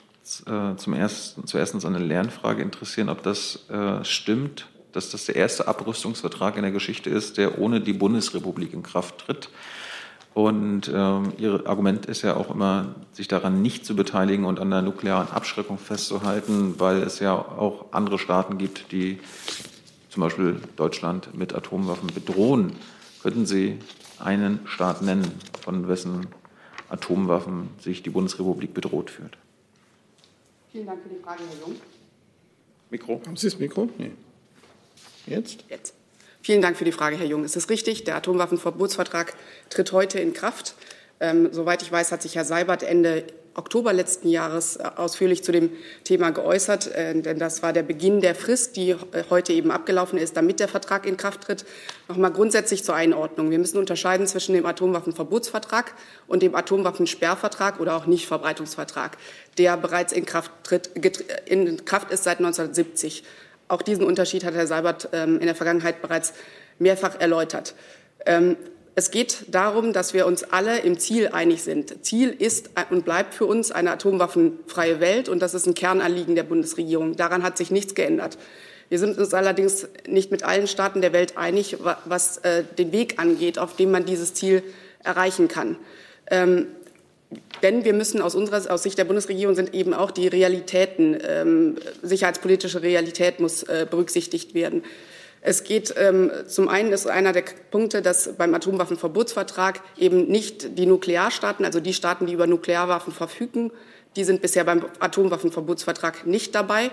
äh, 0.46 0.76
zum 0.76 0.94
ersten, 0.94 1.46
zuerst 1.46 1.84
eine 1.84 1.98
Lernfrage 1.98 2.62
interessieren, 2.62 3.10
ob 3.10 3.22
das 3.22 3.68
äh, 3.68 4.02
stimmt, 4.04 4.66
dass 4.92 5.10
das 5.10 5.26
der 5.26 5.36
erste 5.36 5.68
Abrüstungsvertrag 5.68 6.56
in 6.56 6.62
der 6.62 6.72
Geschichte 6.72 7.10
ist, 7.10 7.36
der 7.36 7.58
ohne 7.58 7.80
die 7.80 7.92
Bundesrepublik 7.92 8.72
in 8.72 8.82
Kraft 8.82 9.18
tritt. 9.18 9.50
Und 10.34 10.90
ähm, 10.92 11.32
Ihr 11.36 11.66
Argument 11.66 12.06
ist 12.06 12.22
ja 12.22 12.36
auch 12.36 12.50
immer, 12.50 12.94
sich 13.12 13.28
daran 13.28 13.60
nicht 13.60 13.84
zu 13.84 13.94
beteiligen 13.94 14.44
und 14.44 14.60
an 14.60 14.70
der 14.70 14.80
nuklearen 14.80 15.28
Abschreckung 15.28 15.76
festzuhalten, 15.76 16.76
weil 16.78 17.02
es 17.02 17.18
ja 17.18 17.34
auch 17.34 17.92
andere 17.92 18.18
Staaten 18.18 18.56
gibt, 18.56 18.92
die 18.92 19.18
zum 20.08 20.22
Beispiel 20.22 20.60
Deutschland 20.76 21.34
mit 21.34 21.54
Atomwaffen 21.54 22.08
bedrohen. 22.14 22.72
Könnten 23.22 23.44
Sie 23.44 23.78
einen 24.18 24.60
Staat 24.66 25.02
nennen, 25.02 25.30
von 25.60 25.88
wessen 25.88 26.28
Atomwaffen 26.88 27.68
sich 27.80 28.02
die 28.02 28.10
Bundesrepublik 28.10 28.72
bedroht 28.72 29.10
fühlt? 29.10 29.36
Vielen 30.70 30.86
Dank 30.86 31.02
für 31.02 31.10
die 31.10 31.22
Frage, 31.22 31.42
Herr 31.48 31.68
Jung. 31.68 31.76
Mikro. 32.90 33.20
Haben 33.26 33.36
Sie 33.36 33.48
das 33.48 33.58
Mikro? 33.58 33.88
Nee. 33.98 34.12
Jetzt? 35.26 35.64
Jetzt. 35.68 35.94
Vielen 36.44 36.60
Dank 36.60 36.76
für 36.76 36.84
die 36.84 36.90
Frage, 36.90 37.16
Herr 37.16 37.26
Jung. 37.26 37.44
Es 37.44 37.54
ist 37.54 37.70
richtig, 37.70 38.02
der 38.02 38.16
Atomwaffenverbotsvertrag 38.16 39.32
tritt 39.70 39.92
heute 39.92 40.18
in 40.18 40.32
Kraft. 40.32 40.74
Ähm, 41.20 41.50
soweit 41.52 41.82
ich 41.82 41.92
weiß, 41.92 42.10
hat 42.10 42.20
sich 42.20 42.34
Herr 42.34 42.44
Seibert 42.44 42.82
Ende 42.82 43.22
Oktober 43.54 43.92
letzten 43.92 44.28
Jahres 44.28 44.74
äh, 44.74 44.82
ausführlich 44.96 45.44
zu 45.44 45.52
dem 45.52 45.70
Thema 46.02 46.30
geäußert, 46.30 46.88
äh, 46.88 47.14
denn 47.20 47.38
das 47.38 47.62
war 47.62 47.72
der 47.72 47.84
Beginn 47.84 48.20
der 48.20 48.34
Frist, 48.34 48.74
die 48.74 48.90
äh, 48.90 48.96
heute 49.30 49.52
eben 49.52 49.70
abgelaufen 49.70 50.18
ist, 50.18 50.36
damit 50.36 50.58
der 50.58 50.66
Vertrag 50.66 51.06
in 51.06 51.16
Kraft 51.16 51.42
tritt. 51.42 51.64
Noch 52.08 52.16
mal 52.16 52.30
grundsätzlich 52.30 52.82
zur 52.82 52.96
Einordnung. 52.96 53.52
Wir 53.52 53.60
müssen 53.60 53.78
unterscheiden 53.78 54.26
zwischen 54.26 54.56
dem 54.56 54.66
Atomwaffenverbotsvertrag 54.66 55.94
und 56.26 56.42
dem 56.42 56.56
Atomwaffensperrvertrag 56.56 57.78
oder 57.78 57.94
auch 57.94 58.06
Nichtverbreitungsvertrag, 58.06 59.16
der 59.58 59.76
bereits 59.76 60.12
in 60.12 60.26
Kraft, 60.26 60.50
tritt, 60.64 60.88
in 61.46 61.84
Kraft 61.84 62.10
ist 62.10 62.24
seit 62.24 62.38
1970. 62.38 63.22
Auch 63.72 63.80
diesen 63.80 64.04
Unterschied 64.04 64.44
hat 64.44 64.52
Herr 64.52 64.66
Seibert 64.66 65.08
ähm, 65.14 65.40
in 65.40 65.46
der 65.46 65.54
Vergangenheit 65.54 66.02
bereits 66.02 66.34
mehrfach 66.78 67.18
erläutert. 67.18 67.74
Ähm, 68.26 68.56
es 68.94 69.10
geht 69.10 69.46
darum, 69.48 69.94
dass 69.94 70.12
wir 70.12 70.26
uns 70.26 70.44
alle 70.44 70.80
im 70.80 70.98
Ziel 70.98 71.28
einig 71.28 71.62
sind. 71.62 72.04
Ziel 72.04 72.28
ist 72.28 72.68
und 72.90 73.06
bleibt 73.06 73.32
für 73.32 73.46
uns 73.46 73.72
eine 73.72 73.92
atomwaffenfreie 73.92 75.00
Welt, 75.00 75.30
und 75.30 75.40
das 75.40 75.54
ist 75.54 75.66
ein 75.66 75.72
Kernanliegen 75.72 76.34
der 76.34 76.42
Bundesregierung. 76.42 77.16
Daran 77.16 77.42
hat 77.42 77.56
sich 77.56 77.70
nichts 77.70 77.94
geändert. 77.94 78.36
Wir 78.90 78.98
sind 78.98 79.16
uns 79.16 79.32
allerdings 79.32 79.88
nicht 80.06 80.30
mit 80.30 80.42
allen 80.42 80.66
Staaten 80.66 81.00
der 81.00 81.14
Welt 81.14 81.38
einig, 81.38 81.78
was 82.04 82.36
äh, 82.44 82.64
den 82.76 82.92
Weg 82.92 83.18
angeht, 83.18 83.58
auf 83.58 83.74
dem 83.74 83.90
man 83.90 84.04
dieses 84.04 84.34
Ziel 84.34 84.62
erreichen 85.02 85.48
kann. 85.48 85.78
Denn 87.62 87.84
wir 87.84 87.92
müssen 87.92 88.20
aus 88.20 88.34
unserer 88.34 88.72
aus 88.72 88.82
Sicht 88.82 88.98
der 88.98 89.04
Bundesregierung 89.04 89.54
sind 89.54 89.74
eben 89.74 89.94
auch 89.94 90.10
die 90.10 90.28
Realitäten, 90.28 91.16
ähm, 91.26 91.76
sicherheitspolitische 92.02 92.82
Realität 92.82 93.40
muss 93.40 93.62
äh, 93.62 93.86
berücksichtigt 93.88 94.54
werden. 94.54 94.84
Es 95.44 95.64
geht 95.64 95.94
ähm, 95.98 96.30
zum 96.46 96.68
einen 96.68 96.92
ist 96.92 97.08
einer 97.08 97.32
der 97.32 97.42
Punkte, 97.72 98.00
dass 98.00 98.34
beim 98.36 98.54
Atomwaffenverbotsvertrag 98.54 99.80
eben 99.98 100.28
nicht 100.28 100.78
die 100.78 100.86
Nuklearstaaten, 100.86 101.64
also 101.64 101.80
die 101.80 101.94
Staaten, 101.94 102.26
die 102.26 102.32
über 102.32 102.46
Nuklearwaffen 102.46 103.12
verfügen, 103.12 103.72
die 104.14 104.22
sind 104.22 104.40
bisher 104.40 104.62
beim 104.64 104.84
Atomwaffenverbotsvertrag 105.00 106.26
nicht 106.26 106.54
dabei. 106.54 106.90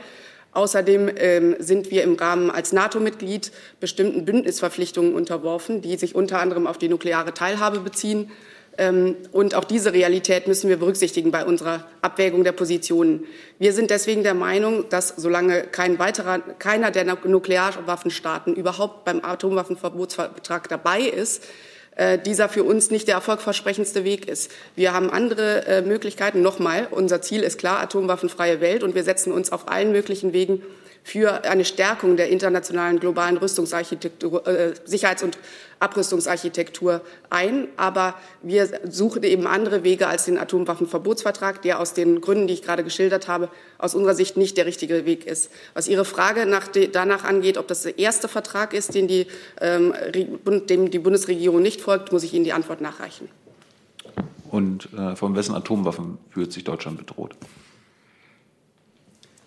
Außerdem 0.52 1.12
ähm, 1.16 1.56
sind 1.60 1.92
wir 1.92 2.04
im 2.04 2.16
Rahmen 2.16 2.50
als 2.50 2.74
NATO-Mitglied 2.74 3.52
bestimmten 3.80 4.26
Bündnisverpflichtungen 4.26 5.14
unterworfen, 5.14 5.82
die 5.82 5.96
sich 5.98 6.16
unter 6.16 6.40
anderem 6.40 6.66
auf 6.66 6.80
die 6.80 6.90
nukleare 6.90 7.36
Teilhabe 7.36 7.80
beziehen. 7.82 8.32
Ähm, 8.80 9.18
und 9.34 9.56
auch 9.56 9.66
diese 9.66 9.92
Realität 9.92 10.48
müssen 10.48 10.70
wir 10.70 10.78
berücksichtigen 10.78 11.32
bei 11.32 11.44
unserer 11.44 11.86
Abwägung 12.02 12.46
der 12.46 12.54
Positionen. 12.54 13.26
Wir 13.60 13.74
sind 13.74 13.90
deswegen 13.92 14.24
der 14.24 14.34
Meinung, 14.34 14.88
dass 14.90 15.10
solange 15.18 15.64
kein 15.64 16.00
weiterer, 16.00 16.40
keiner 16.40 16.90
der 16.90 17.04
Nuklearwaffenstaaten 17.04 18.56
überhaupt 18.56 19.04
beim 19.04 19.20
Atomwaffenverbotsvertrag 19.22 20.70
dabei 20.70 21.02
ist, 21.02 21.44
äh, 21.98 22.18
dieser 22.18 22.48
für 22.48 22.64
uns 22.64 22.90
nicht 22.90 23.10
der 23.10 23.16
erfolgversprechendste 23.16 24.06
Weg 24.06 24.30
ist. 24.30 24.50
Wir 24.78 24.94
haben 24.94 25.10
andere 25.10 25.66
äh, 25.68 25.82
Möglichkeiten. 25.82 26.42
Nochmal, 26.42 26.88
unser 26.90 27.22
Ziel 27.22 27.44
ist 27.44 27.60
klar, 27.60 27.82
atomwaffenfreie 27.82 28.62
Welt, 28.62 28.84
und 28.84 28.96
wir 28.96 29.04
setzen 29.04 29.34
uns 29.34 29.52
auf 29.52 29.68
allen 29.68 29.92
möglichen 29.92 30.32
Wegen 30.32 30.64
für 31.04 31.44
eine 31.46 31.66
Stärkung 31.66 32.18
der 32.18 32.30
internationalen 32.30 33.00
globalen 33.00 33.38
Rüstungsarchitektur, 33.38 34.46
äh, 34.48 34.74
Sicherheits- 34.86 35.24
und 35.24 35.38
Abrüstungsarchitektur 35.80 37.02
ein. 37.30 37.68
Aber 37.78 38.16
wir 38.42 38.70
suchen 38.90 39.24
eben 39.24 39.48
andere 39.48 39.84
Wege 39.84 40.08
als 40.08 40.26
den 40.26 40.38
Atomwaffenverbotsvertrag, 40.38 41.62
der 41.62 41.80
aus 41.80 41.94
den 41.94 42.22
Gründen, 42.22 42.48
die 42.48 42.54
ich 42.54 42.62
gerade 42.62 42.84
geschildert 42.84 43.28
habe, 43.28 43.50
aus 43.78 43.96
unserer 43.96 44.14
Sicht 44.14 44.38
nicht 44.38 44.58
der 44.58 44.66
richtige 44.66 45.06
Weg 45.06 45.26
ist. 45.26 45.52
Was 45.74 45.88
Ihre 45.88 46.06
Frage 46.06 46.46
nach 46.46 46.68
danach 46.92 47.24
angeht, 47.24 47.58
ob 47.58 47.68
das 47.68 47.84
der 47.84 47.98
erste 47.98 48.28
Vertrag 48.28 48.74
ist, 48.74 48.94
den 48.94 49.08
die, 49.08 49.28
ähm, 49.62 49.94
dem 50.70 50.92
die 50.92 51.00
Bundesregierung 51.00 51.62
nicht 51.62 51.82
folgt, 51.82 52.12
muss 52.12 52.24
ich 52.24 52.34
Ihnen 52.34 52.44
die 52.44 52.54
Antwort 52.54 52.82
nachreichen. 52.82 53.30
Und 54.50 54.90
äh, 54.94 55.16
von 55.16 55.36
wessen 55.36 55.56
Atomwaffen 55.56 56.18
fühlt 56.32 56.52
sich 56.52 56.64
Deutschland 56.64 56.98
bedroht? 56.98 57.36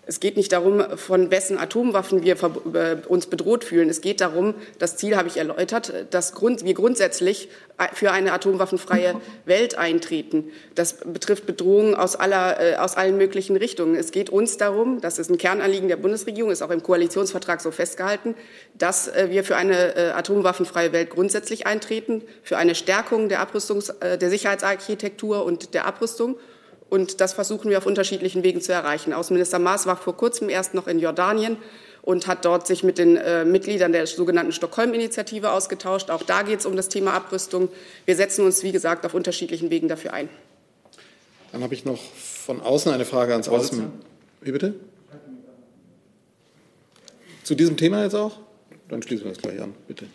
Es 0.05 0.19
geht 0.19 0.35
nicht 0.35 0.51
darum, 0.51 0.83
von 0.97 1.31
wessen 1.31 1.57
Atomwaffen 1.57 2.23
wir 2.23 2.35
äh, 2.73 2.97
uns 3.07 3.27
bedroht 3.27 3.63
fühlen. 3.63 3.89
Es 3.89 4.01
geht 4.01 4.19
darum, 4.19 4.53
das 4.77 4.97
Ziel 4.97 5.15
habe 5.15 5.29
ich 5.29 5.37
erläutert, 5.37 5.93
dass 6.09 6.33
wir 6.41 6.73
grundsätzlich 6.73 7.47
für 7.93 8.11
eine 8.11 8.33
atomwaffenfreie 8.33 9.15
Welt 9.45 9.77
eintreten. 9.77 10.51
Das 10.75 10.97
betrifft 11.05 11.45
Bedrohungen 11.45 11.95
aus, 11.95 12.17
aller, 12.17 12.59
äh, 12.59 12.75
aus 12.75 12.97
allen 12.97 13.17
möglichen 13.17 13.55
Richtungen. 13.55 13.95
Es 13.95 14.11
geht 14.11 14.29
uns 14.29 14.57
darum, 14.57 14.99
das 14.99 15.19
ist 15.19 15.29
ein 15.29 15.37
Kernanliegen 15.37 15.87
der 15.87 15.97
Bundesregierung, 15.97 16.51
ist 16.51 16.61
auch 16.61 16.69
im 16.69 16.83
Koalitionsvertrag 16.83 17.61
so 17.61 17.71
festgehalten, 17.71 18.35
dass 18.73 19.07
äh, 19.07 19.27
wir 19.29 19.45
für 19.45 19.55
eine 19.55 20.15
atomwaffenfreie 20.15 20.91
Welt 20.91 21.11
grundsätzlich 21.11 21.65
eintreten, 21.65 22.23
für 22.43 22.57
eine 22.57 22.75
Stärkung 22.75 23.29
der, 23.29 23.41
Abrüstungs-, 23.41 23.93
der 24.17 24.29
Sicherheitsarchitektur 24.29 25.45
und 25.45 25.73
der 25.73 25.85
Abrüstung 25.85 26.35
und 26.93 27.21
das 27.21 27.33
versuchen 27.33 27.71
wir 27.71 27.79
auf 27.79 27.87
unterschiedlichen 27.87 28.43
Wegen 28.43 28.61
zu 28.61 28.71
erreichen. 28.71 29.13
Außenminister 29.13 29.57
Maas 29.57 29.87
war 29.87 29.97
vor 29.97 30.15
kurzem 30.15 30.47
erst 30.47 30.75
noch 30.75 30.85
in 30.85 30.99
Jordanien 30.99 31.57
und 32.03 32.27
hat 32.27 32.45
dort 32.45 32.67
sich 32.67 32.83
mit 32.83 32.99
den 32.99 33.17
äh, 33.17 33.45
Mitgliedern 33.45 33.91
der 33.91 34.05
sogenannten 34.05 34.51
Stockholm-Initiative 34.51 35.51
ausgetauscht. 35.51 36.11
Auch 36.11 36.21
da 36.21 36.43
geht 36.43 36.59
es 36.59 36.67
um 36.67 36.75
das 36.75 36.89
Thema 36.89 37.13
Abrüstung. 37.13 37.69
Wir 38.05 38.15
setzen 38.15 38.45
uns, 38.45 38.61
wie 38.61 38.71
gesagt, 38.71 39.07
auf 39.07 39.15
unterschiedlichen 39.15 39.71
Wegen 39.71 39.87
dafür 39.87 40.13
ein. 40.13 40.29
Dann 41.51 41.63
habe 41.63 41.73
ich 41.73 41.83
noch 41.83 41.97
von 41.97 42.61
außen 42.61 42.91
eine 42.91 43.05
Frage 43.05 43.31
ans 43.31 43.49
Außen. 43.49 43.91
Wie 44.41 44.51
bitte? 44.51 44.75
Zu 47.43 47.55
diesem 47.55 47.75
Thema 47.75 48.03
jetzt 48.03 48.13
auch? 48.13 48.37
Dann 48.87 49.01
schließen 49.01 49.25
wir 49.25 49.31
das 49.31 49.41
gleich 49.41 49.59
an. 49.59 49.73
Bitte. 49.87 50.05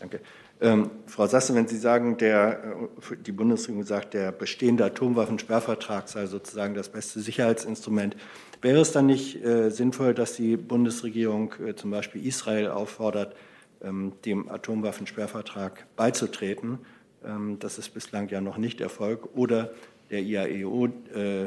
Danke. 0.00 0.20
Ähm, 0.62 0.90
Frau 1.06 1.26
Sasse, 1.26 1.56
wenn 1.56 1.66
Sie 1.66 1.76
sagen, 1.76 2.16
der, 2.18 2.62
äh, 3.10 3.16
die 3.16 3.32
Bundesregierung 3.32 3.82
sagt, 3.82 4.14
der 4.14 4.30
bestehende 4.30 4.84
Atomwaffensperrvertrag 4.84 6.08
sei 6.08 6.26
sozusagen 6.26 6.74
das 6.74 6.88
beste 6.88 7.18
Sicherheitsinstrument, 7.18 8.16
wäre 8.60 8.80
es 8.80 8.92
dann 8.92 9.06
nicht 9.06 9.44
äh, 9.44 9.70
sinnvoll, 9.70 10.14
dass 10.14 10.34
die 10.34 10.56
Bundesregierung 10.56 11.52
äh, 11.54 11.74
zum 11.74 11.90
Beispiel 11.90 12.24
Israel 12.24 12.68
auffordert, 12.68 13.34
ähm, 13.82 14.12
dem 14.24 14.48
Atomwaffensperrvertrag 14.48 15.84
beizutreten? 15.96 16.78
Ähm, 17.24 17.58
das 17.58 17.78
ist 17.78 17.88
bislang 17.88 18.28
ja 18.28 18.40
noch 18.40 18.56
nicht 18.56 18.80
erfolgt. 18.80 19.36
Oder 19.36 19.72
der 20.12 20.20
IAEO 20.20 20.86
äh, 20.86 21.46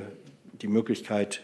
die 0.62 0.68
Möglichkeit 0.68 1.42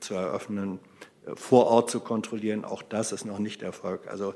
zu 0.00 0.14
eröffnen, 0.14 0.78
äh, 1.26 1.32
vor 1.34 1.66
Ort 1.66 1.90
zu 1.90 2.00
kontrollieren. 2.00 2.64
Auch 2.64 2.80
das 2.80 3.12
ist 3.12 3.26
noch 3.26 3.38
nicht 3.38 3.62
erfolgt. 3.62 4.08
Also 4.08 4.32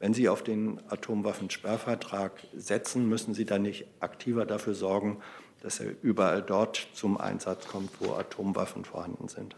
wenn 0.00 0.14
Sie 0.14 0.28
auf 0.28 0.42
den 0.42 0.80
Atomwaffensperrvertrag 0.88 2.32
setzen, 2.56 3.08
müssen 3.08 3.34
Sie 3.34 3.44
dann 3.44 3.62
nicht 3.62 3.86
aktiver 4.00 4.46
dafür 4.46 4.74
sorgen, 4.74 5.20
dass 5.62 5.78
er 5.78 5.92
überall 6.02 6.42
dort 6.42 6.88
zum 6.94 7.18
Einsatz 7.18 7.68
kommt, 7.68 7.90
wo 8.00 8.14
Atomwaffen 8.14 8.84
vorhanden 8.86 9.28
sind. 9.28 9.54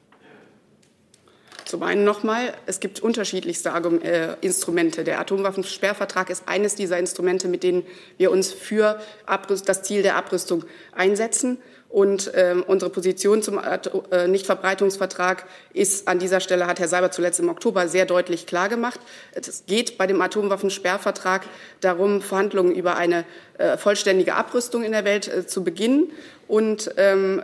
Zum 1.64 1.84
einen 1.84 2.05
nochmal, 2.05 2.55
es 2.66 2.80
gibt 2.80 3.01
unterschiedlichste 3.01 3.70
äh, 4.03 4.34
Instrumente. 4.40 5.05
Der 5.05 5.20
Atomwaffensperrvertrag 5.20 6.28
ist 6.28 6.49
eines 6.49 6.74
dieser 6.74 6.99
Instrumente, 6.99 7.47
mit 7.47 7.62
denen 7.62 7.86
wir 8.18 8.32
uns 8.32 8.53
für 8.53 9.01
das 9.26 9.82
Ziel 9.82 10.03
der 10.03 10.16
Abrüstung 10.16 10.64
einsetzen. 10.90 11.59
Und 11.93 12.32
äh, 12.32 12.55
unsere 12.66 12.90
Position 12.90 13.43
zum 13.43 13.61
äh, 13.61 14.26
Nichtverbreitungsvertrag 14.26 15.45
ist 15.74 16.09
an 16.09 16.18
dieser 16.18 16.40
Stelle, 16.40 16.66
hat 16.66 16.80
Herr 16.80 16.88
Seiber 16.88 17.11
zuletzt 17.11 17.38
im 17.38 17.51
Oktober 17.51 17.86
sehr 17.86 18.07
deutlich 18.07 18.47
klargemacht. 18.47 18.99
Es 19.32 19.64
geht 19.66 19.99
bei 19.99 20.07
dem 20.07 20.22
Atomwaffensperrvertrag 20.22 21.43
darum, 21.82 22.22
Verhandlungen 22.22 22.74
über 22.74 22.97
eine 22.97 23.26
äh, 23.59 23.76
vollständige 23.76 24.36
Abrüstung 24.36 24.84
in 24.84 24.93
der 24.93 25.05
Welt 25.05 25.28
äh, 25.28 25.47
zu 25.47 25.62
beginnen. 25.64 26.11
Und 26.49 26.95
ähm, 26.97 27.43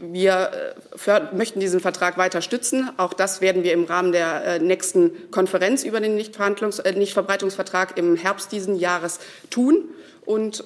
wir 0.00 0.74
äh, 1.06 1.20
möchten 1.32 1.60
diesen 1.60 1.78
Vertrag 1.78 2.18
weiter 2.18 2.42
stützen. 2.42 2.90
Auch 2.96 3.12
das 3.12 3.40
werden 3.40 3.62
wir 3.62 3.74
im 3.74 3.84
Rahmen 3.84 4.10
der 4.10 4.44
äh, 4.44 4.58
nächsten 4.58 5.30
Konferenz 5.30 5.84
über 5.84 6.00
den 6.00 6.16
Nichtverbreitungsvertrag 6.16 7.96
im 7.96 8.16
Herbst 8.16 8.50
diesen 8.50 8.74
Jahres 8.74 9.20
tun. 9.50 9.88
Und 10.24 10.64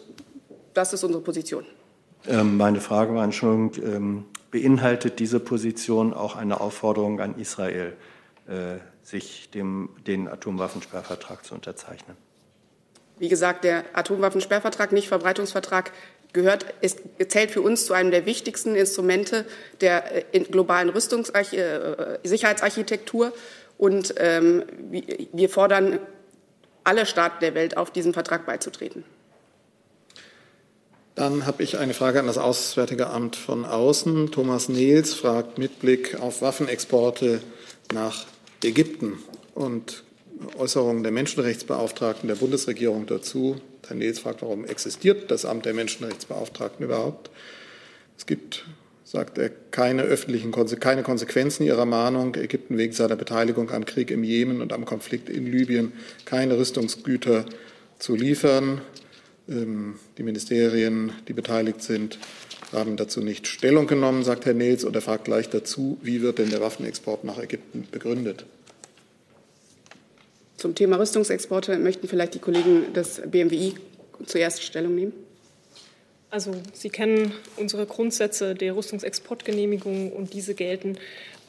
das 0.73 0.95
ist 0.95 1.05
unsere 1.05 1.23
Position. 1.23 1.67
Ähm, 2.29 2.57
meine 2.57 2.81
Frage 2.81 3.15
war, 3.15 3.25
Entschuldigung, 3.25 3.73
ähm, 3.85 4.25
beinhaltet 4.51 5.19
diese 5.19 5.41
Position 5.41 6.15
auch 6.15 6.37
eine 6.37 6.61
Aufforderung 6.61 7.21
an 7.21 7.39
Israel, 7.39 7.95
äh, 8.49 8.79
sich 9.03 9.51
dem, 9.51 9.91
den 10.07 10.29
Atomwaffensperrvertrag 10.29 11.45
zu 11.45 11.55
unterzeichnen? 11.55 12.17
Wie 13.19 13.29
gesagt, 13.29 13.65
der 13.65 13.85
Atomwaffensperrvertrag, 13.95 14.93
nicht 14.93 15.09
Verbreitungsvertrag, 15.09 15.93
gehört, 16.33 16.67
ist, 16.81 17.01
zählt 17.29 17.51
für 17.51 17.63
uns 17.63 17.87
zu 17.87 17.95
einem 17.95 18.11
der 18.11 18.27
wichtigsten 18.27 18.75
Instrumente 18.77 19.47
der 19.81 20.35
äh, 20.35 20.41
globalen 20.41 20.91
Rüstungsarch 20.91 21.53
äh. 21.55 23.33
Und 23.79 24.15
ähm, 24.19 24.65
wir 25.33 25.49
fordern 25.49 25.99
alle 26.85 27.05
Staaten 27.05 27.41
der 27.41 27.55
Welt 27.55 27.77
auf, 27.77 27.91
diesem 27.91 28.15
Vertrag 28.15 28.47
beizutreten. 28.47 29.05
Dann 31.17 31.47
habe 31.47 31.63
ich 31.63 31.79
eine 31.79 31.95
Frage 31.95 32.21
an 32.21 32.27
das 32.27 32.37
Auswärtige 32.37 33.07
Amt 33.07 33.37
von 33.37 33.65
außen. 33.65 34.33
Thomas 34.33 34.69
Nehls 34.69 35.15
fragt 35.15 35.57
mit 35.57 35.81
Blick 35.81 36.21
auf 36.21 36.43
Waffenexporte 36.43 37.41
nach 37.91 38.27
Ägypten 38.63 39.15
und 39.55 40.05
Äußerungen 40.59 41.03
der 41.03 41.13
Menschenrechtsbeauftragten 41.13 42.29
der 42.29 42.35
Bundesregierung 42.35 43.07
dazu. 43.07 43.57
Herr 43.87 43.97
Nehls 43.97 44.19
fragt, 44.19 44.43
warum 44.43 44.67
existiert 44.67 45.31
das 45.31 45.47
Amt 45.47 45.65
der 45.65 45.73
Menschenrechtsbeauftragten 45.73 46.85
überhaupt? 46.85 47.31
Es 48.19 48.27
gibt, 48.27 48.67
sagt 49.03 49.39
er, 49.39 49.49
keine 49.71 50.03
öffentlichen 50.03 50.53
keine 50.53 51.03
Konsequenzen 51.03 51.65
ihrer 51.65 51.87
Mahnung, 51.87 52.35
Ägypten 52.35 52.77
wegen 52.77 52.93
seiner 52.93 53.17
Beteiligung 53.17 53.71
am 53.71 53.87
Krieg 53.87 54.11
im 54.11 54.23
Jemen 54.23 54.61
und 54.61 54.75
am 54.75 54.85
Konflikt 54.85 55.31
in 55.31 55.51
Libyen 55.51 55.95
keine 56.27 56.59
Rüstungsgüter 56.59 57.47
zu 57.99 58.15
liefern. 58.15 58.83
Ähm, 59.49 59.99
die 60.19 60.23
Ministerien, 60.23 61.13
die 61.29 61.33
beteiligt 61.33 61.83
sind, 61.83 62.19
haben 62.73 62.97
dazu 62.97 63.21
nicht 63.21 63.47
Stellung 63.47 63.87
genommen, 63.87 64.25
sagt 64.25 64.45
Herr 64.45 64.55
Nils, 64.55 64.85
und 64.85 64.95
er 64.97 65.03
fragt 65.03 65.25
gleich 65.25 65.49
dazu, 65.49 65.99
wie 66.03 66.23
wird 66.23 66.39
denn 66.39 66.51
der 66.51 66.61
Waffenexport 66.61 67.25
nach 67.25 67.39
Ägypten 67.39 67.87
begründet? 67.91 68.45
Zum 70.57 70.75
Thema 70.75 70.99
Rüstungsexporte 70.99 71.79
möchten 71.79 72.09
vielleicht 72.09 72.35
die 72.35 72.39
Kollegen 72.39 72.93
des 72.93 73.21
BMWI 73.27 73.75
zuerst 74.25 74.63
Stellung 74.63 74.95
nehmen. 74.95 75.13
Also 76.31 76.53
Sie 76.73 76.91
kennen 76.91 77.33
unsere 77.57 77.87
Grundsätze 77.87 78.55
der 78.55 78.75
Rüstungsexportgenehmigung 78.75 80.13
und 80.13 80.33
diese 80.33 80.55
gelten 80.55 80.99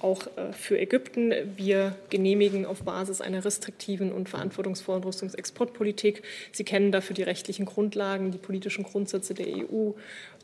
auch 0.01 0.27
äh, 0.37 0.53
für 0.53 0.79
Ägypten. 0.79 1.33
Wir 1.55 1.95
genehmigen 2.09 2.65
auf 2.65 2.83
Basis 2.83 3.21
einer 3.21 3.43
restriktiven 3.43 4.11
und 4.11 4.29
verantwortungsvollen 4.29 5.03
Rüstungsexportpolitik. 5.03 6.23
Sie 6.51 6.63
kennen 6.63 6.91
dafür 6.91 7.15
die 7.15 7.23
rechtlichen 7.23 7.65
Grundlagen, 7.65 8.31
die 8.31 8.37
politischen 8.37 8.83
Grundsätze 8.83 9.33
der 9.33 9.47
EU, 9.47 9.91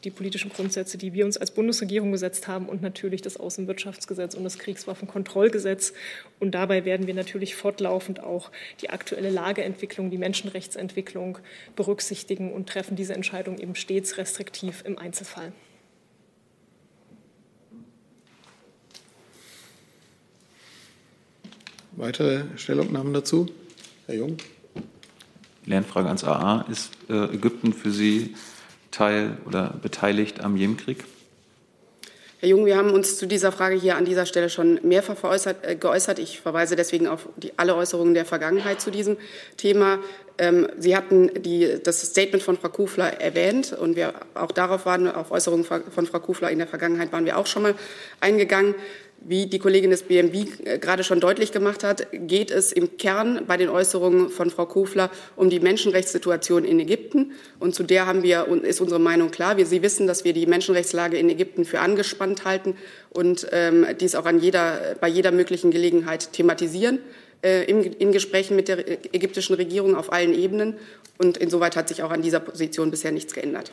die 0.04 0.10
politischen 0.10 0.52
Grundsätze, 0.52 0.98
die 0.98 1.14
wir 1.14 1.26
uns 1.26 1.38
als 1.38 1.52
Bundesregierung 1.52 2.12
gesetzt 2.12 2.48
haben 2.48 2.68
und 2.68 2.82
natürlich 2.82 3.22
das 3.22 3.38
Außenwirtschaftsgesetz 3.38 4.36
und 4.36 4.44
das 4.44 4.60
Kriegswaffenkontrollgesetz. 4.60 5.94
Und 6.40 6.52
dabei 6.52 6.86
werden 6.86 7.08
wir 7.08 7.14
natürlich 7.14 7.56
fortlaufend 7.56 8.22
auch 8.22 8.52
die 8.82 8.90
aktuelle 8.90 9.30
Lageentwicklung, 9.30 10.10
die 10.10 10.18
Menschenrechtsentwicklung 10.18 11.38
berücksichtigen 11.76 12.52
und 12.52 12.68
treffen 12.68 12.96
diese 12.96 13.14
Entscheidung 13.14 13.58
eben 13.60 13.76
stets 13.76 14.18
restriktiv 14.18 14.84
im 14.86 14.98
Einzelfall. 14.98 15.54
Weitere 21.96 22.46
Stellungnahmen 22.56 23.14
dazu? 23.14 23.46
Herr 24.08 24.16
Jung. 24.16 24.38
Lernfrage 25.66 26.08
ans 26.08 26.24
AA. 26.24 26.66
Ist 26.72 26.92
äh, 27.08 27.36
Ägypten 27.36 27.72
für 27.72 27.92
Sie 27.92 28.36
Teil 28.90 29.38
oder 29.46 29.76
beteiligt 29.82 30.42
am 30.42 30.58
Jemenkrieg? 30.58 31.04
Herr 32.40 32.50
Jung, 32.50 32.66
wir 32.66 32.78
haben 32.78 32.90
uns 32.90 33.18
zu 33.18 33.28
dieser 33.28 33.52
Frage 33.52 33.76
hier 33.76 33.96
an 33.96 34.06
dieser 34.06 34.26
Stelle 34.26 34.50
schon 34.50 34.80
mehrfach 34.82 35.16
veräußert, 35.16 35.58
äh, 35.62 35.76
geäußert. 35.76 36.18
Ich 36.18 36.42
verweise 36.42 36.76
deswegen 36.76 37.08
auf 37.08 37.30
die, 37.38 37.52
alle 37.58 37.76
Äußerungen 37.76 38.16
der 38.16 38.26
Vergangenheit 38.26 38.82
zu 38.82 38.90
diesem 38.90 39.18
Thema. 39.56 40.00
Ähm, 40.40 40.68
Sie 40.80 40.98
hatten 40.98 41.30
die, 41.44 41.78
das 41.84 42.02
Statement 42.02 42.44
von 42.44 42.58
Frau 42.58 42.70
Kufler 42.70 43.22
erwähnt 43.22 43.72
und 43.72 43.96
wir 43.96 44.14
auch 44.34 44.52
darauf 44.52 44.88
waren, 44.88 45.08
auf 45.08 45.30
Äußerungen 45.30 45.64
von 45.64 46.08
Frau 46.08 46.20
Kufler 46.20 46.50
in 46.50 46.58
der 46.58 46.68
Vergangenheit 46.68 47.12
waren 47.12 47.26
wir 47.26 47.38
auch 47.38 47.46
schon 47.46 47.62
mal 47.62 47.76
eingegangen. 48.20 48.74
Wie 49.26 49.46
die 49.46 49.60
Kollegin 49.60 49.90
des 49.90 50.04
BMW 50.04 50.46
äh, 50.66 50.80
gerade 50.80 51.06
schon 51.06 51.22
deutlich 51.22 51.54
gemacht 51.54 51.86
hat, 51.86 52.08
geht 52.12 52.52
es 52.52 52.74
im 52.74 52.98
Kern 52.98 53.46
bei 53.48 53.56
den 53.56 53.70
Äußerungen 53.70 54.30
von 54.30 54.50
Frau 54.50 54.66
Kofler 54.66 55.10
um 55.38 55.50
die 55.50 55.62
Menschenrechtssituation 55.62 56.66
in 56.66 56.78
Ägypten. 56.82 57.32
Und 57.58 57.74
zu 57.74 57.84
der 57.84 58.06
haben 58.06 58.22
wir, 58.22 58.48
ist 58.64 58.82
unsere 58.82 59.00
Meinung 59.00 59.32
klar. 59.32 59.56
Wir, 59.56 59.66
Sie 59.66 59.82
wissen, 59.82 60.08
dass 60.08 60.26
wir 60.26 60.34
die 60.34 60.46
Menschenrechtslage 60.46 61.18
in 61.18 61.30
Ägypten 61.30 61.64
für 61.64 61.80
angespannt 61.80 62.44
halten 62.44 62.76
und 63.12 63.48
ähm, 63.54 63.86
dies 64.02 64.16
auch 64.16 64.26
an 64.26 64.40
jeder, 64.40 64.96
bei 65.00 65.08
jeder 65.08 65.32
möglichen 65.32 65.72
Gelegenheit 65.72 66.34
thematisieren. 66.34 67.00
Äh, 67.44 67.64
in 67.64 68.12
Gesprächen 68.12 68.56
mit 68.56 68.70
der 68.70 68.90
ägyptischen 69.14 69.56
Regierung 69.56 69.96
auf 69.96 70.14
allen 70.14 70.34
Ebenen. 70.34 70.76
Und 71.18 71.38
insoweit 71.38 71.76
hat 71.76 71.90
sich 71.90 72.02
auch 72.02 72.12
an 72.12 72.22
dieser 72.22 72.40
Position 72.40 72.90
bisher 72.90 73.12
nichts 73.12 73.34
geändert. 73.34 73.72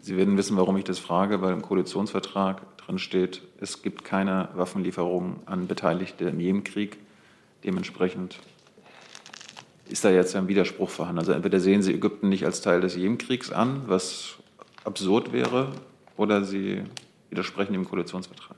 Sie 0.00 0.16
werden 0.16 0.36
wissen, 0.36 0.56
warum 0.56 0.76
ich 0.76 0.84
das 0.84 0.98
frage, 0.98 1.40
weil 1.40 1.52
im 1.52 1.62
Koalitionsvertrag 1.62 2.78
drin 2.78 2.98
steht, 2.98 3.42
es 3.60 3.82
gibt 3.82 4.04
keine 4.04 4.48
Waffenlieferungen 4.54 5.36
an 5.46 5.68
Beteiligte 5.68 6.24
im 6.24 6.40
Jemenkrieg. 6.40 6.96
Dementsprechend 7.62 8.38
ist 9.88 10.04
da 10.04 10.10
jetzt 10.10 10.34
ein 10.34 10.48
Widerspruch 10.48 10.88
vorhanden. 10.88 11.18
Also 11.18 11.32
entweder 11.32 11.60
sehen 11.60 11.82
Sie 11.82 11.92
Ägypten 11.92 12.28
nicht 12.28 12.44
als 12.44 12.60
Teil 12.62 12.80
des 12.80 12.96
Jemenkriegs 12.96 13.52
an, 13.52 13.82
was 13.86 14.36
absurd 14.84 15.32
wäre, 15.32 15.72
oder 16.16 16.44
Sie 16.44 16.82
widersprechen 17.28 17.72
dem 17.74 17.84
Koalitionsvertrag. 17.88 18.56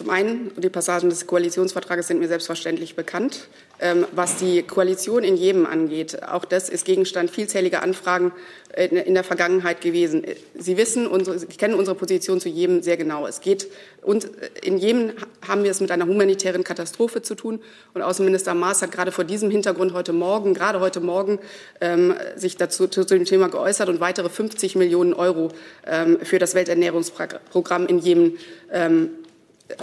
Zum 0.00 0.08
einen, 0.08 0.50
die 0.56 0.70
Passagen 0.70 1.10
des 1.10 1.26
Koalitionsvertrages 1.26 2.06
sind 2.06 2.20
mir 2.20 2.28
selbstverständlich 2.28 2.96
bekannt. 2.96 3.48
Ähm, 3.80 4.06
was 4.12 4.36
die 4.36 4.62
Koalition 4.62 5.22
in 5.22 5.36
Jemen 5.36 5.66
angeht, 5.66 6.22
auch 6.22 6.46
das 6.46 6.70
ist 6.70 6.86
Gegenstand 6.86 7.30
vielzähliger 7.30 7.82
Anfragen 7.82 8.32
äh, 8.72 8.86
in 8.86 9.12
der 9.12 9.24
Vergangenheit 9.24 9.82
gewesen. 9.82 10.24
Sie 10.54 10.78
wissen, 10.78 11.06
unsere, 11.06 11.38
Sie 11.38 11.46
kennen 11.48 11.74
unsere 11.74 11.94
Position 11.98 12.40
zu 12.40 12.48
Jemen 12.48 12.82
sehr 12.82 12.96
genau. 12.96 13.26
Es 13.26 13.42
geht, 13.42 13.68
und 14.00 14.24
äh, 14.24 14.28
in 14.62 14.78
Jemen 14.78 15.12
haben 15.46 15.64
wir 15.64 15.70
es 15.70 15.80
mit 15.80 15.90
einer 15.90 16.06
humanitären 16.06 16.64
Katastrophe 16.64 17.20
zu 17.20 17.34
tun. 17.34 17.60
Und 17.92 18.00
Außenminister 18.00 18.54
Maas 18.54 18.80
hat 18.80 18.92
gerade 18.92 19.12
vor 19.12 19.24
diesem 19.24 19.50
Hintergrund 19.50 19.92
heute 19.92 20.14
Morgen, 20.14 20.54
gerade 20.54 20.80
heute 20.80 21.00
Morgen, 21.00 21.40
ähm, 21.82 22.14
sich 22.36 22.56
dazu 22.56 22.86
zu, 22.86 23.04
dem 23.04 23.26
Thema 23.26 23.50
geäußert 23.50 23.90
und 23.90 24.00
weitere 24.00 24.30
50 24.30 24.76
Millionen 24.76 25.12
Euro 25.12 25.48
ähm, 25.86 26.20
für 26.22 26.38
das 26.38 26.54
Welternährungsprogramm 26.54 27.86
in 27.86 27.98
Jemen 27.98 28.38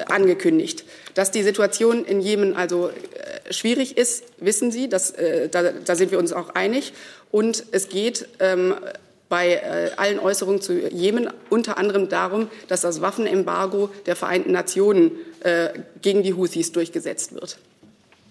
angekündigt. 0.08 0.84
Dass 1.14 1.32
die 1.32 1.44
Situation 1.44 2.06
in 2.06 2.22
Jemen 2.22 2.56
also 2.56 2.90
äh, 2.90 3.54
schwierig 3.54 3.98
ist, 3.98 4.24
wissen 4.38 4.72
Sie, 4.72 4.90
das, 4.90 5.12
äh, 5.12 5.50
da, 5.50 5.72
da, 5.72 5.96
sind 5.96 6.12
wir 6.12 6.20
uns 6.20 6.34
auch 6.34 6.50
einig. 6.50 6.94
Und 7.32 7.66
es 7.72 7.90
geht 7.90 8.28
ähm, 8.40 8.76
bei 9.30 9.56
äh, 9.56 9.92
allen 9.98 10.20
Äußerungen 10.20 10.62
zu 10.62 10.74
Jemen 10.74 11.30
unter 11.50 11.78
anderem 11.78 12.10
darum, 12.10 12.50
dass 12.68 12.82
das 12.82 13.02
Waffenembargo 13.02 13.90
der 14.06 14.16
Vereinten 14.16 14.52
Nationen 14.52 15.12
äh, 15.42 15.70
gegen 16.02 16.24
die 16.24 16.34
Houthis 16.34 16.72
durchgesetzt 16.72 17.34
wird. 17.34 17.58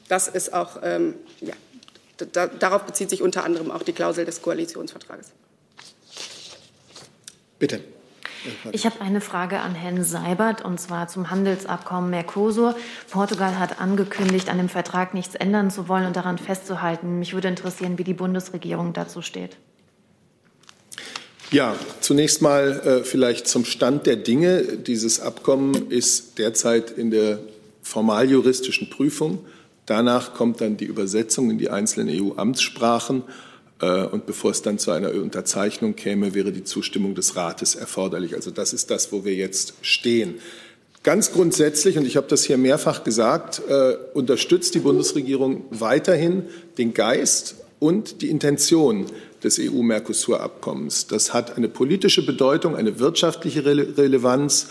Das 0.09 0.29
ist 0.29 0.53
auch, 0.53 0.81
ähm, 0.83 1.15
ja, 1.41 1.55
da, 2.33 2.47
darauf 2.47 2.85
bezieht 2.85 3.11
sich 3.11 3.23
unter 3.23 3.45
anderem 3.45 3.71
auch 3.71 3.83
die 3.83 3.93
Klausel 3.93 4.25
des 4.25 4.41
Koalitionsvertrages. 4.41 5.27
Bitte. 7.59 7.81
Ich 8.73 8.87
habe 8.87 9.01
eine 9.01 9.21
Frage 9.21 9.61
an 9.61 9.75
Herrn 9.75 10.05
Seibert 10.05 10.65
und 10.65 10.81
zwar 10.81 11.09
zum 11.09 11.31
Handelsabkommen 11.31 12.11
Mercosur. 12.11 12.75
Portugal 13.11 13.59
hat 13.59 13.81
angekündigt, 13.81 14.49
an 14.49 14.59
dem 14.59 14.69
Vertrag 14.69 15.15
nichts 15.15 15.35
ändern 15.35 15.71
zu 15.71 15.89
wollen 15.89 16.07
und 16.07 16.17
daran 16.17 16.39
festzuhalten. 16.39 17.19
Mich 17.19 17.35
würde 17.35 17.49
interessieren, 17.49 17.99
wie 17.99 18.05
die 18.05 18.15
Bundesregierung 18.15 18.93
dazu 18.93 19.23
steht. 19.23 19.57
Ja, 21.53 21.77
zunächst 22.01 22.43
mal 22.43 22.81
äh, 22.81 23.05
vielleicht 23.05 23.47
zum 23.47 23.65
Stand 23.65 24.07
der 24.07 24.17
Dinge. 24.17 24.63
Dieses 24.63 25.21
Abkommen 25.21 25.91
ist 25.91 26.39
derzeit 26.39 26.91
in 26.91 27.11
der 27.11 27.39
formaljuristischen 27.83 28.91
Prüfung. 28.91 29.45
Danach 29.87 30.35
kommt 30.35 30.61
dann 30.61 30.77
die 30.77 30.87
Übersetzung 30.87 31.51
in 31.51 31.59
die 31.59 31.71
einzelnen 31.71 32.09
EU-Amtssprachen. 32.11 33.23
Äh, 33.81 34.05
und 34.05 34.27
bevor 34.27 34.51
es 34.51 34.63
dann 34.63 34.79
zu 34.79 34.91
einer 34.91 35.13
Unterzeichnung 35.15 35.97
käme, 35.97 36.35
wäre 36.35 36.53
die 36.53 36.65
Zustimmung 36.65 37.15
des 37.15 37.37
Rates 37.37 37.75
erforderlich. 37.75 38.35
Also 38.35 38.51
das 38.51 38.73
ist 38.73 38.91
das, 38.91 39.13
wo 39.13 39.25
wir 39.25 39.35
jetzt 39.35 39.75
stehen. 39.83 40.37
Ganz 41.03 41.33
grundsätzlich, 41.33 41.99
und 41.99 42.05
ich 42.05 42.17
habe 42.17 42.27
das 42.27 42.45
hier 42.45 42.59
mehrfach 42.59 43.05
gesagt, 43.05 43.63
äh, 43.69 43.97
unterstützt 44.15 44.75
die 44.75 44.81
Bundesregierung 44.81 45.65
weiterhin 45.71 46.45
den 46.79 46.95
Geist 46.95 47.57
und 47.79 48.23
die 48.23 48.31
Intention 48.31 49.07
des 49.45 49.61
EU-Mercosur-Abkommens. 49.61 51.07
Das 51.07 51.33
hat 51.33 51.57
eine 51.57 51.69
politische 51.69 52.27
Bedeutung, 52.27 52.75
eine 52.75 52.99
wirtschaftliche 52.99 53.65
Rele 53.65 53.97
Relevanz 53.97 54.69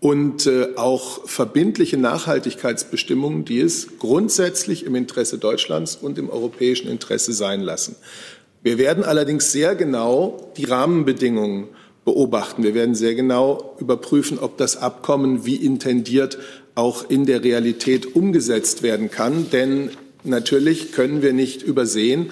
und 0.00 0.46
äh, 0.46 0.74
auch 0.76 1.26
verbindliche 1.26 1.96
Nachhaltigkeitsbestimmungen, 1.96 3.44
die 3.44 3.60
es 3.60 3.98
grundsätzlich 3.98 4.84
im 4.84 4.94
Interesse 4.94 5.38
Deutschlands 5.38 5.96
und 5.96 6.18
im 6.18 6.30
europäischen 6.30 6.88
Interesse 6.88 7.32
sein 7.32 7.60
lassen. 7.60 7.96
Wir 8.62 8.78
werden 8.78 9.04
allerdings 9.04 9.52
sehr 9.52 9.74
genau 9.74 10.52
die 10.56 10.64
Rahmenbedingungen 10.64 11.68
beobachten. 12.04 12.62
Wir 12.62 12.74
werden 12.74 12.94
sehr 12.94 13.14
genau 13.14 13.76
überprüfen, 13.78 14.38
ob 14.38 14.56
das 14.56 14.76
Abkommen 14.76 15.44
wie 15.44 15.56
intendiert 15.56 16.38
auch 16.74 17.10
in 17.10 17.26
der 17.26 17.44
Realität 17.44 18.14
umgesetzt 18.16 18.82
werden 18.82 19.10
kann. 19.10 19.50
Denn 19.50 19.90
natürlich 20.24 20.92
können 20.92 21.22
wir 21.22 21.32
nicht 21.32 21.62
übersehen, 21.62 22.30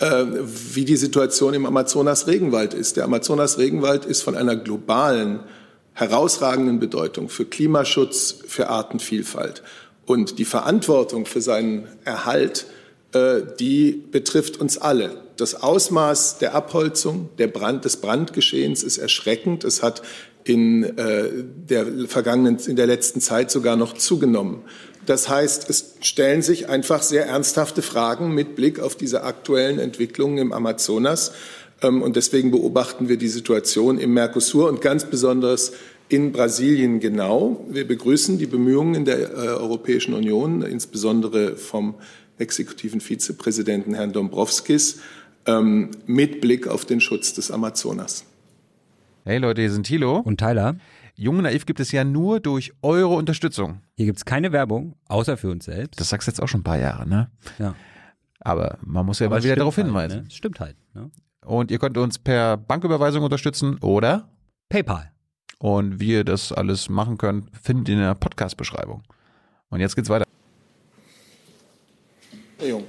äh, 0.00 0.24
wie 0.72 0.84
die 0.84 0.96
Situation 0.96 1.54
im 1.54 1.66
Amazonas-Regenwald 1.66 2.74
ist. 2.74 2.96
Der 2.96 3.04
Amazonas-Regenwald 3.04 4.04
ist 4.04 4.22
von 4.22 4.36
einer 4.36 4.56
globalen, 4.56 5.40
herausragenden 5.92 6.78
Bedeutung 6.78 7.28
für 7.28 7.44
Klimaschutz, 7.44 8.36
für 8.46 8.68
Artenvielfalt. 8.68 9.62
Und 10.06 10.38
die 10.38 10.44
Verantwortung 10.44 11.26
für 11.26 11.40
seinen 11.40 11.88
Erhalt, 12.04 12.66
äh, 13.12 13.40
die 13.58 14.04
betrifft 14.10 14.60
uns 14.60 14.78
alle. 14.78 15.27
Das 15.38 15.54
Ausmaß 15.62 16.38
der 16.38 16.52
Abholzung, 16.56 17.28
der 17.38 17.46
Brand, 17.46 17.84
des 17.84 17.98
Brandgeschehens 17.98 18.82
ist 18.82 18.98
erschreckend. 18.98 19.62
Es 19.62 19.84
hat 19.84 20.02
in 20.42 20.82
äh, 20.82 21.28
der 21.32 21.86
vergangenen, 22.08 22.58
in 22.66 22.74
der 22.74 22.88
letzten 22.88 23.20
Zeit 23.20 23.52
sogar 23.52 23.76
noch 23.76 23.94
zugenommen. 23.94 24.64
Das 25.06 25.28
heißt, 25.28 25.70
es 25.70 25.94
stellen 26.00 26.42
sich 26.42 26.68
einfach 26.68 27.02
sehr 27.02 27.26
ernsthafte 27.26 27.82
Fragen 27.82 28.34
mit 28.34 28.56
Blick 28.56 28.80
auf 28.80 28.96
diese 28.96 29.22
aktuellen 29.22 29.78
Entwicklungen 29.78 30.38
im 30.38 30.52
Amazonas. 30.52 31.30
Ähm, 31.82 32.02
und 32.02 32.16
deswegen 32.16 32.50
beobachten 32.50 33.08
wir 33.08 33.16
die 33.16 33.28
Situation 33.28 34.00
im 34.00 34.14
Mercosur 34.14 34.68
und 34.68 34.80
ganz 34.80 35.04
besonders 35.04 35.72
in 36.08 36.32
Brasilien 36.32 36.98
genau. 36.98 37.64
Wir 37.70 37.86
begrüßen 37.86 38.38
die 38.38 38.46
Bemühungen 38.46 39.04
der 39.04 39.18
äh, 39.20 39.34
Europäischen 39.50 40.14
Union, 40.14 40.62
insbesondere 40.62 41.54
vom 41.54 41.94
exekutiven 42.38 43.00
Vizepräsidenten 43.00 43.94
Herrn 43.94 44.12
Dombrovskis, 44.12 44.98
ähm, 45.48 45.90
mit 46.06 46.40
Blick 46.40 46.68
auf 46.68 46.84
den 46.84 47.00
Schutz 47.00 47.32
des 47.32 47.50
Amazonas. 47.50 48.24
Hey 49.24 49.38
Leute, 49.38 49.62
hier 49.62 49.72
sind 49.72 49.84
Thilo. 49.84 50.18
Und 50.18 50.38
Tyler. 50.38 50.76
Jung 51.14 51.42
Naiv 51.42 51.66
gibt 51.66 51.80
es 51.80 51.90
ja 51.90 52.04
nur 52.04 52.38
durch 52.38 52.72
eure 52.82 53.14
Unterstützung. 53.14 53.80
Hier 53.96 54.06
gibt 54.06 54.18
es 54.18 54.24
keine 54.24 54.52
Werbung, 54.52 54.94
außer 55.08 55.36
für 55.36 55.50
uns 55.50 55.64
selbst. 55.64 55.98
Das 55.98 56.10
sagst 56.10 56.28
du 56.28 56.30
jetzt 56.30 56.40
auch 56.40 56.46
schon 56.46 56.60
ein 56.60 56.64
paar 56.64 56.78
Jahre, 56.78 57.08
ne? 57.08 57.30
Ja. 57.58 57.74
Aber 58.40 58.78
man 58.84 59.04
muss 59.04 59.18
ja 59.18 59.26
Aber 59.26 59.36
mal 59.36 59.42
wieder 59.42 59.56
darauf 59.56 59.76
halt, 59.76 59.86
hinweisen. 59.86 60.22
Ne? 60.22 60.30
Stimmt 60.30 60.60
halt. 60.60 60.76
Ne? 60.94 61.10
Und 61.44 61.72
ihr 61.72 61.78
könnt 61.78 61.98
uns 61.98 62.18
per 62.18 62.56
Banküberweisung 62.56 63.24
unterstützen 63.24 63.78
oder 63.80 64.28
PayPal. 64.68 65.10
Und 65.58 65.98
wie 65.98 66.12
ihr 66.12 66.24
das 66.24 66.52
alles 66.52 66.88
machen 66.88 67.18
könnt, 67.18 67.50
findet 67.60 67.88
ihr 67.88 67.94
in 67.94 68.00
der 68.00 68.14
Podcast-Beschreibung. 68.14 69.02
Und 69.70 69.80
jetzt 69.80 69.96
geht's 69.96 70.08
weiter. 70.08 70.24
Herr 72.58 72.68
Jung. 72.68 72.84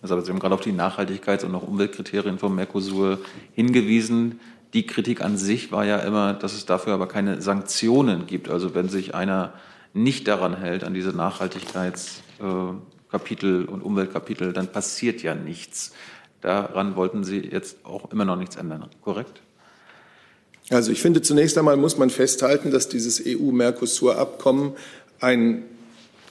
Also 0.00 0.20
Sie 0.20 0.30
haben 0.30 0.38
gerade 0.38 0.54
auf 0.54 0.60
die 0.60 0.72
Nachhaltigkeits- 0.72 1.44
und 1.44 1.54
auch 1.54 1.66
Umweltkriterien 1.66 2.38
vom 2.38 2.54
Mercosur 2.54 3.18
hingewiesen. 3.54 4.40
Die 4.74 4.86
Kritik 4.86 5.22
an 5.22 5.36
sich 5.36 5.72
war 5.72 5.84
ja 5.84 5.98
immer, 5.98 6.34
dass 6.34 6.52
es 6.52 6.66
dafür 6.66 6.94
aber 6.94 7.08
keine 7.08 7.42
Sanktionen 7.42 8.26
gibt. 8.26 8.48
Also 8.48 8.74
wenn 8.74 8.88
sich 8.88 9.14
einer 9.14 9.52
nicht 9.94 10.28
daran 10.28 10.56
hält, 10.56 10.84
an 10.84 10.94
diese 10.94 11.10
Nachhaltigkeitskapitel 11.10 13.64
und 13.64 13.82
Umweltkapitel, 13.82 14.52
dann 14.52 14.68
passiert 14.68 15.22
ja 15.22 15.34
nichts. 15.34 15.92
Daran 16.40 16.94
wollten 16.94 17.24
Sie 17.24 17.40
jetzt 17.40 17.84
auch 17.84 18.12
immer 18.12 18.24
noch 18.24 18.36
nichts 18.36 18.54
ändern, 18.56 18.86
korrekt? 19.02 19.40
Also 20.70 20.92
ich 20.92 21.00
finde, 21.00 21.22
zunächst 21.22 21.58
einmal 21.58 21.76
muss 21.76 21.96
man 21.96 22.10
festhalten, 22.10 22.70
dass 22.70 22.88
dieses 22.88 23.20
EU-Mercosur-Abkommen 23.24 24.74
ein 25.18 25.64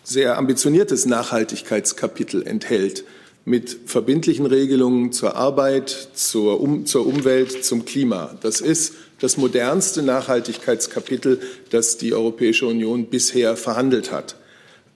sehr 0.03 0.37
ambitioniertes 0.37 1.07
Nachhaltigkeitskapitel 1.07 2.47
enthält 2.47 3.03
mit 3.47 3.79
verbindlichen 3.85 4.45
Regelungen 4.45 5.13
zur 5.13 5.37
Arbeit, 5.37 6.09
zur, 6.13 6.59
um, 6.59 6.85
zur 6.85 7.07
Umwelt, 7.07 7.63
zum 7.63 7.85
Klima. 7.85 8.35
Das 8.41 8.59
ist 8.59 8.95
das 9.21 9.37
modernste 9.37 10.03
Nachhaltigkeitskapitel, 10.03 11.39
das 11.69 11.95
die 11.95 12.13
Europäische 12.13 12.67
Union 12.67 13.05
bisher 13.05 13.55
verhandelt 13.55 14.11
hat. 14.11 14.35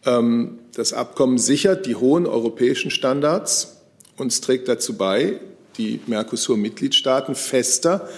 Ähm, 0.05 0.59
das 0.75 0.91
Abkommen 0.91 1.37
sichert 1.37 1.85
die 1.85 1.95
hohen 1.95 2.27
europäischen 2.27 2.91
Standards 2.91 3.77
und 4.17 4.41
trägt 4.41 4.67
dazu 4.67 4.97
bei, 4.97 5.39
die 5.77 6.01
Mercosur-Mitgliedstaaten 6.07 7.35
fester 7.35 8.09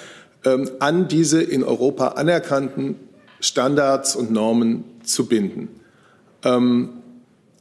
ähm, 0.46 0.68
an 0.80 1.08
diese 1.08 1.44
in 1.44 1.64
Europa 1.64 2.08
anerkannten 2.08 2.96
Standards 3.40 4.16
und 4.16 4.32
Normen 4.32 4.84
zu 5.04 5.28
binden. 5.28 5.70
Ähm, 6.44 6.90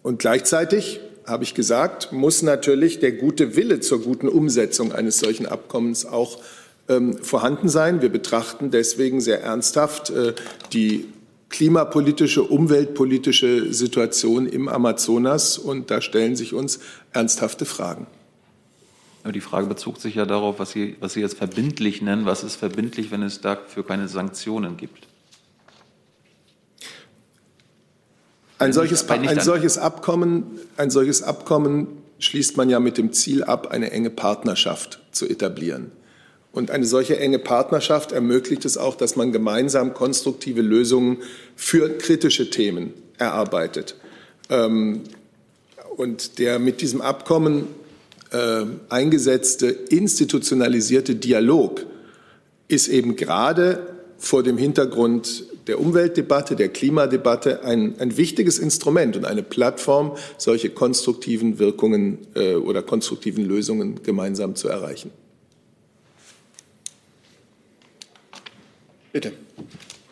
und 0.02 0.20
gleichzeitig, 0.20 1.00
habe 1.26 1.44
ich 1.44 1.54
gesagt, 1.54 2.12
muss 2.12 2.42
natürlich 2.42 3.00
der 3.00 3.12
gute 3.12 3.56
Wille 3.56 3.80
zur 3.80 4.02
guten 4.02 4.28
Umsetzung 4.28 4.92
eines 4.92 5.18
solchen 5.18 5.46
Abkommens 5.46 6.04
auch 6.04 6.38
ähm, 6.88 7.16
vorhanden 7.18 7.68
sein. 7.68 8.02
Wir 8.02 8.08
betrachten 8.08 8.70
deswegen 8.70 9.20
sehr 9.20 9.42
ernsthaft 9.42 10.10
äh, 10.10 10.34
die 10.72 11.06
klimapolitische, 11.48 12.42
umweltpolitische 12.42 13.72
Situation 13.72 14.46
im 14.46 14.68
Amazonas. 14.68 15.58
Und 15.58 15.90
da 15.90 16.00
stellen 16.00 16.34
sich 16.34 16.54
uns 16.54 16.80
ernsthafte 17.12 17.64
Fragen. 17.64 18.06
Aber 19.22 19.32
die 19.32 19.40
Frage 19.40 19.68
bezog 19.68 20.00
sich 20.00 20.16
ja 20.16 20.26
darauf, 20.26 20.58
was 20.58 20.72
Sie, 20.72 20.96
was 20.98 21.12
Sie 21.12 21.20
jetzt 21.20 21.38
verbindlich 21.38 22.02
nennen. 22.02 22.26
Was 22.26 22.42
ist 22.42 22.56
verbindlich, 22.56 23.12
wenn 23.12 23.22
es 23.22 23.40
dafür 23.40 23.86
keine 23.86 24.08
Sanktionen 24.08 24.76
gibt? 24.76 25.06
Ein 28.62 28.72
solches, 28.72 29.08
ein 29.08 29.40
solches, 29.40 29.78
Abkommen, 29.78 30.44
ein 30.76 30.90
solches 30.90 31.22
Abkommen 31.22 31.88
schließt 32.18 32.56
man 32.56 32.70
ja 32.70 32.78
mit 32.80 32.96
dem 32.96 33.12
Ziel 33.12 33.42
ab, 33.42 33.68
eine 33.70 33.90
enge 33.90 34.10
Partnerschaft 34.10 35.00
zu 35.10 35.28
etablieren. 35.28 35.90
Und 36.52 36.70
eine 36.70 36.86
solche 36.86 37.18
enge 37.18 37.38
Partnerschaft 37.38 38.12
ermöglicht 38.12 38.64
es 38.64 38.76
auch, 38.76 38.94
dass 38.94 39.16
man 39.16 39.32
gemeinsam 39.32 39.94
konstruktive 39.94 40.60
Lösungen 40.60 41.18
für 41.56 41.98
kritische 41.98 42.50
Themen 42.50 42.92
erarbeitet. 43.18 43.96
Ähm, 44.48 45.02
und 45.96 46.38
der 46.38 46.58
mit 46.58 46.80
diesem 46.80 47.00
Abkommen 47.00 47.66
äh, 48.30 48.64
eingesetzte 48.88 49.66
institutionalisierte 49.66 51.14
Dialog 51.14 51.84
ist 52.68 52.88
eben 52.88 53.16
gerade 53.16 53.86
vor 54.18 54.42
dem 54.42 54.56
Hintergrund 54.56 55.44
der 55.66 55.80
Umweltdebatte, 55.80 56.56
der 56.56 56.68
Klimadebatte 56.68 57.64
ein, 57.64 57.98
ein 57.98 58.16
wichtiges 58.16 58.58
Instrument 58.58 59.16
und 59.16 59.24
eine 59.24 59.42
Plattform, 59.42 60.16
solche 60.38 60.70
konstruktiven 60.70 61.58
Wirkungen 61.58 62.18
äh, 62.34 62.54
oder 62.54 62.82
konstruktiven 62.82 63.44
Lösungen 63.44 64.02
gemeinsam 64.02 64.54
zu 64.54 64.68
erreichen. 64.68 65.10
Bitte. 69.12 69.32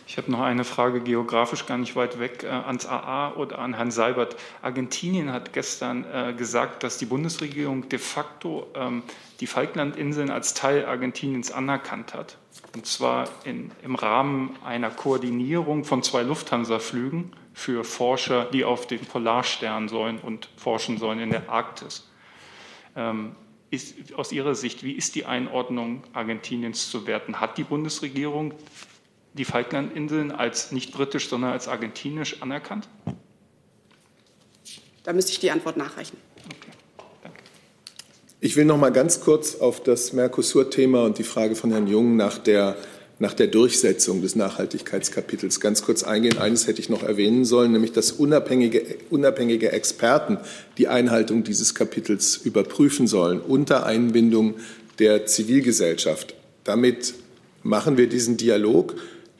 Ich 0.07 0.16
habe 0.16 0.30
noch 0.30 0.40
eine 0.40 0.64
Frage 0.64 1.01
geografisch 1.01 1.66
gar 1.66 1.78
nicht 1.78 1.94
weit 1.94 2.18
weg 2.18 2.42
äh, 2.42 2.48
ans 2.48 2.84
AA 2.84 3.34
oder 3.36 3.61
an 3.61 3.74
Herrn 3.74 3.92
Seibert. 3.92 4.36
Argentinien 4.61 5.32
hat 5.32 5.53
gestern 5.53 6.05
äh, 6.12 6.34
gesagt, 6.34 6.82
dass 6.82 6.98
die 6.98 7.07
Bundesregierung 7.07 7.88
de 7.88 7.98
facto 7.98 8.66
ähm, 8.74 9.05
die 9.38 9.46
Falklandinseln 9.46 10.30
als 10.30 10.53
Teil 10.55 10.84
Argentiniens 10.84 11.53
anerkannt 11.53 12.12
hat. 12.12 12.36
Und 12.75 12.87
zwar 12.87 13.29
in, 13.45 13.73
im 13.83 13.97
Rahmen 13.97 14.57
einer 14.64 14.91
Koordinierung 14.91 15.85
von 15.85 16.03
zwei 16.03 16.23
Lufthansa-Flügen 16.23 17.33
für 17.53 17.85
Forscher, 17.85 18.45
die 18.45 18.64
auf 18.64 18.87
den 18.87 19.01
Polarstern 19.01 19.89
sollen 19.89 20.18
und 20.18 20.49
forschen 20.57 20.99
sollen 20.99 21.18
in 21.18 21.31
der 21.31 21.49
Arktis. 21.49 22.09
Ähm, 22.95 23.35
ist, 23.71 24.14
aus 24.14 24.33
Ihrer 24.33 24.55
Sicht, 24.55 24.83
wie 24.83 24.93
ist 24.93 25.14
die 25.14 25.27
Einordnung 25.27 26.05
Argentiniens 26.12 26.91
zu 26.91 27.07
werten? 27.07 27.41
Hat 27.41 27.59
die 27.59 27.64
Bundesregierung 27.64 28.55
die 29.35 29.45
Falklandinseln 29.45 30.33
als 30.33 30.73
nicht 30.73 30.93
britisch, 30.93 31.29
sondern 31.29 31.53
als 31.53 31.68
argentinisch 31.68 32.43
anerkannt? 32.43 32.89
Da 35.05 35.12
müsste 35.12 35.33
ich 35.33 35.41
die 35.41 35.51
Antwort 35.51 35.77
nachreichen. 35.77 36.16
Ich 38.43 38.57
will 38.57 38.64
noch 38.64 38.78
mal 38.78 38.88
ganz 38.88 39.20
kurz 39.20 39.57
auf 39.57 39.82
das 39.82 40.14
Mercosur-Thema 40.14 41.05
und 41.05 41.18
die 41.18 41.24
Frage 41.24 41.55
von 41.55 41.72
Herrn 41.72 41.86
Jung 41.86 42.16
nach 42.16 42.38
der, 42.38 42.74
nach 43.18 43.34
der 43.34 43.49
Durchsetzung 43.49 44.22
des 44.22 44.34
Nachhaltigkeitskapitels 44.34 45.61
ganz 45.61 45.82
kurz 45.82 46.05
eingehen. 46.05 46.38
Eines 46.38 46.66
hätte 46.66 46.80
ich 46.80 46.88
noch 46.88 47.03
erwähnen 47.03 47.45
sollen, 47.45 47.72
nämlich 47.72 47.93
dass 47.93 48.12
unabhängige, 48.12 48.97
unabhängige 49.11 49.72
Experten 49.72 50.38
die 50.78 50.88
Einhaltung 50.88 51.45
dieses 51.45 51.74
Kapitels 51.74 52.38
überprüfen 52.38 53.07
sollen 53.07 53.41
unter 53.43 53.84
Einbindung 53.84 54.55
der 54.99 55.26
Zivilgesellschaft. 55.26 56.34
Damit 56.64 57.12
machen 57.62 57.99
wir 57.99 58.09
diesen 58.09 58.38
Dialog 58.38 58.95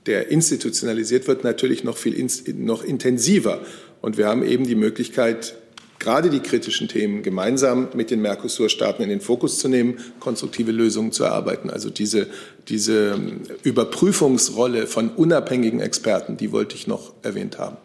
der 0.05 0.28
institutionalisiert 0.30 1.26
wird, 1.26 1.42
natürlich 1.42 1.84
noch 1.84 1.96
viel 1.96 2.26
noch 2.55 2.84
intensiver. 2.84 3.61
Und 4.03 4.18
wir 4.18 4.26
haben 4.26 4.42
eben 4.42 4.64
die 4.64 4.74
Möglichkeit, 4.74 5.55
gerade 6.01 6.30
die 6.30 6.40
kritischen 6.40 6.88
Themen 6.88 7.22
gemeinsam 7.22 7.88
mit 7.94 8.11
den 8.11 8.20
Mercosur-Staaten 8.22 9.03
in 9.03 9.11
den 9.11 9.20
Fokus 9.20 9.61
zu 9.61 9.68
nehmen, 9.68 9.98
konstruktive 10.18 10.72
Lösungen 10.72 11.12
zu 11.12 11.22
erarbeiten. 11.22 11.70
Also 11.70 11.90
diese, 11.90 12.26
diese 12.68 13.20
Überprüfungsrolle 13.62 14.88
von 14.88 15.11
unabhängigen 15.11 15.78
Experten, 15.78 16.36
die 16.36 16.51
wollte 16.51 16.74
ich 16.74 16.88
noch 16.88 17.12
erwähnt 17.22 17.59
haben. 17.59 17.76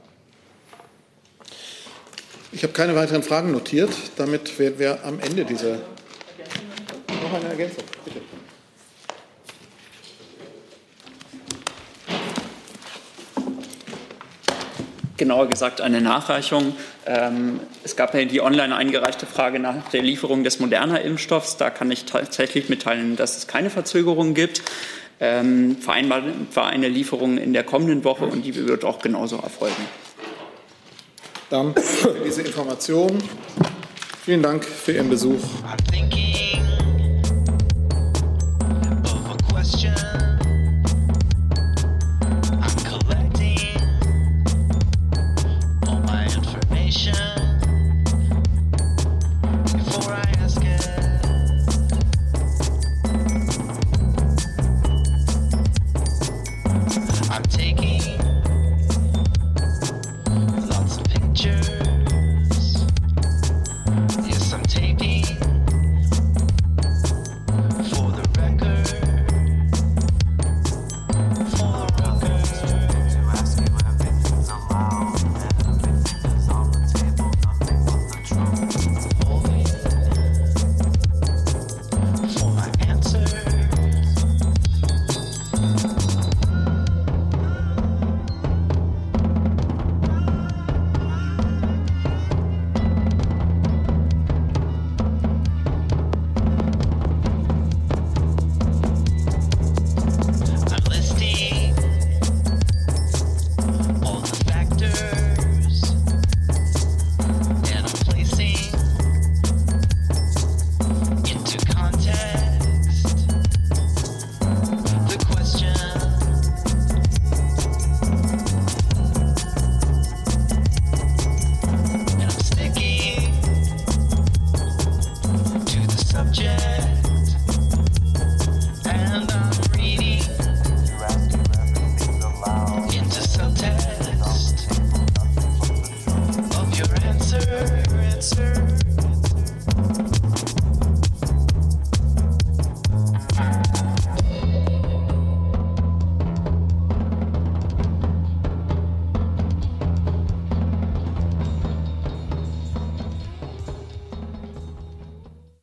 Ich 2.51 2.63
habe 2.63 2.71
keine 2.71 2.95
weiteren 2.95 3.21
Fragen 3.21 3.51
notiert. 3.51 3.91
Damit 4.15 4.57
werden 4.57 4.79
wir 4.79 5.03
am 5.03 5.19
Ende 5.19 5.43
dieser. 5.43 5.73
Noch 7.21 7.33
eine 7.33 7.49
Ergänzung, 7.49 7.83
genauer 15.17 15.47
gesagt 15.47 15.81
eine 15.81 16.01
Nachreichung. 16.01 16.75
Ähm, 17.05 17.59
es 17.83 17.95
gab 17.95 18.13
ja 18.13 18.25
die 18.25 18.41
online 18.41 18.75
eingereichte 18.75 19.25
Frage 19.25 19.59
nach 19.59 19.89
der 19.89 20.01
Lieferung 20.01 20.43
des 20.43 20.59
Moderna-Impfstoffs. 20.59 21.57
Da 21.57 21.69
kann 21.69 21.91
ich 21.91 22.05
tatsächlich 22.05 22.69
mitteilen, 22.69 23.15
dass 23.15 23.37
es 23.37 23.47
keine 23.47 23.69
Verzögerungen 23.69 24.33
gibt. 24.33 24.61
Ähm, 25.19 25.77
vereinbart 25.77 26.23
war 26.53 26.67
eine 26.67 26.89
Lieferung 26.89 27.37
in 27.37 27.53
der 27.53 27.63
kommenden 27.63 28.03
Woche 28.03 28.25
und 28.25 28.43
die 28.45 28.55
wird 28.67 28.83
auch 28.83 28.99
genauso 28.99 29.37
erfolgen. 29.37 29.75
Dann 31.49 31.73
für 31.75 32.15
diese 32.25 32.41
Information. 32.41 33.17
Vielen 34.25 34.41
Dank 34.41 34.65
für 34.65 34.93
Ihren 34.93 35.09
Besuch. 35.09 35.39